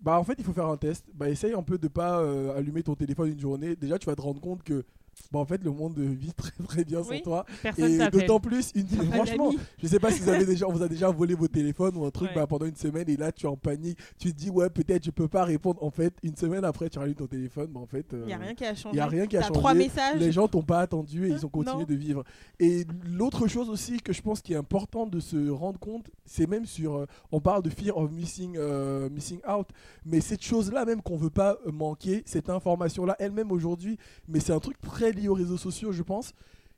[0.00, 1.06] Bah en fait, il faut faire un test.
[1.14, 2.18] Bah essaye un peu de pas
[2.54, 3.76] allumer ton téléphone une journée.
[3.76, 4.84] Déjà, tu vas te rendre compte que.
[5.32, 7.18] Bah en fait, le monde vit très très bien Oui.
[7.18, 7.46] sans toi.
[7.78, 8.86] Et d'autant plus, une...
[9.12, 9.52] Franchement,
[9.82, 12.04] je sais pas si vous avez déjà, on vous a déjà volé vos téléphones ou
[12.04, 12.34] un truc Ouais.
[12.34, 13.98] bah, pendant une semaine et là tu es en panique.
[14.18, 15.82] Tu te dis ouais peut-être je peux pas répondre.
[15.82, 18.06] En fait, une semaine après tu rallumes ton téléphone, bah en fait.
[18.12, 18.94] Il n'y a euh, rien qui a changé.
[18.94, 19.52] il y a rien qui a changé.
[19.54, 20.18] trois messages.
[20.20, 21.84] Les gens t'ont pas attendu et ils ont continué Non.
[21.84, 22.24] de vivre.
[22.60, 26.48] Et l'autre chose aussi que je pense qui est important de se rendre compte, c'est
[26.48, 26.96] même sur.
[26.96, 29.68] euh, on parle de fear of missing, euh, missing out,
[30.04, 33.98] mais cette chose-là même qu'on veut pas euh, manquer, cette information-là elle-même aujourd'hui,
[34.28, 36.32] mais c'est un truc très lié aux réseaux sociaux, je pense.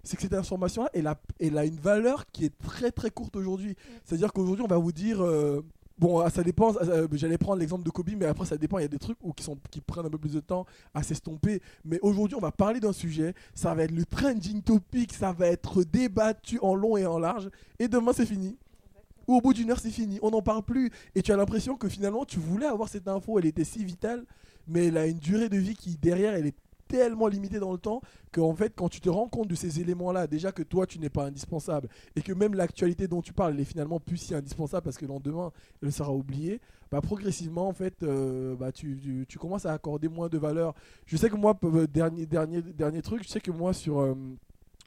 [0.04, 3.36] C'est que cette information-là, elle a, elle a une valeur qui est très très courte
[3.36, 3.74] aujourd'hui.
[4.04, 5.22] C'est-à-dire qu'aujourd'hui, on va vous dire.
[5.22, 5.62] euh,
[5.98, 6.72] Bon, ça dépend.
[6.76, 8.78] euh, J'allais prendre l'exemple de Kobe, mais après, ça dépend.
[8.78, 10.64] Il y a des trucs où, qui, sont, qui prennent un peu plus de temps
[10.94, 11.60] à s'estomper.
[11.84, 13.34] Mais aujourd'hui, on va parler d'un sujet.
[13.52, 15.12] Ça va être le trending topic.
[15.12, 17.50] Ça va être débattu en long et en large.
[17.80, 18.56] Et demain, c'est fini.
[19.26, 20.20] Ou au bout d'une heure, c'est fini.
[20.22, 20.92] On n'en parle plus.
[21.16, 23.36] Et tu as l'impression que finalement, tu voulais avoir cette info.
[23.40, 24.24] Elle était si vitale.
[24.68, 26.54] Mais elle a une durée de vie qui, derrière, elle est
[26.88, 28.00] tellement limitée dans le temps
[28.32, 31.10] qu'en fait, quand tu te rends compte de ces éléments-là, déjà que toi, tu n'es
[31.10, 34.82] pas indispensable et que même l'actualité dont tu parles, elle est finalement plus si indispensable
[34.84, 36.60] parce que dans demain, elle sera oubliée,
[36.90, 40.74] bah, progressivement, en fait, euh, bah, tu, tu- tu commences à accorder moins de valeur.
[41.06, 44.14] Je sais que moi, euh, dernier, dernier, dernier truc, je sais que moi, sur euh,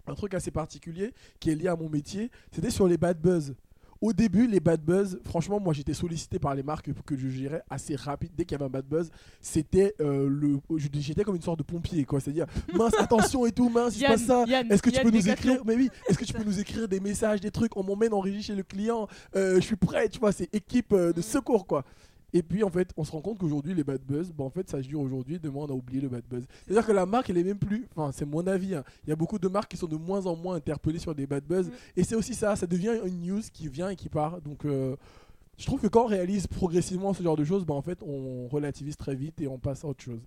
[0.08, 3.54] un truc assez particulier qui est lié à mon métier, c'était sur les bad buzz.
[4.02, 7.62] Au début, les bad buzz, franchement, moi j'étais sollicité par les marques que je gérais
[7.70, 8.32] assez rapide.
[8.36, 10.60] Dès qu'il y avait un bad buzz, c'était euh, le.
[10.78, 12.20] J'étais comme une sorte de pompier, quoi.
[12.20, 14.43] C'est-à-dire, mince, attention et tout, mince, il passe ça.
[14.47, 15.62] Est-ce que tu Yann peux nous écrire?
[15.66, 17.78] Mais oui, est-ce que tu peux nous écrire des messages, des trucs?
[17.78, 19.08] On m'emmène en régie chez le client.
[19.36, 21.24] euh, je suis prêt, tu vois, c'est équipe euh, de Mm.
[21.24, 21.86] secours, quoi.
[22.34, 24.69] Et puis en fait, on se rend compte qu'aujourd'hui, les bad buzz, bah, en fait,
[24.69, 25.39] ça dure aujourd'hui.
[25.39, 26.45] Demain, on a oublié le bad buzz.
[26.65, 27.88] C'est-à-dire que la marque, elle est même plus.
[27.95, 28.75] Enfin, c'est mon avis.
[28.75, 28.84] hein.
[29.05, 31.27] Il y a beaucoup de marques qui sont de moins en moins interpellées sur des
[31.27, 31.67] bad buzz.
[31.67, 31.71] Mm.
[31.97, 32.55] Et c'est aussi ça.
[32.55, 34.41] Ça devient une news qui vient et qui part.
[34.41, 34.95] Donc, euh,
[35.57, 38.47] je trouve que quand on réalise progressivement ce genre de choses, bah, en fait, on
[38.47, 40.21] relativise très vite et on passe à autre chose.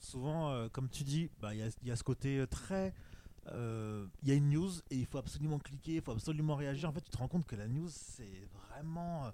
[0.00, 2.46] Souvent, euh, comme tu dis, bah, il y, a- il y a ce côté euh,
[2.46, 2.92] très.
[3.52, 6.88] euh, Il y a une news et il faut absolument cliquer, il faut absolument réagir.
[6.88, 9.30] En fait, tu te rends compte que la news, c'est vraiment.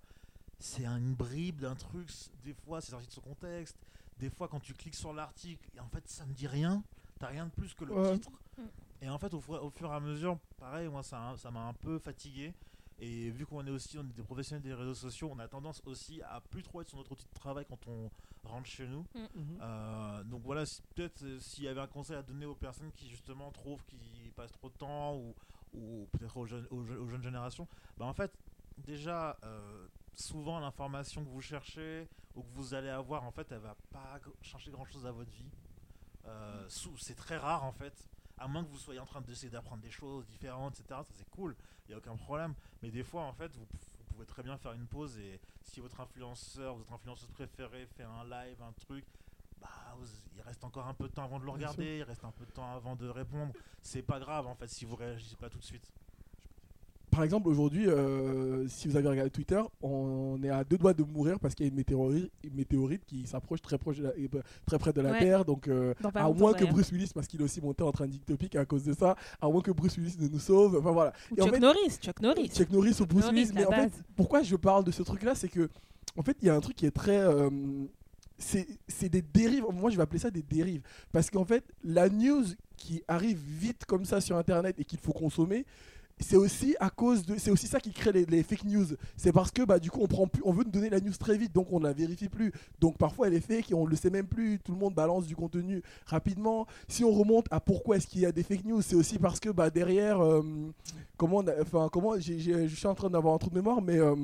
[0.63, 2.09] C'est une bribe d'un truc.
[2.45, 3.77] Des fois, c'est sorti de son contexte.
[4.19, 6.83] Des fois, quand tu cliques sur l'article, en fait, ça ne dit rien.
[7.19, 8.15] T'as rien de plus que le Ouais.
[8.15, 8.31] titre.
[8.57, 8.63] Mm.
[9.03, 11.67] Et en fait, au, fur- au fur et à mesure, pareil, moi, ça ça m'a
[11.67, 12.55] un peu fatigué.
[13.01, 15.83] Et vu qu'on est aussi on est des professionnels des réseaux sociaux, on a tendance
[15.87, 18.09] aussi à plus trop être sur notre outil de travail quand on
[18.45, 19.05] rentre chez nous.
[19.61, 22.93] Euh, donc voilà, si- peut-être euh, s'il y avait un conseil à donner aux personnes
[22.93, 25.35] qui justement trouvent qu'ils passent trop de temps ou,
[25.75, 27.67] ou peut-être aux jeunes, aux, jeunes- aux jeunes générations,
[27.99, 28.31] bah en fait
[28.79, 33.59] déjà euh, souvent l'information que vous cherchez ou que vous allez avoir en fait elle
[33.59, 35.51] va pas changer grand chose à votre vie.
[36.27, 38.09] Euh, sous- c'est très rare en fait.
[38.39, 41.01] À moins que vous soyez en train d'essayer d'apprendre des choses différentes, etc.
[41.05, 41.57] Ça c'est cool,
[41.87, 42.55] il n'y a aucun problème.
[42.83, 45.41] Mais des fois en fait vous, pou- vous pouvez très bien faire une pause et
[45.63, 49.05] si votre influenceur, votre influenceuse préférée fait un live, un truc,
[49.61, 52.25] bah, vous- il reste encore un peu de temps avant de le regarder, il reste
[52.25, 53.53] un peu de temps avant de répondre.
[53.83, 55.93] C'est pas grave en fait si vous réagissez pas tout de suite.
[57.13, 61.03] Par exemple, aujourd'hui, euh, si vous avez regardé Twitter, on est à deux doigts de
[61.05, 64.17] mourir parce qu'il y a une météorite, une météorite qui s'approche très, proche de la-
[64.17, 65.19] et, euh, très près de la Ouais.
[65.19, 65.45] Terre.
[65.45, 66.65] Donc, euh, à moins que.
[66.65, 69.47] Bruce Willis, parce qu'il est aussi monté en trending topic à cause de ça, à
[69.49, 70.77] moins que Bruce Willis ne nous sauve.
[70.79, 71.13] Enfin voilà.
[71.37, 72.49] Et en Chuck fait, Norris, Chuck Norris.
[72.49, 73.53] Chuck Norris ou Bruce Norris, Willis.
[73.55, 75.69] Mais en fait, pourquoi je parle de ce truc-là, c'est que,
[76.17, 77.21] en fait, il y a un truc qui est très.
[77.21, 77.51] euh,
[78.39, 79.65] c'est c'est des dérives.
[79.71, 80.81] Moi, je vais appeler ça des dérives.
[81.13, 82.45] Parce qu'en fait, la news
[82.79, 85.67] qui arrive vite comme ça sur Internet et qu'il faut consommer,
[86.21, 88.87] c'est aussi à cause de c'est aussi ça qui crée les, fake news.
[89.17, 91.13] C'est parce que bah du coup on prend plus on veut nous donner la news
[91.19, 92.53] très vite donc on ne la vérifie plus.
[92.81, 94.59] Donc parfois elle est fake et on le sait même plus.
[94.59, 96.67] Tout le monde balance du contenu rapidement.
[96.89, 99.41] Si on remonte à pourquoi est-ce qu'il y a des fake news c'est aussi parce
[99.41, 100.43] que bah derrière euh,
[101.17, 104.15] comment enfin comment je suis en train d'avoir un trou de mémoire mais euh,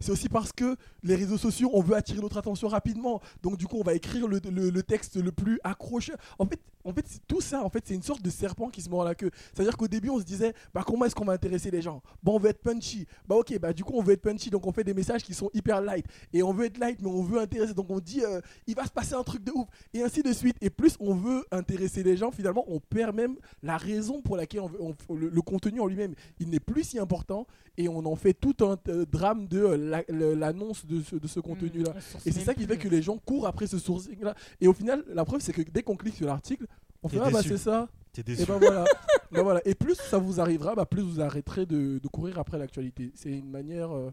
[0.00, 3.20] c'est aussi parce que les réseaux sociaux, on veut attirer notre attention rapidement.
[3.42, 4.40] Donc du coup, on va écrire le,
[4.82, 6.16] texte le plus accrocheur.
[6.38, 8.88] En fait, en fait, tout ça, en fait, c'est une sorte de serpent qui se
[8.88, 9.30] mord la queue.
[9.52, 12.00] C'est-à-dire qu'au début, on se disait, bah comment est-ce qu'on va intéresser les gens?
[12.22, 13.06] Bah on veut être punchy.
[13.26, 15.34] Bah ok, bah du coup, on veut être punchy, donc on fait des messages qui
[15.34, 16.06] sont hyper light.
[16.32, 17.74] Et on veut être light, mais on veut intéresser.
[17.74, 19.66] Donc on dit, euh, il va se passer un truc de ouf.
[19.94, 20.56] Et ainsi de suite.
[20.60, 24.60] Et plus on veut intéresser les gens, finalement, on perd même la raison pour laquelle
[24.60, 27.46] on le, contenu en lui-même, il n'est plus si important.
[27.78, 31.40] Et on en fait tout un euh, drame de euh, l'annonce de ce, de ce
[31.40, 31.90] contenu-là.
[31.92, 34.34] Mmh, Et c'est ça qui fait que les gens courent après ce sourcing-là.
[34.60, 36.66] Et au final, la preuve, c'est que dès qu'on clique sur l'article,
[37.02, 37.88] on fait Ah bah c'est ça.
[38.12, 38.84] T'es Et ben voilà.
[39.32, 39.60] Ben voilà.
[39.66, 43.10] Et plus ça vous arrivera, bah plus vous arrêterez de, de courir après l'actualité.
[43.14, 44.12] C'est une manière euh,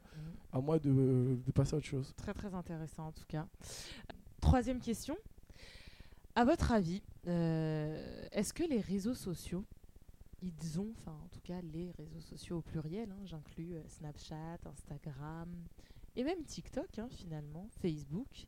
[0.52, 0.90] à moi de,
[1.46, 2.14] de passer à autre chose.
[2.18, 3.46] Très très intéressant en tout cas.
[4.42, 5.16] Troisième question.
[6.36, 9.64] À votre avis, euh, est-ce que les réseaux sociaux,
[10.44, 14.60] ils ont, enfin en tout cas les réseaux sociaux au pluriel, hein, j'inclus euh, Snapchat,
[14.66, 15.50] Instagram
[16.16, 18.46] et même TikTok hein, finalement, Facebook,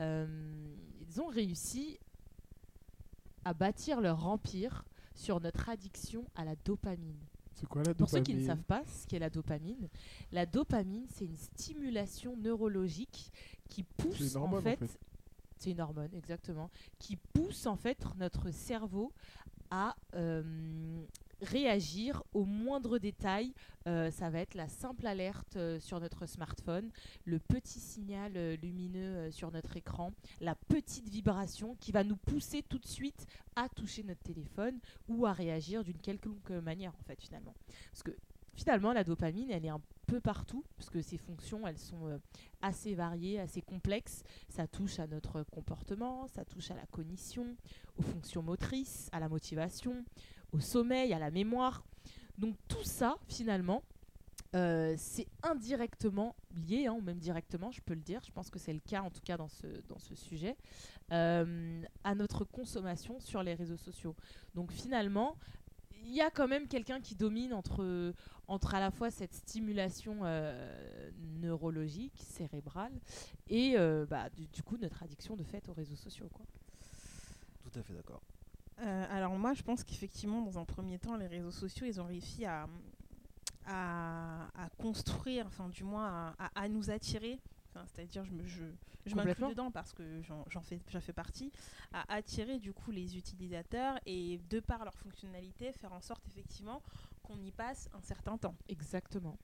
[0.00, 1.98] euh, ils ont réussi
[3.44, 7.20] à bâtir leur empire sur notre addiction à la dopamine.
[7.52, 9.88] C'est quoi la Pour ceux qui ne dopamine savent pas ce qu'est la dopamine,
[10.32, 13.30] la dopamine, c'est une stimulation neurologique
[13.68, 14.98] qui pousse hormone, en en fait, fait.
[15.58, 19.12] c'est une hormone exactement, qui pousse en fait notre cerveau
[19.74, 20.42] à euh,
[21.42, 23.52] réagir au moindre détail.
[23.88, 26.90] Euh, ça va être la simple alerte euh, sur notre smartphone,
[27.24, 32.78] le petit signal lumineux sur notre écran, la petite vibration qui va nous pousser tout
[32.78, 37.54] de suite à toucher notre téléphone ou à réagir d'une quelconque manière en fait finalement.
[37.90, 38.12] Parce que
[38.54, 42.18] finalement, la dopamine, elle est un peu partout, parce que ses fonctions, elles sont euh,
[42.62, 44.22] assez variées, assez complexes.
[44.48, 47.56] Ça touche à notre comportement, ça touche à la cognition,
[47.98, 50.04] aux fonctions motrices, à la motivation,
[50.52, 51.84] au sommeil, à la mémoire.
[52.38, 53.82] Donc tout ça, finalement,
[54.54, 56.36] euh, c'est indirectement
[56.68, 59.02] lié, hein, ou même directement, je peux le dire, je pense que c'est le cas
[59.02, 60.56] en tout cas dans ce, dans ce sujet,
[61.10, 64.14] euh, à notre consommation sur les réseaux sociaux.
[64.54, 65.36] Donc finalement,
[66.04, 68.12] il y a quand même quelqu'un qui domine entre,
[68.46, 72.92] entre à la fois cette stimulation euh, neurologique, cérébrale,
[73.48, 76.28] et euh, bah, du, du coup notre addiction de fait aux réseaux sociaux.
[76.32, 76.46] Quoi.
[77.62, 78.20] Tout à fait d'accord.
[78.80, 82.06] Euh, alors moi, je pense qu'effectivement, dans un premier temps, les réseaux sociaux, ils ont
[82.06, 82.66] réussi à,
[83.66, 87.38] à, à construire, enfin du moins à, à- à nous attirer.
[87.74, 88.62] Enfin, C'est-à-dire, je, me- je,
[89.06, 91.50] je m'inclus dedans parce que j'en j'en fais, j'en fais partie,
[91.92, 96.82] à attirer du coup les utilisateurs et de par leur fonctionnalité, faire en sorte effectivement
[97.22, 98.54] qu'on y passe un certain temps.
[98.68, 99.36] Exactement.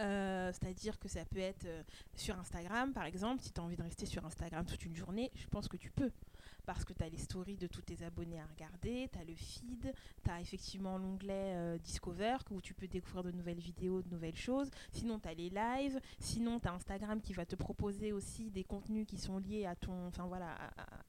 [0.00, 1.82] Euh, C'est-à-dire que ça peut être euh,
[2.16, 3.42] sur Instagram, par exemple.
[3.42, 5.90] Si tu as envie de rester sur Instagram toute une journée, je pense que tu
[5.90, 6.10] peux.
[6.66, 9.34] Parce que tu as les stories de tous tes abonnés à regarder, tu as le
[9.34, 9.92] feed,
[10.24, 14.36] tu as effectivement l'onglet euh, Discover où tu peux découvrir de nouvelles vidéos, de nouvelles
[14.36, 14.70] choses.
[14.92, 16.00] Sinon, tu as les lives.
[16.18, 19.74] Sinon, tu as Instagram qui va te proposer aussi des contenus qui sont liés à,
[19.74, 20.56] ton, enfin, voilà,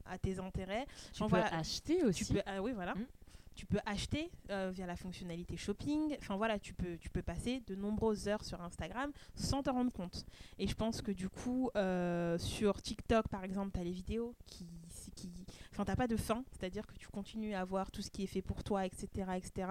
[0.06, 0.86] à, tes intérêts.
[1.12, 2.24] Tu Enfin, peux voilà, acheter aussi.
[2.24, 2.94] tu peux, ah oui, voilà.
[2.94, 3.06] Mm.
[3.54, 6.16] Tu peux acheter euh, via la fonctionnalité shopping.
[6.18, 9.92] Enfin voilà, tu peux, tu peux passer de nombreuses heures sur Instagram sans te rendre
[9.92, 10.24] compte.
[10.58, 14.34] Et je pense que du coup, euh, sur TikTok par exemple, tu as les vidéos
[14.46, 14.66] qui.
[15.14, 15.30] Qui
[15.72, 18.26] enfin, t'as pas de fin, c'est-à-dire que tu continues à voir tout ce qui est
[18.26, 19.08] fait pour toi, etc.
[19.36, 19.68] etc.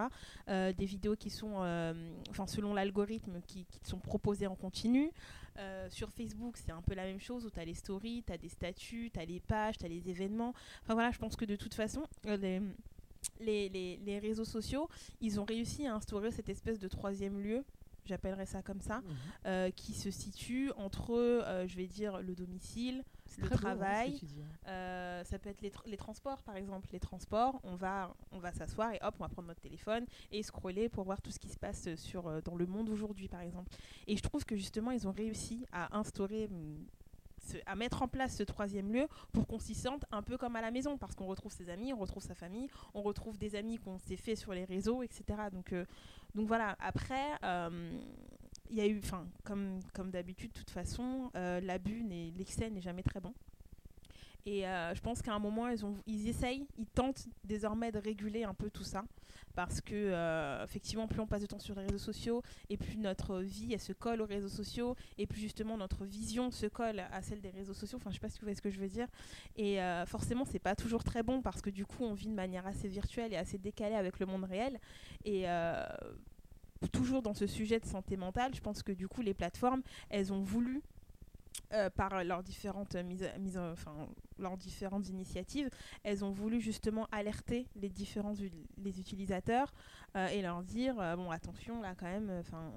[0.49, 1.93] Euh, des vidéos qui sont, euh,
[2.29, 5.11] enfin, selon l'algorithme, qui, qui te sont proposées en continu.
[5.57, 8.31] Euh, sur Facebook, c'est un peu la même chose où tu as les stories, tu
[8.31, 10.53] as des statuts, tu as les pages, tu as les événements.
[10.83, 12.61] Enfin voilà, je pense que de toute façon, les,
[13.39, 14.87] les, les- les réseaux sociaux,
[15.19, 17.63] ils ont réussi à instaurer cette espèce de troisième lieu,
[18.05, 19.01] j'appellerais ça comme ça,
[19.45, 23.03] euh, qui se situe entre, euh, je vais dire, le domicile,
[23.37, 24.69] le beau, hein, travail, dis, hein.
[24.69, 26.87] euh, ça peut être les, tra- les transports par exemple.
[26.91, 30.43] Les transports, on va, on va s'asseoir et hop, on va prendre notre téléphone et
[30.43, 33.41] scroller pour voir tout ce qui se passe sur, euh, dans le monde aujourd'hui par
[33.41, 33.71] exemple.
[34.07, 36.49] Et je trouve que justement, ils ont réussi à instaurer,
[37.43, 40.55] ce- à mettre en place ce troisième lieu pour qu'on s'y sente un peu comme
[40.55, 43.55] à la maison parce qu'on retrouve ses amis, on retrouve sa famille, on retrouve des
[43.55, 45.23] amis qu'on s'est fait sur les réseaux, etc.
[45.51, 45.85] Donc, euh,
[46.35, 47.31] donc voilà, après.
[47.43, 47.99] euh,
[48.71, 52.03] il y a eu, enfin, comme, comme d'habitude, de toute façon, euh, l'abus,
[52.37, 53.33] l'excès n'est jamais très bon.
[54.45, 57.99] Et euh, je pense qu'à un moment, ils, ont, ils essayent, ils tentent désormais de
[57.99, 59.03] réguler un peu tout ça.
[59.53, 62.97] Parce que, euh, effectivement, plus on passe de temps sur les réseaux sociaux, et plus
[62.97, 67.01] notre vie, elle se colle aux réseaux sociaux, et plus justement notre vision se colle
[67.11, 67.97] à celle des réseaux sociaux.
[67.97, 69.07] Enfin, je sais pas si vous voyez ce que je veux dire.
[69.57, 72.33] Et euh, forcément, c'est pas toujours très bon, parce que du coup, on vit de
[72.33, 74.79] manière assez virtuelle et assez décalée avec le monde réel.
[75.25, 75.45] Et.
[76.87, 80.33] Toujours dans ce sujet de santé mentale, je pense que du coup les plateformes, elles
[80.33, 80.81] ont voulu
[81.73, 82.95] euh, par leurs différentes
[85.09, 85.69] initiatives,
[86.03, 88.33] elles ont voulu justement alerter les différents
[88.85, 89.73] utilisateurs
[90.17, 92.71] euh, et leur dire euh, bon attention là quand même, enfin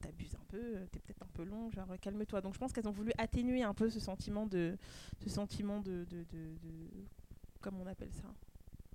[0.00, 2.40] t'abuses un peu, t'es peut-être un peu long, genre calme-toi.
[2.40, 4.76] Donc je pense qu'elles ont voulu atténuer un peu ce sentiment de
[5.20, 7.08] ce de-
[7.60, 8.28] comment on appelle ça?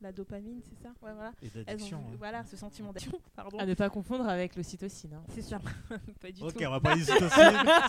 [0.02, 1.32] La dopamine, c'est ça Ouais, voilà.
[1.42, 1.98] Et d'addiction.
[1.98, 2.16] hein.
[2.18, 3.58] voilà, ce sentiment d'addiction, pardon.
[3.60, 5.14] À ne pas confondre avec l'ocytocine.
[5.14, 5.24] hein.
[5.36, 5.60] C'est sûr,
[6.22, 6.64] pas du Ok, tout.
[6.66, 7.30] on va parler d'ocytocine.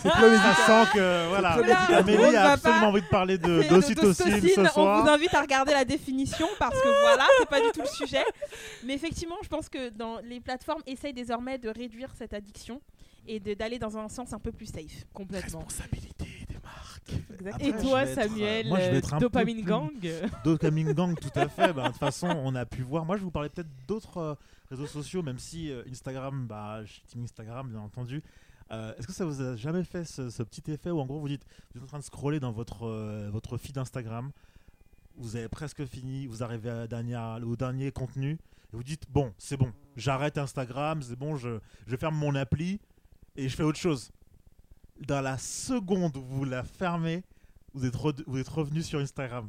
[0.03, 0.55] C'est Ça
[0.85, 1.51] sent que voilà.
[1.99, 5.03] Amélie On a absolument envie de parler de- d'ocytocine ce On soir.
[5.03, 8.25] vous invite à regarder la définition parce que voilà, c'est pas du tout le sujet.
[8.85, 12.81] Mais effectivement, je pense que dans les plateformes essayent désormais de réduire cette addiction
[13.27, 15.05] et de- d'aller dans un sens un peu plus safe.
[15.13, 15.61] Complètement.
[15.61, 16.20] Responsabilité.
[17.47, 19.91] Après, Et toi, être, euh, Samuel, moi, je vais euh, être un peu Dopamine Gang
[20.45, 21.73] Dopamine Gang, tout à fait.
[21.73, 23.05] Bah, De toute façon, on a pu voir.
[23.05, 24.35] Moi, je vous parlais peut-être d'autres euh,
[24.71, 28.23] réseaux sociaux, même si euh, Instagram, bah, je suis team Instagram, bien entendu.
[28.73, 31.19] Euh, Est-ce que ça vous a jamais fait ce, ce petit effet où, en gros,
[31.19, 31.45] vous dites,
[31.75, 34.31] vous êtes en train de scroller dans votre, euh, votre feed Instagram,
[35.17, 38.33] vous avez presque fini, vous arrivez à la dernière- au dernier contenu,
[38.73, 41.59] et vous dites, bon, c'est bon, j'arrête Instagram, c'est bon, je,
[41.89, 42.79] je ferme mon appli
[43.37, 44.13] et je fais autre chose.
[45.07, 47.25] Dans la seconde où vous la fermez,
[47.75, 49.49] vous êtes, re- vous êtes revenu sur Instagram.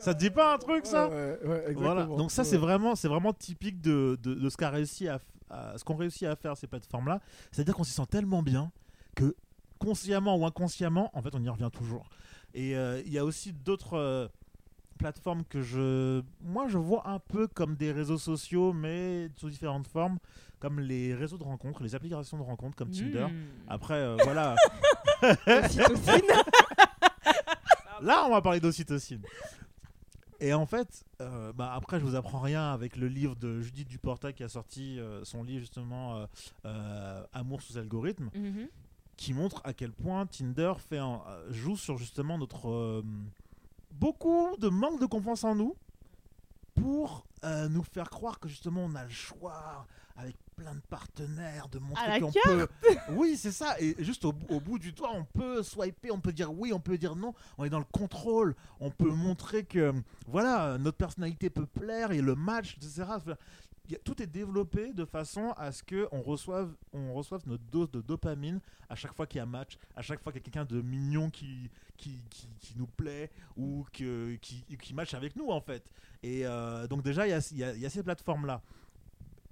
[0.00, 1.80] Ça te dit pas un truc, ça Ouais, ouais, ouais, exactement.
[1.80, 2.04] Voilà.
[2.06, 2.48] Donc ça, Ouais.
[2.48, 5.84] c'est vraiment, c'est vraiment typique de, de, de ce qu'a réussi à, f- à- ce
[5.84, 7.20] qu'ont réussi à faire ces plateformes-là.
[7.52, 8.72] C'est-à-dire qu'on s'y sent tellement bien
[9.14, 9.34] que
[9.78, 12.08] consciemment ou inconsciemment, en fait, on y revient toujours.
[12.54, 14.28] Et euh, il y a aussi d'autres euh,
[14.98, 19.86] plateformes que je, moi, je vois un peu comme des réseaux sociaux, mais sous différentes
[19.86, 20.18] formes,
[20.58, 23.26] comme les réseaux de rencontres, les applications de rencontres comme Tinder.
[23.26, 23.44] Mmh.
[23.68, 24.54] Après, euh, voilà.
[28.02, 29.22] Là, on va parler d'ocytocine.
[30.38, 33.88] Et en fait, euh, bah, après, je vous apprends rien avec le livre de Judith
[33.88, 36.26] Duporta qui a sorti euh, son livre justement euh,
[36.66, 38.68] euh, Amour sous algorithme, Mhm.
[39.16, 43.02] qui montre à quel point Tinder fait un- joue sur justement notre euh,
[43.92, 45.74] beaucoup de manque de confiance en nous
[46.74, 49.86] pour euh, nous faire croire que justement on a le choix
[50.16, 52.68] avec plein de partenaires de montrer qu'on peut
[53.10, 56.32] oui c'est ça et juste au, au bout du toit on peut swiper on peut
[56.32, 59.92] dire oui on peut dire non on est dans le contrôle on peut montrer que
[60.26, 63.04] voilà notre personnalité peut plaire et le match etc
[64.02, 68.00] tout est développé de façon à ce que on reçoive on reçoive notre dose de
[68.00, 70.64] dopamine à chaque fois qu'il y a match à chaque fois qu'il y a quelqu'un
[70.64, 75.48] de mignon qui qui, qui, qui nous plaît ou que, qui, qui match avec nous
[75.48, 75.82] en fait.
[76.22, 78.44] Et euh, donc déjà il y a, il y a- il y a ces plateformes
[78.44, 78.60] là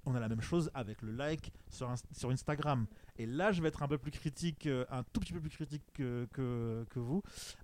[0.05, 2.85] on a la même chose avec le like sur, Inst- sur Instagram.
[3.17, 5.49] Et là, je vais être un peu plus critique, euh, un tout petit peu plus
[5.49, 7.21] critique que, que, que vous.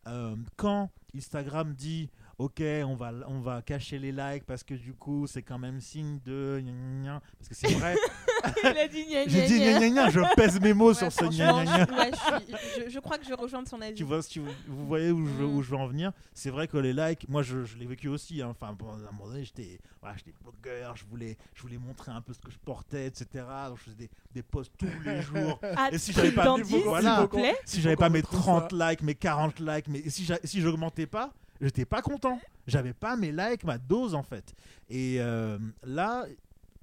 [0.07, 2.09] Euh, quand Instagram dit
[2.41, 5.79] Ok, on va, on va cacher les likes parce que du coup, c'est quand même
[5.79, 6.59] signe de.
[6.59, 7.21] gna gna gna.
[7.37, 7.95] Parce que c'est vrai,
[8.63, 9.71] Il a dit gna j'ai gna dit gna.
[9.73, 11.85] gna gna gna, je pèse mes mots Ouais, sur ce gna gna gna.
[11.85, 13.93] je- ouais, je, suis- je- je crois que je vais rejoindre son avis.
[13.93, 15.55] Tu vois, si vous, vous voyez où je, veux- Mm.
[15.55, 16.11] où je veux en venir.
[16.33, 18.41] C'est vrai que les likes, moi je, je l'ai vécu aussi.
[18.41, 18.47] hein.
[18.49, 22.21] Enfin, à un moment donné, j'étais voilà, j'étais blogueur, je voulais, je voulais montrer un
[22.21, 23.27] peu ce que je portais, etc.
[23.67, 25.59] Donc je faisais des, des posts tous les jours.
[25.77, 27.27] Ah, Et si j'avais pas voilà.
[27.65, 31.31] Si j'avais pas mes retrouve 30 likes, mes 40 likes, mais si j'augmentais pas,
[31.62, 32.39] j'étais pas content.
[32.68, 34.53] J'avais pas mes likes, ma dose en fait.
[34.89, 36.26] Et euh, là,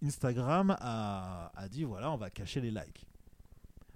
[0.03, 3.07] Instagram a, a dit voilà, on va cacher les likes.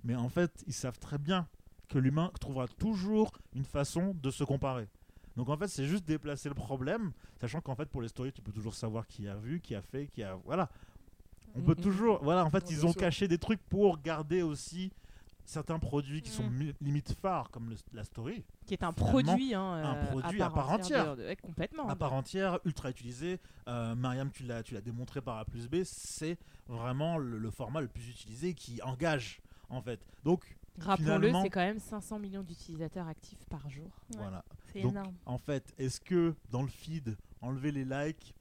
[0.04, 1.46] Mais en fait, ils savent très bien
[1.88, 4.88] que l'humain trouvera toujours une façon de se comparer.
[5.36, 8.42] Donc en fait, c'est juste déplacer le problème, sachant qu'en fait, pour les stories, tu
[8.42, 10.36] peux toujours savoir qui a vu, qui a fait, qui a.
[10.44, 10.68] Voilà.
[11.54, 12.22] On peut toujours.
[12.22, 14.90] Voilà, en fait, ils ont caché des trucs pour garder aussi
[15.52, 19.54] certains produits qui sont mi- limite phares, comme le- la story, Qui est un produit,
[19.54, 21.14] hein, un euh, produit à part entière.
[21.16, 21.88] de- de- ouais, complètement.
[21.88, 23.38] à part entière, ultra utilisé.
[23.68, 26.38] Euh, Mariam, tu l'as, tu l'as démontré par A plus B, c'est
[26.68, 30.00] vraiment le, le format le plus utilisé qui engage, en fait.
[30.24, 33.84] Donc, Rappelons-le, finalement- c'est quand même 500 millions d'utilisateurs actifs par jour.
[34.12, 34.16] Ouais.
[34.18, 34.44] voilà.
[34.72, 35.14] C'est Donc, énorme.
[35.26, 38.34] En fait, est-ce que dans le feed, enlever les likes,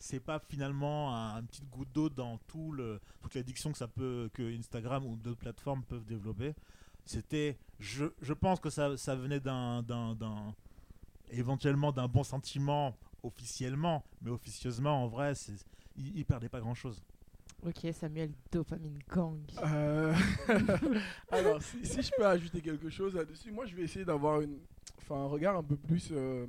[0.00, 3.86] c'est pas finalement un, une petite goutte d'eau dans tout le, toute l'addiction que ça
[3.86, 6.54] peut, que Instagram ou d'autres plateformes peuvent développer
[7.04, 10.54] C'était, je, je pense que ça, ça venait d'un, d'un, d'un-
[11.30, 15.52] éventuellement d'un bon sentiment officiellement, mais officieusement, en vrai, c'est,
[15.96, 17.02] ils, ils perdaient pas grand-chose.
[17.62, 19.38] Ok, Samuel, dopamine gang.
[19.62, 20.14] Euh,
[21.30, 24.56] Alors, si, si je peux ajouter quelque chose là-dessus, moi je vais essayer d'avoir une...
[24.98, 26.46] enfin, un regard un peu plus euh,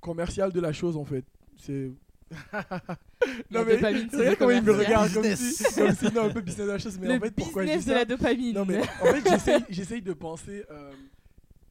[0.00, 1.24] commercial de la chose en fait.
[1.56, 1.92] C'est.
[2.30, 6.24] La non mais dopamine, c'est regarde comment il me regarde comme si, comme si non,
[6.24, 6.98] un peu business de la chose.
[6.98, 8.54] Mais le en fait, pourquoi je dis business de la dopamine.
[8.54, 10.92] Non, mais en fait, j'essaye, de penser euh,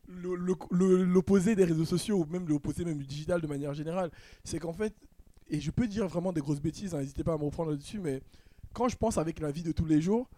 [0.10, 4.12] l'opposé des réseaux sociaux, ou même l'opposé même du digital de manière générale.
[4.43, 4.93] C'est qu'en fait,
[5.49, 7.99] et je peux dire vraiment des grosses bêtises, hein, n'hésitez pas à me reprendre là-dessus,
[7.99, 8.22] mais
[8.74, 10.30] quand je pense avec la vie de tous les jours,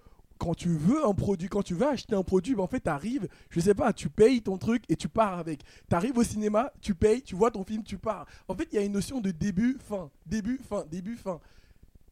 [0.41, 2.89] quand tu veux un produit, quand tu vas acheter un produit, ben en fait, tu
[2.89, 5.61] arrives, je sais pas, tu payes ton truc et tu pars avec.
[5.87, 8.25] Tu arrives au cinéma, tu payes, tu vois ton film, tu pars.
[8.47, 11.39] En fait, il y a une notion de début, fin, début, fin, début, fin.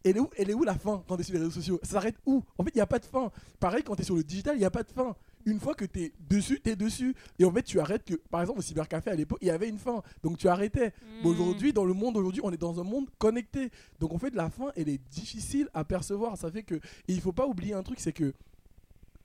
[0.04, 1.80] Elle est, où, elle est où la fin quand tu es sur les réseaux sociaux?
[1.82, 2.44] Ça s'arrête où?
[2.60, 3.32] En fait, il n'y a pas de fin.
[3.60, 5.16] Pareil, quand tu es sur le digital, il n'y a pas de fin.
[5.46, 7.16] Une fois que tu es dessus, tu es dessus.
[7.40, 9.70] Et en fait, tu arrêtes que, par exemple, au cybercafé à l'époque, il y avait
[9.70, 10.04] une fin.
[10.24, 10.94] Donc tu arrêtais.
[11.24, 11.32] Mais Mm.
[11.32, 13.72] aujourd'hui, dans le monde aujourd'hui, on est dans un monde connecté.
[14.00, 16.38] Donc en fait, la fin, elle est difficile à percevoir.
[16.38, 16.76] Ça fait que.
[16.76, 16.82] Et
[17.14, 18.34] il faut pas oublier un truc, c'est que.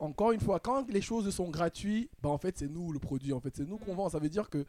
[0.01, 3.33] Encore une fois, quand les choses sont gratuites, bah en fait c'est nous le produit,
[3.33, 4.09] en fait c'est nous qu'on vend.
[4.09, 4.65] Ça veut dire que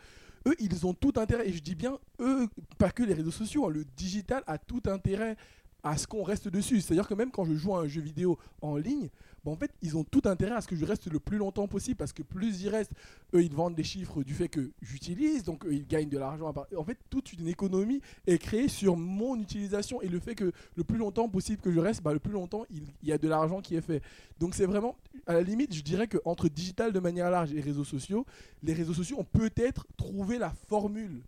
[0.47, 3.65] eux ils ont tout intérêt, et je dis bien eux, pas que les réseaux sociaux,
[3.65, 5.35] hein, le digital a tout intérêt
[5.83, 6.79] à ce qu'on reste dessus.
[6.79, 9.09] C'est-à-dire que même quand je joue à un jeu vidéo en ligne,
[9.45, 11.67] bah en fait ils ont tout intérêt à ce que je reste le plus longtemps
[11.67, 12.91] possible parce que plus ils restent,
[13.33, 16.51] eux ils vendent des chiffres du fait que j'utilise, donc eux, ils gagnent de l'argent.
[16.75, 20.83] En fait toute une économie est créée sur mon utilisation et le fait que le
[20.83, 23.61] plus longtemps possible que je reste, bah, le plus longtemps il, y a de l'argent
[23.61, 24.01] qui est fait.
[24.39, 24.95] Donc c'est vraiment,
[25.27, 28.25] à la limite, je dirais que entre digital de manière large et réseaux sociaux,
[28.63, 31.21] les réseaux sociaux ont peut-être trouvé la formule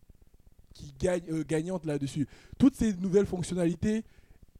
[0.74, 2.28] qui gagne, euh, gagnante là-dessus.
[2.58, 4.04] Toutes ces nouvelles fonctionnalités,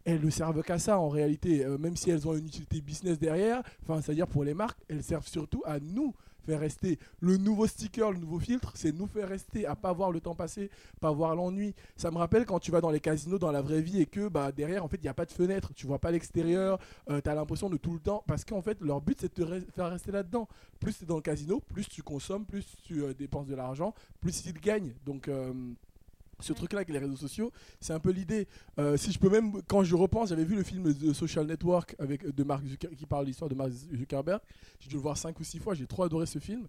[0.08, 3.20] elles ne servent qu'à ça en réalité, Euh, même si elles ont une utilité business
[3.20, 6.14] derrière, c'est-à-dire pour les marques, elles servent surtout à nous
[6.46, 6.98] faire rester.
[7.20, 10.34] Le nouveau sticker, le nouveau filtre, c'est nous faire rester, à pas voir le temps
[10.34, 10.70] passer,
[11.02, 11.76] pas voir l'ennui.
[11.98, 14.30] Ça me rappelle quand tu vas dans les casinos dans la vraie vie et que
[14.30, 16.80] bah, derrière, en fait, il n'y a pas de fenêtre, tu vois pas l'extérieur,
[17.10, 19.50] tu as l'impression de tout le temps, parce qu'en fait, leur but, c'est de te
[19.52, 20.48] re- faire rester là-dedans.
[20.80, 23.94] Plus tu es dans le casino, plus tu consommes, plus tu euh, dépenses de l'argent,
[24.22, 24.94] plus ils gagnent.
[25.06, 25.52] Donc, euh,
[26.40, 28.48] ce truc-là avec les réseaux sociaux, c'est un peu l'idée.
[28.80, 31.96] Euh, si je peux même, quand je repense, j'avais vu le film The Social Network
[32.00, 32.64] avec, de Mark
[32.98, 34.42] qui parle de l'histoire de Mark Zuckerberg.
[34.80, 36.68] J'ai dû le voir cinq ou six fois, j'ai trop adoré ce film.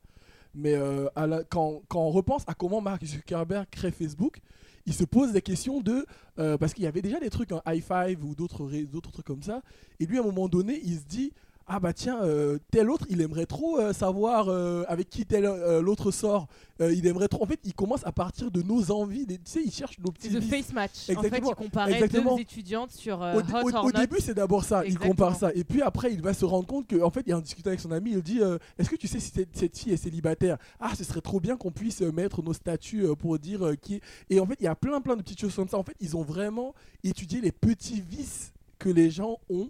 [0.55, 1.09] Mais euh,
[1.51, 4.41] quand, on repense à comment Mark Zuckerberg crée Facebook,
[4.87, 6.07] il se pose la question de
[6.39, 9.43] euh, parce qu'il y avait déjà des trucs en high five ou d'autres trucs comme
[9.43, 9.61] ça
[10.01, 11.33] et lui à un moment donné il se dit
[11.69, 15.45] ah bah tiens euh, tel autre il aimerait trop euh, savoir euh, avec qui tel
[15.83, 16.47] l'autre sort
[16.81, 19.63] il aimerait trop en fait il commence à partir de nos envies des- tu sais
[19.65, 20.49] il cherche nos C'est petits vices.
[20.51, 20.93] Face Match.
[21.11, 21.51] En fait, Exactement.
[21.51, 22.37] il comparait Exactement.
[22.37, 23.99] deux étudiantes sur au, Hot au- or au Not.
[24.01, 24.83] début, c'est d'abord ça.
[24.85, 25.11] Il Exactement.
[25.11, 25.51] compare ça.
[25.55, 27.91] Et puis après, il va se rendre compte qu'en fait, il en discutant avec son
[27.91, 28.41] ami, il dit
[28.79, 30.57] Est-ce que tu sais si cette, cette fille est célibataire?
[30.79, 34.01] Ah, ce serait trop bien qu'on puisse mettre nos statuts pour dire qui est.
[34.31, 35.79] Et en fait, il y a plein, plein de petites choses comme ça.
[35.79, 39.69] En fait, ils ont vraiment étudié les petits vices que les gens ont.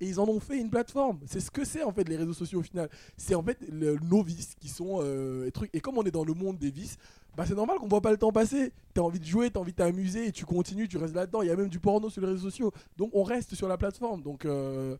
[0.00, 1.18] Et ils en ont fait une plateforme.
[1.26, 2.88] C'est ce que c'est en fait les réseaux sociaux au final.
[3.16, 5.70] C'est en fait le- nos vices qui sont euh, les trucs.
[5.74, 6.96] Et comme on est dans le monde des vices,
[7.36, 8.72] bah c'est normal qu'on voit pas le temps passer.
[8.94, 11.42] T'as envie de jouer, t'as envie de t'amuser et tu continues, tu restes là-dedans.
[11.42, 12.72] Il y a même du porno sur les réseaux sociaux.
[12.96, 14.22] Donc on reste sur la plateforme.
[14.22, 14.96] Donc euh,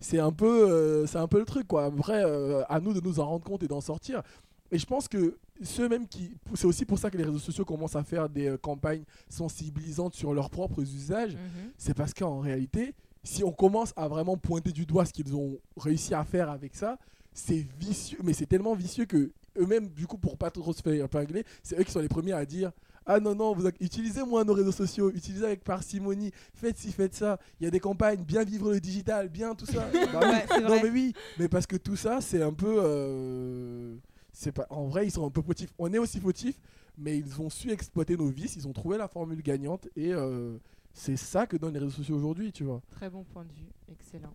[0.00, 1.90] c'est un peu, euh, c'est un peu le truc quoi.
[2.10, 4.22] Euh, à nous de nous en rendre compte et d'en sortir.
[4.70, 7.64] Et je pense que ceux même qui, c'est aussi pour ça que les réseaux sociaux
[7.64, 11.34] commencent à faire des campagnes sensibilisantes sur leurs propres usages.
[11.34, 11.70] Mhm.
[11.76, 15.58] C'est parce qu'en réalité, si on commence à vraiment pointer du doigt ce qu'ils ont
[15.76, 16.98] réussi à faire avec ça,
[17.32, 18.18] c'est vicieux.
[18.22, 21.78] Mais c'est tellement vicieux que eux-mêmes, du coup, pour pas trop se faire épingler, c'est
[21.78, 22.72] eux qui sont les premiers à dire
[23.04, 27.14] ah non, non, vous utilisez moins nos réseaux sociaux, utilisez avec parcimonie, faites ci, faites
[27.14, 27.38] ça.
[27.60, 29.88] Il y a des campagnes, bien vivre le digital, bien tout ça.
[30.12, 30.20] Bah.
[30.20, 32.76] Ouais, non, mais oui, mais parce que tout ça, c'est un peu.
[32.78, 33.94] euh,
[34.32, 34.66] c'est pas...
[34.70, 35.72] En vrai, ils sont un peu fautifs.
[35.78, 36.60] On est aussi fautifs,
[36.96, 40.56] mais ils ont su exploiter nos vices, ils ont trouvé la formule gagnante et euh,
[40.92, 42.82] c'est ça que donnent les réseaux sociaux aujourd'hui, tu vois.
[42.90, 44.34] Très bon point de vue, excellent.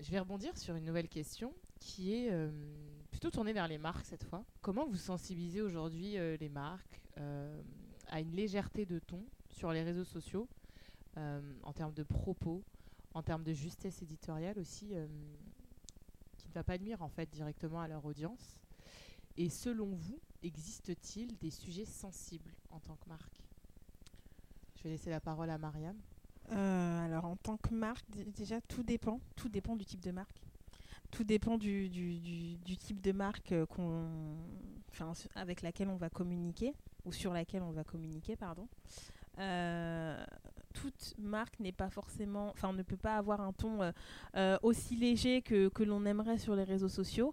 [0.00, 2.50] Je vais rebondir sur une nouvelle question qui est euh,
[3.10, 4.44] plutôt tournée vers les marques cette fois.
[4.60, 7.62] Comment vous sensibilisez aujourd'hui euh, les marques euh,
[8.08, 10.48] à une légèreté de ton sur les réseaux sociaux
[11.62, 12.64] en termes de propos,
[13.12, 14.94] en termes de justesse éditoriale aussi,
[16.36, 18.58] qui ne va pas nuire en fait directement à leur audience?
[19.36, 23.43] Et selon vous, existe-t-il des sujets sensibles en tant que marque?
[24.84, 25.96] Vais laisser la parole à Mariam.
[26.52, 30.10] Euh, alors en tant que marque, dé- déjà tout dépend, tout dépend du type de
[30.10, 30.42] marque.
[31.10, 34.06] Tout dépend du, du- du- type de marque euh, qu'on,
[34.90, 36.74] enfin, avec laquelle on va communiquer
[37.04, 38.68] ou sur laquelle on va communiquer, pardon.
[39.38, 40.24] Euh,
[40.74, 43.92] toute marque n'est pas forcément, enfin ne peut pas avoir un ton
[44.62, 47.32] aussi léger que, que l'on aimerait sur les réseaux sociaux.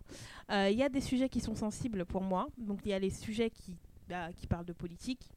[0.50, 3.10] Il y a des sujets qui sont sensibles pour moi, donc il y a les
[3.10, 3.76] sujets qui,
[4.08, 5.28] bah, qui parlent de politique.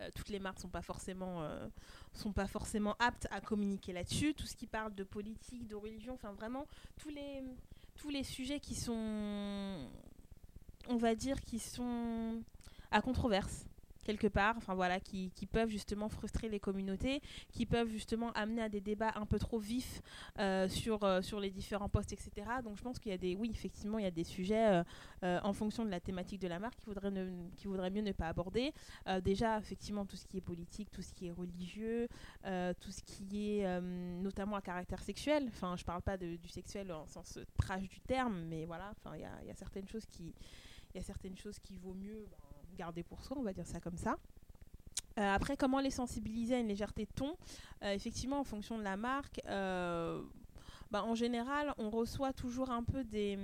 [0.00, 1.68] Euh, toutes les marques sont pas forcément euh,
[2.14, 4.34] sont pas forcément aptes à communiquer là-dessus.
[4.34, 6.66] Tout ce qui parle de politique, de religion, enfin vraiment
[6.98, 7.42] tous les
[7.96, 9.86] tous les sujets qui sont,
[10.88, 12.42] on va dire, qui sont
[12.90, 13.66] à controverse
[14.04, 17.20] quelque part, enfin voilà, qui, qui peuvent justement frustrer les communautés,
[17.52, 20.02] qui peuvent justement amener à des débats un peu trop vifs
[20.38, 22.30] euh, sur, euh, sur les différents postes, etc.
[22.64, 24.82] Donc je pense qu'il y a des, oui, effectivement, il y a des sujets
[25.22, 28.02] euh, en fonction de la thématique de la marque qu'il faudrait, ne, qu'il vaudrait mieux
[28.02, 28.72] ne pas aborder.
[29.22, 32.08] Déjà, effectivement, tout ce qui est politique, tout ce qui est religieux,
[32.80, 35.46] tout ce qui est notamment à caractère sexuel.
[35.48, 39.24] Enfin, je parle pas du sexuel en sens trash du terme, mais voilà, il y
[39.24, 40.34] a, y a certaines choses qui,
[40.94, 42.36] il y a certaines choses qui vaut mieux ben,
[42.76, 44.16] garder pour soi, on va dire ça comme ça.
[45.18, 47.36] Euh, après, comment les sensibiliser à une légèreté de ton?
[47.82, 50.22] Euh, Effectivement, en fonction de la marque, euh,
[50.90, 53.38] bah, en général, on reçoit toujours un peu des.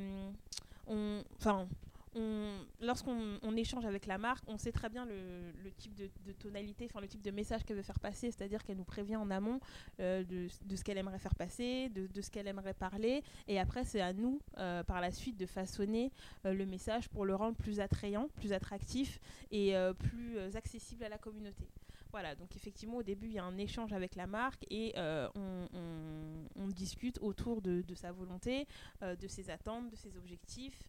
[0.86, 1.68] hum, Enfin.
[2.16, 6.86] On- Lorsqu'on on échange avec la marque, on sait très bien le, type de, tonalité,
[6.86, 9.60] enfin le type de message qu'elle veut faire passer, c'est-à-dire qu'elle nous prévient en amont
[10.00, 14.00] euh, de, ce qu'elle aimerait faire passer, de, ce qu'elle aimerait parler, et après c'est
[14.00, 16.12] à nous, euh, par la suite, de façonner
[16.44, 21.18] euh, le message pour le rendre plus attrayant, plus attractif et plus accessible à la
[21.18, 21.68] communauté.
[22.10, 26.68] Voilà, donc effectivement au début il y a un échange avec la marque et on,
[26.68, 28.66] discute autour de, sa volonté,
[29.02, 30.88] de ses attentes, de ses objectifs.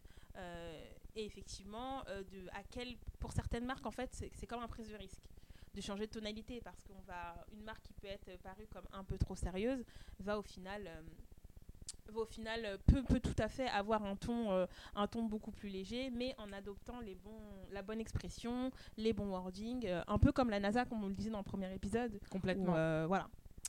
[1.18, 4.88] Et effectivement, euh, de, à quel, pour certaines marques, en fait, c'est comme un prise
[4.88, 5.28] de risque
[5.74, 9.04] de changer de tonalité parce qu'on va une marque qui peut être parue comme un
[9.04, 9.84] peu trop sérieuse
[10.18, 11.02] va au final euh,
[12.08, 15.24] va au final euh, peut, peut tout à fait avoir un ton euh, un ton
[15.24, 20.18] beaucoup plus léger mais en adoptant les bons la bonne expression les bons wordings un
[20.18, 22.72] peu comme la NASA comme on le disait dans le premier épisode Complètement.
[22.72, 23.28] où, voilà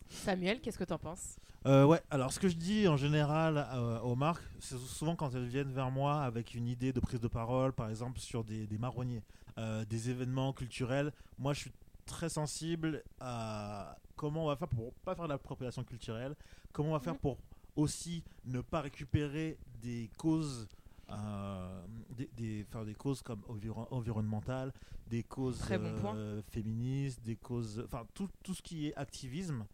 [0.10, 1.38] Samuel, qu'est-ce que t'en penses?
[1.66, 5.34] Euh, ouais, alors ce que je dis en général euh, aux marques, c'est souvent quand
[5.36, 8.66] elles viennent vers moi avec une idée de prise de parole, par exemple sur des,
[8.66, 9.24] des marronniers,
[9.57, 11.12] euh, des événements culturels.
[11.38, 11.72] Moi, je suis
[12.05, 16.36] très sensible à comment on va faire pour pas faire de l'appropriation culturelle,
[16.72, 17.20] comment on va faire Mhm.
[17.20, 17.38] pour
[17.76, 20.68] aussi ne pas récupérer des causes.
[21.12, 21.82] euh,
[22.12, 24.72] des, des, enfin, des causes comme environ- environnementales,
[25.07, 29.66] des causes bon euh, féministes, des causes, enfin tout, tout ce qui est activisme,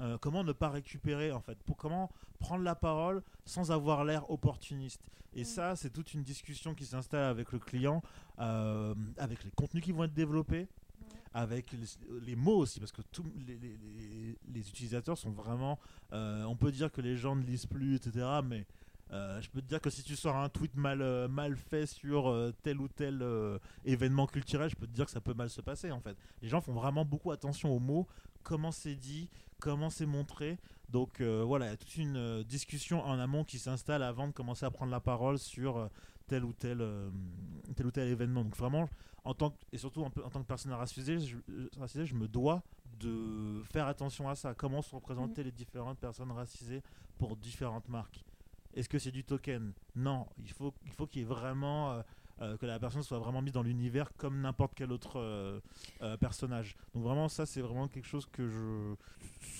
[0.00, 1.58] euh, comment ne pas récupérer en fait?
[1.64, 5.00] Pour comment prendre la parole sans avoir l'air opportuniste?
[5.36, 5.44] Et Mm.
[5.44, 8.02] ça c'est toute une discussion qui s'installe avec le client
[8.38, 10.68] euh, avec les contenus qui vont être développés
[11.32, 15.78] avec les, les mots aussi, parce que tous les, les- les- les utilisateurs sont vraiment.
[16.12, 18.40] euh, on peut dire que les gens ne lisent plus, etc.
[18.44, 18.64] Mais
[19.10, 21.86] euh, je peux te dire que si tu sors un tweet mal, euh, mal fait
[21.86, 22.32] sur
[22.62, 23.20] tel ou tel
[23.84, 26.16] événement culturel, je peux te dire que ça peut mal se passer en fait.
[26.40, 28.06] Les gens font vraiment beaucoup attention aux mots,
[28.44, 29.28] comment c'est dit,
[29.60, 30.58] comment c'est montré.
[30.88, 34.28] Donc euh, voilà, il y a toute une euh, discussion en amont qui s'installe avant
[34.28, 35.88] de commencer à prendre la parole sur euh,
[36.26, 36.82] tel ou tel,
[37.74, 38.44] tel ou tel événement.
[38.44, 38.88] Donc vraiment,
[39.24, 41.36] en tant que, et surtout en, en tant que personne racisée, je,
[41.78, 42.62] racisée, je me dois
[43.00, 44.54] de faire attention à ça.
[44.54, 46.82] Comment sont représentées les différentes personnes racisées
[47.18, 48.24] pour différentes marques?
[48.74, 49.72] Est-ce que c'est du token?
[49.94, 52.02] Non, il faut il faut qu'il y ait vraiment euh,
[52.40, 55.60] euh, que la personne soit vraiment mise dans l'univers comme n'importe quel autre euh,
[56.02, 56.76] euh, personnage.
[56.94, 58.94] Donc vraiment ça c'est vraiment quelque chose que je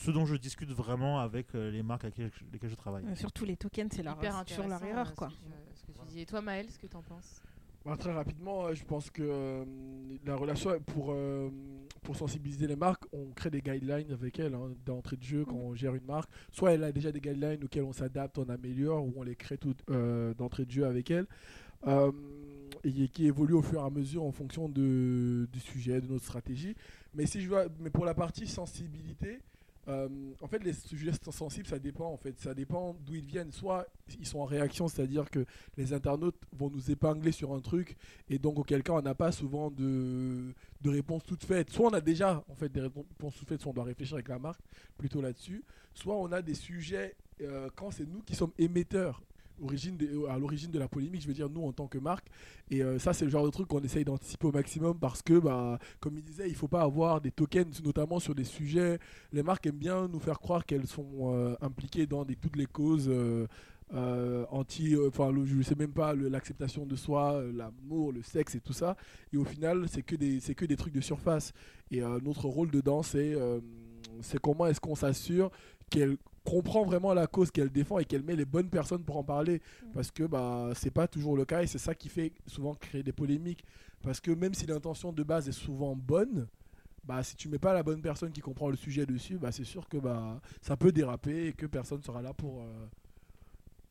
[0.04, 3.04] ce dont je discute vraiment avec euh, les marques avec lesquelles je, travaille.
[3.06, 5.28] Euh, Surtout les tokens, c'est leur, toujours leur erreur, quoi.
[5.30, 6.20] Ce que, tu, ce que tu dis.
[6.20, 7.42] Et toi, Maël, ce que t'en penses?
[7.84, 9.64] Bah, très rapidement, je pense que euh,
[10.24, 11.50] la relation pour, euh,
[12.02, 15.56] pour sensibiliser les marques, on crée des guidelines avec elles hein, d'entrée de jeu quand
[15.56, 16.30] on gère une marque.
[16.50, 19.58] Soit elle a déjà des guidelines auxquelles on s'adapte, on améliore, ou on les crée
[19.58, 21.26] toutes euh, d'entrée de jeu avec elle.
[21.86, 22.10] Euh,
[22.84, 26.24] et qui évoluent au fur et à mesure en fonction de, du sujet, de notre
[26.24, 26.76] stratégie.
[27.14, 29.40] Mais, si je vois, mais pour la partie sensibilité,
[29.88, 30.08] euh,
[30.40, 32.10] en fait, les sujets sensibles, ça dépend.
[32.10, 33.52] En fait, ça dépend d'où ils viennent.
[33.52, 33.86] Soit
[34.18, 35.44] ils sont en réaction, c'est-à-dire que
[35.76, 37.96] les internautes vont nous épingler sur un truc,
[38.28, 41.70] et donc auquel cas on n'a pas souvent de, de réponse toute faite.
[41.70, 44.28] Soit on a déjà en fait des réponses toutes faites, soit on doit réfléchir avec
[44.28, 44.62] la marque
[44.96, 45.62] plutôt là-dessus.
[45.92, 49.22] Soit on a des sujets euh, quand c'est nous qui sommes émetteurs.
[49.60, 52.26] De- à l'origine de la polémique, je veux dire nous en tant que marque,
[52.70, 55.38] et euh, ça c'est le genre de truc qu'on essaye d'anticiper au maximum parce que,
[55.38, 58.98] bah, comme il disait, il faut pas avoir des tokens, notamment sur des sujets.
[59.32, 62.66] Les marques aiment bien nous faire croire qu'elles sont euh, impliquées dans des, toutes les
[62.66, 63.46] causes euh,
[63.94, 68.22] euh, anti, euh, enfin le- je sais même pas l'acceptation de soi, euh, l'amour, le
[68.22, 68.96] sexe et tout ça.
[69.32, 71.52] Et au final, c'est que des, c'est que des trucs de surface.
[71.90, 73.60] Et euh, notre rôle dedans, c'est, euh,
[74.20, 75.50] c'est comment est-ce qu'on s'assure
[75.90, 79.24] qu'elle comprend vraiment la cause qu'elle défend et qu'elle met les bonnes personnes pour en
[79.24, 79.60] parler.
[79.92, 83.02] Parce que bah c'est pas toujours le cas et c'est ça qui fait souvent créer
[83.02, 83.64] des polémiques.
[84.02, 86.46] Parce que même si l'intention de base est souvent bonne
[87.06, 89.64] bah si tu mets pas la bonne personne qui comprend le sujet dessus bah c'est
[89.64, 92.86] sûr que bah ça peut déraper et que personne sera là pour euh,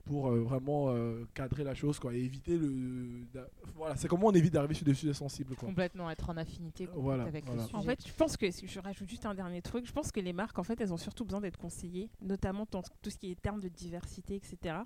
[0.06, 3.26] pour euh, vraiment euh, cadrer la chose quoi et éviter le
[3.76, 6.88] voilà c'est comment on évite d'arriver sur des sujets sensibles quoi Complètement être en affinité
[6.94, 7.64] Voilà, avec voilà.
[7.74, 9.86] En fait, je pense que si je rajoute juste un dernier truc.
[9.86, 12.82] Je pense que les marques, en fait, elles ont surtout besoin d'être conseillées, notamment dans
[12.82, 14.78] tout ce qui est termes de diversité, etc.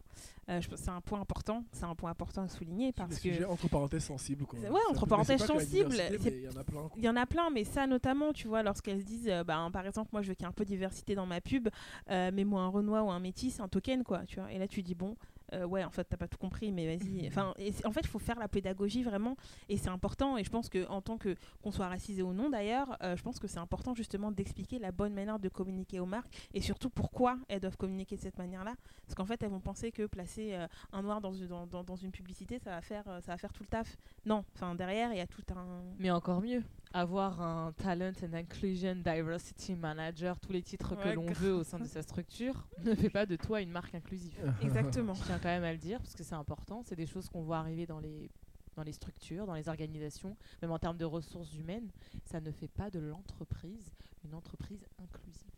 [0.50, 1.64] Euh, je pense que c'est un point important.
[1.72, 4.60] C'est un point important à souligner des parce que sujets entre parenthèses sensibles quoi.
[4.60, 7.26] Ouais, entre mais parenthèses sensibles, mais il y en a plein il y en a
[7.26, 10.30] plein, mais ça notamment, tu vois, lorsqu'elles se disent, euh, bah, par exemple, moi je
[10.30, 11.70] veux qu'il y ait un peu de diversité dans ma pub,
[12.10, 14.52] euh, mets-moi un Renoir ou un Métis, un token, quoi, tu vois.
[14.52, 15.07] Et là tu dis, bon,
[15.54, 17.28] euh, ouais, en fait, t'as pas tout compris, mais vas-y.
[17.28, 19.36] Enfin, et en fait, il faut faire la pédagogie vraiment,
[19.70, 20.38] et c'est important.
[20.38, 23.24] Et je pense que en tant que qu'on soit racisé ou non, d'ailleurs, euh, je
[23.24, 26.90] pense que c'est important justement d'expliquer la bonne manière de communiquer aux marques, et surtout
[26.90, 28.76] pourquoi elles doivent communiquer de cette manière-là,
[29.06, 31.84] parce qu'en fait, elles vont penser que placer euh, un noir dans, une- dans, dans,
[31.84, 33.98] dans une publicité, ça va faire, ça va faire tout le taf.
[34.26, 38.34] Non, enfin derrière, il y a tout un Mais encore mieux, avoir un Talent and
[38.34, 42.68] Inclusion Diversity Manager, tous les titres que Ouais, l'on veut au sein de sa structure,
[42.84, 44.34] ne fait pas de toi une marque inclusive.
[44.62, 45.14] Exactement.
[45.14, 46.84] Je tiens quand même à le dire parce que c'est important.
[46.86, 48.30] C'est des choses qu'on voit arriver dans les,
[48.76, 51.92] dans les structures, dans les organisations, même en termes de ressources humaines.
[52.26, 55.52] Ça ne fait pas de l'entreprise une entreprise inclusive.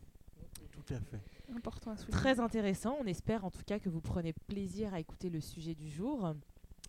[0.71, 1.19] Tout à fait.
[1.55, 2.17] Important à souligner.
[2.17, 2.97] Très intéressant.
[2.99, 6.33] On espère en tout cas que vous prenez plaisir à écouter le sujet du jour.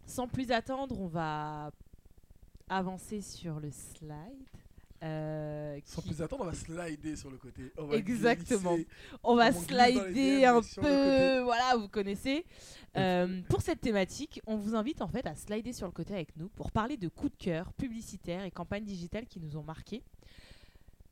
[0.07, 1.71] Sans plus attendre, on va
[2.71, 4.13] avancer sur le slide.
[5.03, 7.73] euh, Sans qui- plus attendre, on va slider sur le côté.
[7.79, 8.75] On va Exactement.
[8.75, 8.89] glisser.
[9.25, 12.45] On va On slider un peu, voilà, vous connaissez.
[12.97, 16.37] Euh, pour cette thématique, on vous invite en fait à slider sur le côté avec
[16.37, 20.03] nous pour parler de coups de cœur publicitaires et campagnes digitales qui nous ont marqués.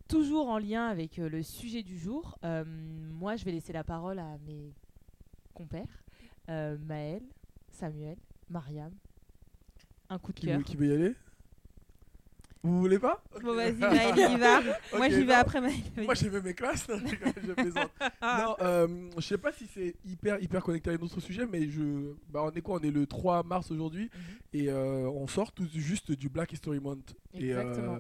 [0.07, 3.85] Toujours en lien avec euh, le sujet du jour, euh, moi je vais laisser la
[3.85, 4.73] parole à mes
[5.55, 6.05] compères,
[6.49, 7.23] Maël,
[7.71, 8.17] Samuel,
[8.51, 8.93] Mariam.
[10.11, 10.63] Un coup de cœur.
[10.63, 11.15] qui veut y aller?
[12.63, 14.61] Vous voulez pas Bon, vas-y, Maël, y va.
[14.97, 15.75] Moi, j'y vais après Maël.
[16.05, 16.97] Moi j'ai fait mes classes, non,
[17.47, 17.91] je plaisante.
[18.23, 22.15] non, euh, je sais pas si c'est hyper hyper connecté à notre sujet, mais je,
[22.31, 24.21] bah on est quoi On est le 3 mars aujourd'hui Mhm.
[24.61, 27.15] et euh, on sort tout juste du Black History Month.
[27.35, 27.99] Et, euh, Exactement.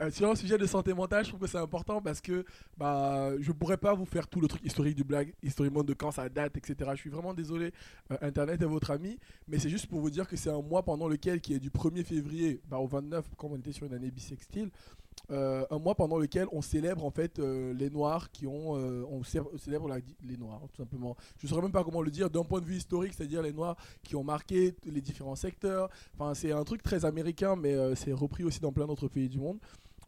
[0.00, 2.44] Euh, un sujet de santé mentale, je trouve que c'est important parce que
[2.76, 5.94] bah, je pourrais pas vous faire tout le truc historique du Black History Month, de
[5.94, 6.90] quand ça date, etc.
[6.94, 7.72] Je suis vraiment désolé,
[8.10, 10.82] euh, Internet est votre ami, mais c'est juste pour vous dire que c'est un mois
[10.82, 13.94] pendant lequel, qui est du 1er février bah, au 29, comme on était sur une
[13.94, 14.70] année bissextile,
[15.30, 19.22] euh, un mois pendant lequel on célèbre en fait euh, les Noirs qui ont, on
[19.22, 19.88] cé- célèbre
[20.24, 21.16] les Noirs tout simplement.
[21.38, 23.52] Je ne saurais même pas comment le dire d'un point de vue historique, c'est-à-dire les
[23.52, 25.90] Noirs qui ont marqué les différents secteurs.
[26.14, 29.38] Enfin, c'est un truc très américain, mais c'est repris aussi dans plein d'autres pays du
[29.38, 29.58] monde.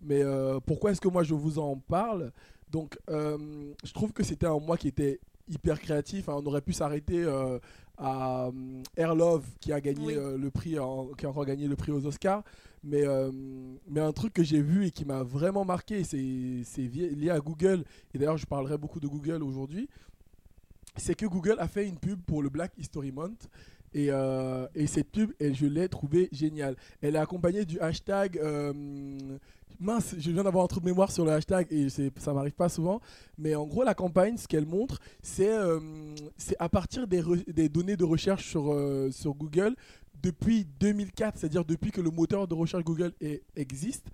[0.03, 2.33] Mais euh, pourquoi est-ce que moi je vous en parle?
[2.71, 3.39] Donc, euh,
[3.85, 6.29] je trouve que c'était un mois qui était hyper créatif.
[6.29, 6.35] hein.
[6.43, 7.59] On aurait pu s'arrêter euh,
[7.99, 8.51] à
[8.97, 10.39] Air Love qui a gagné Oui.
[10.39, 12.43] le prix, en- qui a encore gagné le prix aux Oscars.
[12.85, 13.05] Mais,
[13.89, 17.85] mais un truc que j'ai vu et qui m'a vraiment marqué, c'est lié à Google.
[18.13, 19.89] Et d'ailleurs, je parlerai beaucoup de Google aujourd'hui.
[20.97, 23.49] C'est que Google a fait une pub pour le Black History Month.
[23.95, 24.09] Et,
[24.75, 26.75] et cette pub, elle, je l'ai trouvée géniale.
[27.03, 28.41] Elle est accompagnée du hashtag.
[29.83, 32.69] Mince, je viens d'avoir un trou de mémoire sur le hashtag et ça m'arrive pas
[32.69, 33.01] souvent.
[33.37, 35.81] Mais en gros, la campagne, ce qu'elle montre, c'est euh,
[36.59, 39.75] à partir des, données de recherche sur, euh, sur Google
[40.23, 43.13] depuis 2004, c'est-à-dire depuis que le moteur de recherche Google
[43.57, 44.07] existe.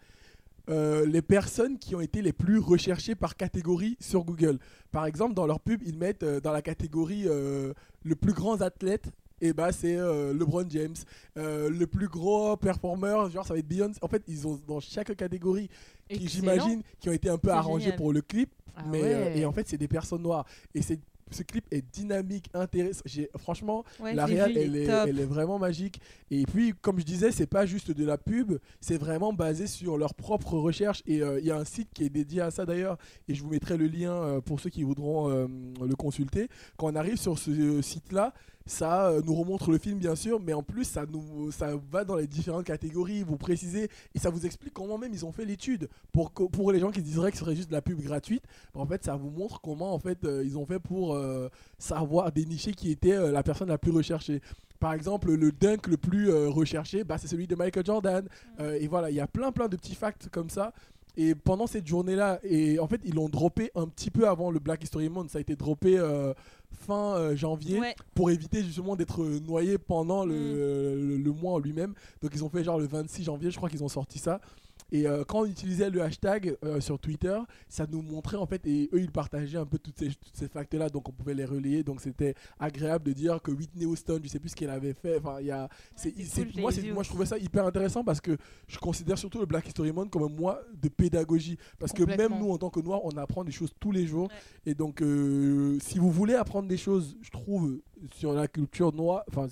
[0.70, 4.58] euh, les personnes qui ont été les plus recherchées par catégorie sur Google.
[4.90, 9.10] Par exemple, dans leur pub, ils mettent dans la catégorie le plus grand athlète,
[9.40, 10.94] et bah c'est euh, LeBron James.
[11.36, 13.98] Euh, le plus gros performeur, genre ça va être Beyoncé.
[14.02, 15.68] En fait, ils ont dans chaque catégorie
[16.08, 17.98] qui j'imagine qui ont été un peu arrangés génial.
[17.98, 19.14] pour le clip, Ah mais ouais.
[19.14, 20.46] euh, et en fait c'est des personnes noires.
[20.74, 20.98] Et c'est
[21.30, 23.02] ce clip est dynamique, intéressant.
[23.04, 26.00] J'ai franchement Ouais, la réal, elle, est elle vraiment magique.
[26.30, 29.98] Et puis, comme je disais, c'est pas juste de la pub, c'est vraiment basé sur
[29.98, 31.02] leur propre recherche.
[31.06, 33.42] Et euh, il y a un site qui est dédié à ça d'ailleurs, et je
[33.42, 35.46] vous mettrai le lien euh, pour ceux qui voudront euh,
[35.86, 36.48] le consulter.
[36.76, 38.32] Quand on arrive sur ce site-là,
[38.68, 42.04] ça euh, nous remontre le film bien sûr, mais en plus ça nous ça va
[42.04, 45.44] dans les différentes catégories, vous précisez et ça vous explique comment même ils ont fait
[45.44, 48.44] l'étude pour pour les gens qui diraient que ce serait juste de la pub gratuite.
[48.74, 51.48] En fait, ça vous montre comment en fait euh, ils ont fait pour euh,
[51.78, 54.40] savoir dénicher qui était la personne la plus recherchée.
[54.80, 58.28] Par exemple, le dunk le plus euh, recherché, bah, c'est celui de Michael Jordan.
[58.60, 60.72] Euh, et voilà, il y a plein plein de petits facts comme ça.
[61.20, 64.60] Et pendant cette journée-là, et en fait, ils l'ont droppé un petit peu avant le
[64.60, 65.30] Black History Month.
[65.30, 66.32] Ça a été droppé euh,
[66.86, 70.54] fin euh, janvier Ouais, pour éviter justement d'être noyé pendant le, Mm.
[71.08, 71.92] le- le mois en lui-même.
[72.22, 74.40] Donc ils ont fait genre le 26 janvier, je crois qu'ils ont sorti ça.
[74.90, 78.66] Et euh, quand on utilisait le hashtag euh, sur Twitter, ça nous montrait en fait,
[78.66, 81.44] et eux ils partageaient un peu toutes ces, toutes ces facts-là, donc on pouvait les
[81.44, 81.82] relayer.
[81.82, 85.18] Donc c'était agréable de dire que Whitney Houston, je sais plus ce qu'elle avait fait.
[85.18, 88.36] Enfin, il y a, c'est, cool, moi, je trouvais ça hyper intéressant parce que
[88.66, 91.58] je considère surtout le Black History Month comme un mois de pédagogie.
[91.78, 94.28] Parce que même nous, en tant que Noirs, on apprend des choses tous les jours.
[94.28, 94.72] Ouais.
[94.72, 97.80] Et donc, euh, si vous voulez apprendre des choses, je trouve,
[98.14, 99.48] sur la culture noire, enfin,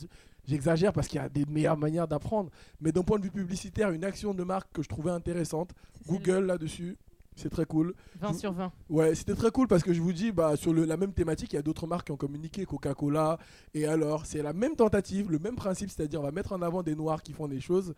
[0.46, 3.90] j'exagère parce qu'il y a des meilleures manières d'apprendre, mais d'un point de vue publicitaire,
[3.90, 5.70] une action de marque que je trouvais intéressante.
[6.06, 6.96] Google là-dessus,
[7.34, 7.94] c'est très cool.
[8.20, 8.72] 20 sur 20.
[8.88, 11.52] Ouais, c'était très cool parce que je vous dis, bah, sur le- la même thématique,
[11.52, 13.38] il y a d'autres marques qui ont communiqué, Coca-Cola.
[13.74, 16.82] Et alors, c'est la même tentative, le même principe, c'est-à-dire on va mettre en avant
[16.82, 17.94] des noirs qui font des choses,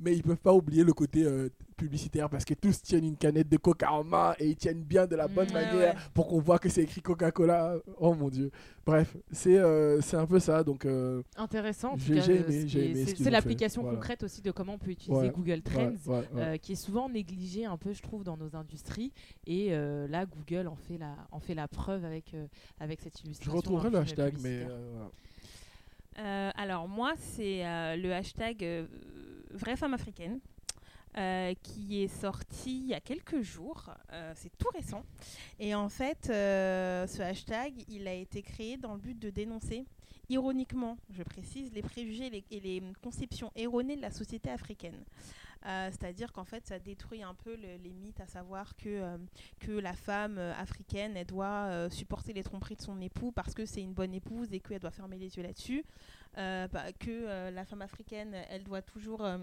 [0.00, 3.48] mais ils peuvent pas oublier le côté euh, publicitaire parce que tous tiennent une canette
[3.48, 6.00] de Coca en main et ils tiennent bien de la bonne Ouais, manière ouais.
[6.14, 7.76] pour qu'on voit que c'est écrit Coca-Cola.
[7.98, 8.50] Oh mon dieu.
[8.84, 10.64] Bref, c'est euh, c'est un peu ça.
[10.64, 11.94] Donc, euh, Intéressant.
[11.98, 13.96] J'ai- aimé, ce c'est- l'application voilà.
[13.96, 15.90] concrète aussi de comment on peut utiliser Ouais, Google Trends.
[15.90, 16.42] ouais, ouais, ouais.
[16.42, 19.12] euh, qui est souvent négligé un peu, je trouve, dans nos industries.
[19.46, 22.46] Et euh, là, Google en fait la, en fait la preuve avec, euh,
[22.80, 23.56] avec cette je illustration.
[23.56, 25.06] retrouverai un le hashtag, mais euh.
[26.18, 28.86] Euh, alors moi, c'est euh, le hashtag euh,
[29.50, 30.40] Vraie femme africaine.
[31.16, 35.02] euh, qui est sorti il y a quelques jours, Euh, c'est tout récent.
[35.58, 39.86] Et en fait, euh, ce hashtag, il a été créé dans le but de dénoncer,
[40.28, 45.02] ironiquement, je précise, les préjugés et les, conceptions erronées de la société africaine.
[45.64, 49.18] C'est-à-dire qu'en fait, ça détruit un peu le- les mythes, à savoir que,
[49.58, 53.82] que la femme africaine, elle doit supporter les tromperies de son époux parce que c'est
[53.82, 55.84] une bonne épouse et qu'elle doit fermer les yeux là-dessus.
[56.38, 59.24] Euh, bah, que euh, la femme africaine, elle doit toujours...
[59.24, 59.38] euh,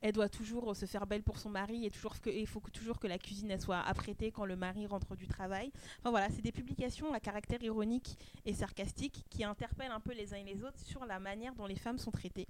[0.00, 3.00] elle doit toujours se faire belle pour son mari et toujours que, il faut toujours
[3.00, 5.72] que la cuisine soit apprêtée quand le mari rentre du travail.
[5.98, 8.16] Enfin voilà, c'est des publications à caractère ironique
[8.46, 11.66] et sarcastique qui interpellent un peu les uns et les autres sur la manière dont
[11.66, 12.46] les femmes sont traitées.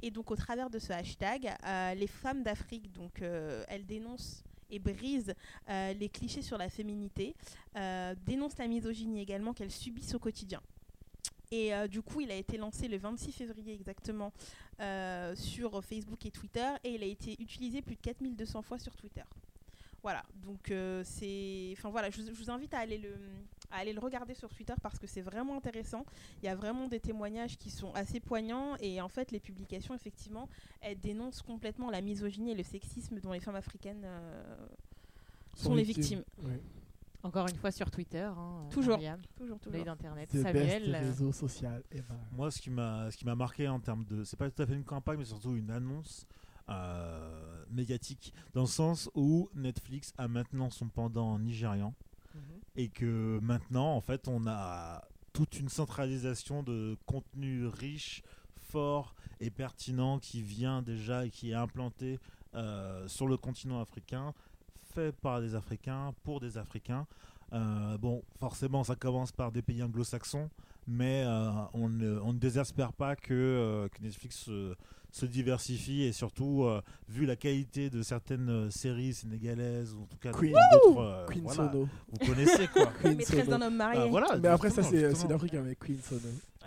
[0.00, 1.54] Et donc au travers de ce hashtag,
[1.96, 5.34] les femmes d'Afrique, donc elles dénoncent et brisent
[5.68, 7.34] les clichés sur la féminité,
[8.24, 10.62] dénoncent la misogynie également qu'elles subissent au quotidien.
[11.52, 14.32] Et euh, du coup, il a été lancé le 26 février exactement
[14.78, 18.94] euh, sur Facebook et Twitter et il a été utilisé plus de 4200 fois sur
[18.94, 19.24] Twitter.
[20.02, 21.74] Voilà, donc euh, c'est.
[21.76, 23.14] Enfin voilà, je vous, je vous invite à aller, le,
[23.72, 26.06] à aller le regarder sur Twitter parce que c'est vraiment intéressant.
[26.40, 29.92] Il y a vraiment des témoignages qui sont assez poignants et en fait, les publications,
[29.92, 30.48] effectivement,
[30.80, 34.06] elles dénoncent complètement la misogynie et le sexisme dont les femmes africaines
[35.56, 36.22] sont, les victimes.
[36.44, 36.54] Oui.
[37.22, 38.20] Encore une fois sur Twitter.
[38.20, 38.96] hein, Toujours.
[38.96, 39.84] Mariam, Toujours, toujours.
[39.84, 40.28] d'internet.
[40.30, 40.52] The Samuel.
[40.54, 42.04] best euh, réseau social ever.
[42.32, 44.66] Moi, ce qui m'a, ce qui m'a marqué en termes de, c'est pas tout à
[44.66, 46.26] fait une campagne, mais surtout une annonce
[46.70, 51.94] euh, médiatique, dans le sens où Netflix a maintenant son pendant nigérian
[52.34, 52.40] mhm.
[52.76, 55.02] et que maintenant, en fait, on a
[55.32, 58.22] toute une centralisation de contenu riche,
[58.56, 62.20] fort et pertinent qui vient déjà et qui est implanté
[62.54, 64.32] euh, sur le continent africain,
[64.94, 67.06] fait par des Africains, pour des Africains.
[67.52, 70.48] Euh, bon, forcément, ça commence par des pays anglo-saxons,
[70.86, 74.74] mais euh, on, ne, on ne désespère pas que, euh, que Netflix se,
[75.10, 80.18] se diversifie et surtout, euh, vu la qualité de certaines séries sénégalaises, ou en tout
[80.18, 80.54] cas Queen.
[80.72, 81.88] d'autres, euh, Queen voilà, Sono.
[82.12, 82.86] vous connaissez quoi.
[83.02, 83.58] Queen Maîtresse Sono.
[83.58, 84.00] d'un homme marié.
[84.04, 85.20] Ah, voilà, Mais après, ça, c'est justement.
[85.22, 86.20] sud-africain avec Queen Sono.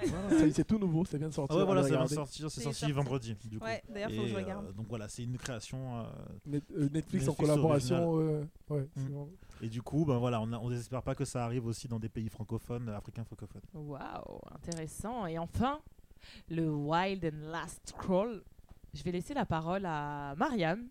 [0.07, 1.55] Ça, C'est tout nouveau, ça vient de sortir.
[1.55, 2.15] Ah ouais, voilà, ça vient de regarder.
[2.15, 2.91] sortir, c'est sorti sorti.
[2.93, 3.35] vendredi.
[3.45, 3.65] Du coup.
[3.65, 4.75] Ouais, d'ailleurs, faut que je euh, regarde.
[4.75, 5.77] donc voilà, c'est une création.
[5.99, 6.03] euh,
[6.45, 8.19] Net- euh, Netflix, en collaboration.
[8.19, 9.25] euh, ouais, Mm.
[9.63, 12.09] et du coup, ben voilà, on ne désespère pas que ça arrive aussi dans des
[12.09, 13.61] pays francophones, africains francophones.
[13.73, 15.25] Waouh, intéressant.
[15.27, 15.79] Et enfin,
[16.49, 18.43] le Wild and Last Scroll.
[18.93, 20.83] Je vais laisser la parole à Mariam.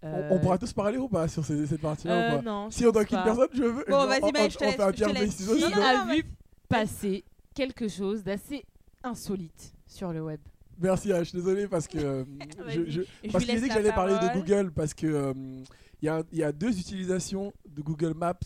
[0.00, 2.42] On- Euh, On pourra tous parler ou pas sur ces- cette partie-là ou euh, pas
[2.42, 2.70] non.
[2.70, 3.84] Si on doit qu'une personne, je veux.
[3.88, 5.66] Bon, vas-y, on- on- je te on laisse- je te laisse.
[5.72, 6.24] Qui a vu
[6.68, 7.24] passer
[7.58, 8.64] quelque chose d'assez
[9.02, 10.38] insolite sur le web
[10.80, 11.98] Merci, H, désolé parce que.
[11.98, 12.24] euh,
[12.68, 14.32] je, je- Je parce qu'il que la j'allais parler de.
[14.32, 15.32] Google parce que euh,
[16.00, 18.38] il y, a, il y a deux utilisations de Google Maps.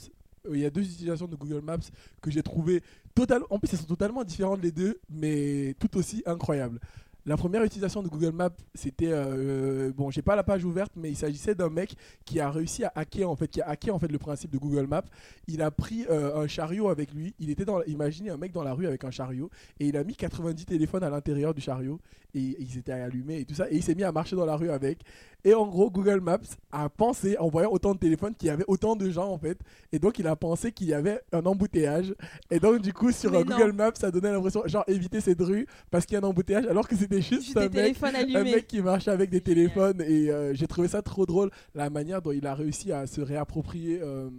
[0.46, 1.76] euh, Il y a deux utilisations de Google Maps
[2.22, 2.80] que j'ai trouvé
[3.14, 3.42] total.
[3.50, 6.80] En plus, elles sont totalement différentes les deux, mais tout aussi incroyables.
[7.24, 11.08] La première utilisation de Google Maps, c'était euh, bon, j'ai pas la page ouverte, mais
[11.08, 11.94] il s'agissait d'un mec
[12.24, 14.58] qui a réussi à hacker en fait, qui a hacké en fait le principe de
[14.58, 15.04] Google Maps.
[15.46, 17.32] Il a pris euh, un chariot avec lui.
[17.38, 20.02] Il était dans, imaginez un mec dans la rue avec un chariot et il a
[20.02, 22.00] mis 90 téléphones à l'intérieur du chariot
[22.34, 24.56] et ils étaient allumés et tout ça et il s'est mis à marcher dans la
[24.56, 25.00] rue avec.
[25.44, 26.38] Et en gros, Google Maps
[26.70, 29.58] a pensé en voyant autant de téléphones qu'il y avait autant de gens en fait
[29.92, 32.14] et donc il a pensé qu'il y avait un embouteillage
[32.50, 33.44] et donc du coup sur euh.
[33.44, 36.66] Google Maps ça donnait l'impression genre éviter cette rue parce qu'il y a un embouteillage
[36.66, 40.54] alors que c'était juste Juste un mec un qui marchait avec des téléphones et euh,
[40.54, 44.30] j'ai trouvé ça trop drôle la manière dont il a réussi à se réapproprier euh,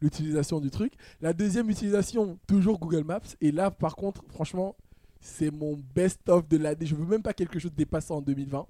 [0.00, 0.92] l'utilisation du truc.
[1.20, 3.20] La deuxième utilisation, toujours Google Maps.
[3.40, 4.76] Et là, par contre, franchement,
[5.20, 6.86] c'est mon best-of de l'année.
[6.86, 8.66] Je veux même pas quelque chose dépassant en 2020.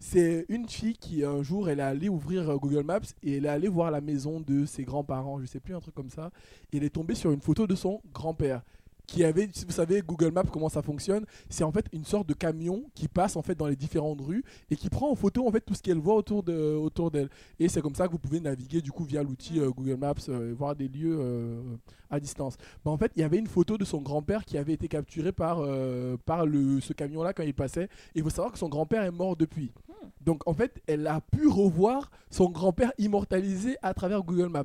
[0.00, 3.46] C'est une fille qui, un jour, elle est allée ouvrir euh, Google Maps et elle
[3.46, 6.30] est allée voir la maison de ses grands-parents, je sais plus, un truc comme ça.
[6.72, 8.62] Et elle est tombée sur une photo de son grand-père
[9.08, 12.28] qui avait, si vous savez, Google Maps, comment ça fonctionne, c'est en fait une sorte
[12.28, 15.48] de camion qui passe en fait dans les différentes rues et qui prend en photo
[15.48, 17.30] en fait tout ce qu'elle voit autour de autour d'elle.
[17.58, 20.14] Et c'est comme ça que vous pouvez naviguer du coup via l'outil euh, Google Maps
[20.28, 21.62] euh, et voir des lieux euh,
[22.10, 22.56] à distance.
[22.84, 25.32] Bah, en fait, il y avait une photo de son grand-père qui avait été capturée
[25.32, 27.84] par euh, par le ce camion là quand il passait.
[28.14, 29.72] Et il faut savoir que son grand-père est mort depuis.
[30.20, 34.64] Donc en fait, elle a pu revoir son grand-père immortalisé à travers Google Maps.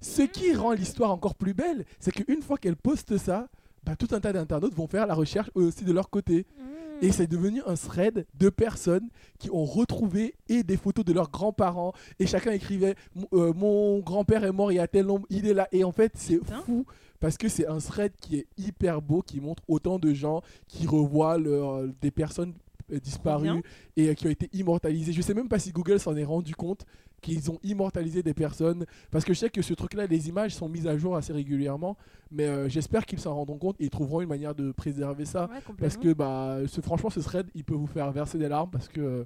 [0.00, 3.48] Ce qui rend l'histoire encore plus belle, c'est qu'une fois qu'elle poste ça,
[3.84, 6.46] bah, tout un tas d'internautes vont faire la recherche eux aussi de leur côté.
[6.58, 6.62] Mmh.
[7.02, 9.08] Et c'est devenu un thread de personnes
[9.38, 11.94] qui ont retrouvé et des photos de leurs grands-parents.
[12.18, 15.46] Et chacun écrivait Mon- euh, Mon grand-père est mort il y a tel nombre, il
[15.46, 15.66] est là.
[15.72, 16.84] Et en fait, c'est fou
[17.18, 20.86] parce que c'est un thread qui est hyper beau, qui montre autant de gens qui
[20.86, 22.52] revoient leur- des personnes
[22.92, 23.62] euh, disparues bien.
[23.96, 25.12] et euh, qui ont été immortalisées.
[25.14, 26.84] Je sais même pas si Google s'en est rendu compte
[27.20, 30.54] qu'ils ont immortalisé des personnes parce que je sais que ce truc là les images
[30.54, 31.96] sont mises à jour assez régulièrement
[32.30, 35.48] mais euh, j'espère qu'ils s'en rendront compte et ils trouveront une manière de préserver ça
[35.52, 38.70] Ouais, parce que bah, ce, franchement, ce thread, il peut vous faire verser des larmes
[38.70, 39.00] parce que.
[39.00, 39.24] euh,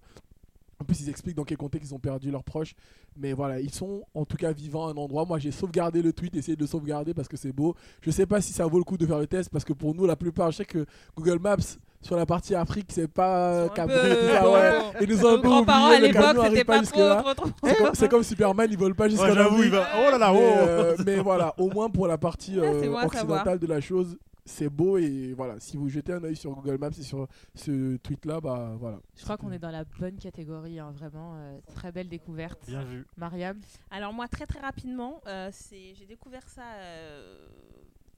[0.80, 2.74] En plus, ils expliquent dans quel contexte ils ont perdu leurs proches.
[3.16, 5.24] Mais voilà, ils sont en tout cas vivants à un endroit.
[5.24, 7.76] Moi, j'ai sauvegardé le tweet, essayé de le sauvegarder parce que c'est beau.
[8.02, 9.94] Je sais pas si ça vaut le coup de faire le test parce que pour
[9.94, 10.84] nous, la plupart, je sais que
[11.16, 14.50] Google Maps, sur la partie Afrique, c'est pas peu- et tout ça.
[14.50, 14.80] Ouais.
[15.00, 17.22] Ils nous peu grands-parents à l'époque, c'était pas pas jusque-là.
[17.22, 17.88] trop, trop, trop.
[17.94, 19.86] C'est comme, Superman, ils volent pas jusqu'à Ouais, j'avoue, il va.
[19.98, 23.58] Oh là là, Mais, oh euh, mais voilà, au moins pour la partie euh, occidentale
[23.58, 26.90] de la chose, c'est beau et voilà, si vous jetez un œil sur Google Maps
[26.90, 28.98] et sur ce tweet là, bah voilà.
[29.16, 31.32] Je crois qu'on est dans la bonne catégorie, hein, vraiment.
[31.36, 32.60] euh, très belle découverte.
[32.68, 33.06] Bien vu.
[33.16, 33.58] Mariam?
[33.90, 37.46] Alors moi très très rapidement, euh, c'est j'ai découvert ça euh,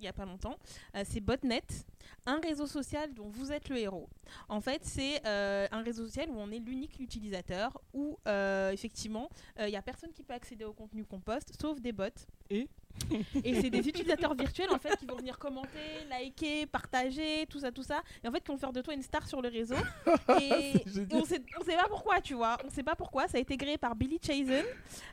[0.00, 0.56] il y a pas longtemps.
[0.94, 1.62] Euh, c'est Botnet,
[2.26, 4.08] un réseau social dont vous êtes le héros.
[4.48, 9.28] En fait, c'est euh, un réseau social où on est l'unique utilisateur, où euh, effectivement
[9.58, 12.04] il y a personne qui peut accéder au contenu qu'on poste, sauf des bots.
[12.50, 12.68] Et
[13.44, 17.70] Et c'est des utilisateurs virtuels en fait qui vont venir commenter, liker, partager, tout ça,
[17.70, 19.76] tout ça, et en fait qui vont faire de toi une star sur le réseau.
[20.40, 22.56] Et, on sait, on sait pas pourquoi, tu vois.
[22.64, 23.28] On sait pas pourquoi.
[23.28, 24.64] Ça a été créé par Billy Chazen.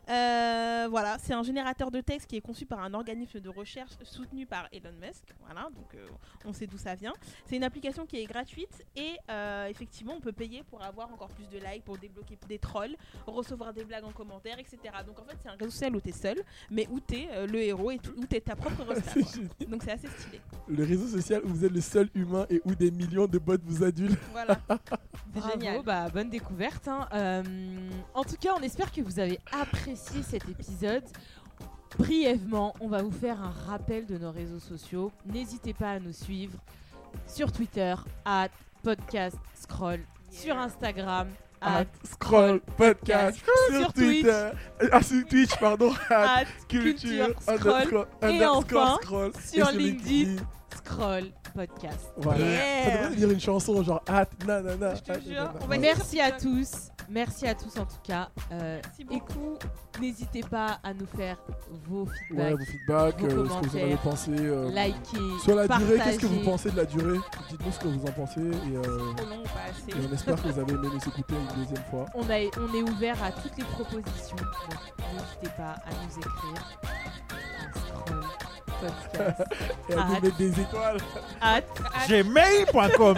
[0.10, 3.92] Euh, voilà, c'est un générateur de texte qui est conçu par un organisme de recherche
[4.04, 5.24] soutenu par Elon Musk.
[5.46, 6.08] Voilà, donc euh,
[6.46, 7.14] on sait d'où ça vient.
[7.46, 11.30] C'est une application qui est gratuite et euh, effectivement on peut payer pour avoir encore
[11.30, 12.96] plus de likes, pour débloquer des trolls,
[13.28, 14.78] recevoir des blagues en commentaire, etc.
[15.06, 17.73] Donc en fait c'est un réseau social où t'es seul, mais où t'es le héros
[17.92, 18.86] et tout- où t'es ta propre.
[19.70, 20.42] Donc c'est assez stylé.
[20.68, 23.58] le réseau social où vous êtes le seul humain et où des millions de bots
[23.66, 24.18] vous adulent.
[24.32, 24.60] Voilà.
[25.52, 25.82] Génial.
[25.84, 26.88] bah, bonne découverte.
[26.88, 27.08] hein.
[27.14, 27.44] Euh,
[28.14, 31.04] en tout cas, on espère que vous avez apprécié cet épisode.
[31.98, 35.12] Brièvement, on va vous faire un rappel de nos réseaux sociaux.
[35.26, 36.58] N'hésitez pas à nous suivre
[37.28, 37.94] sur Twitter,
[38.26, 38.50] at
[38.82, 40.00] podcast scroll
[40.32, 41.28] sur Instagram.
[41.64, 43.40] At Scroll Podcast
[43.72, 44.50] sur, Twitter.
[44.92, 45.94] Ah, sur Twitch, pardon.
[46.10, 49.32] At Culture Scroll et enfin, scroll.
[49.40, 50.44] sur LinkedIn.
[50.76, 52.12] scroll podcast.
[52.18, 52.46] Voilà.
[52.46, 52.84] Yeah.
[52.84, 54.94] Ça devrait devenir une chanson genre at nanana.
[55.80, 56.93] Merci à tous.
[57.10, 58.30] Merci à tous en tout cas.
[58.52, 59.56] Euh, Merci beaucoup.
[59.56, 59.66] écoute,
[60.02, 61.38] n'hésitez pas à nous faire
[61.88, 64.32] vos Ouais, feedbacks, vos feedbacks, vos euh, ce que vous en avez pensé.
[64.32, 67.20] euh, likez, Sur la durée, qu'est-ce que vous pensez de la durée?
[67.50, 69.92] Dites-nous ce que vous en pensez et, euh, Trop long ou pas assez?
[70.00, 72.06] et on espère que vous avez aimé nous écouter une deuxième fois.
[72.16, 74.36] On, a, on est ouvert à toutes les propositions.
[74.38, 74.80] Donc
[75.14, 76.80] n'hésitez pas à nous écrire.
[76.84, 78.22] À scroll
[78.84, 79.44] podcast.
[79.90, 80.98] Et à nous mettre des étoiles.
[81.42, 81.62] at
[82.08, 83.18] Gmail.com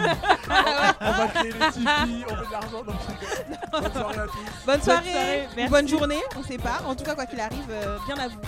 [1.00, 4.66] On va créer le Tipeee, on met de l'argent dans le Bonne soirée à tous.
[4.66, 5.70] Bonne soirée, soirée, ou merci.
[5.70, 6.82] bonne journée, on sait pas.
[6.86, 8.40] En tout cas, quoi qu'il arrive, euh, bien à vous.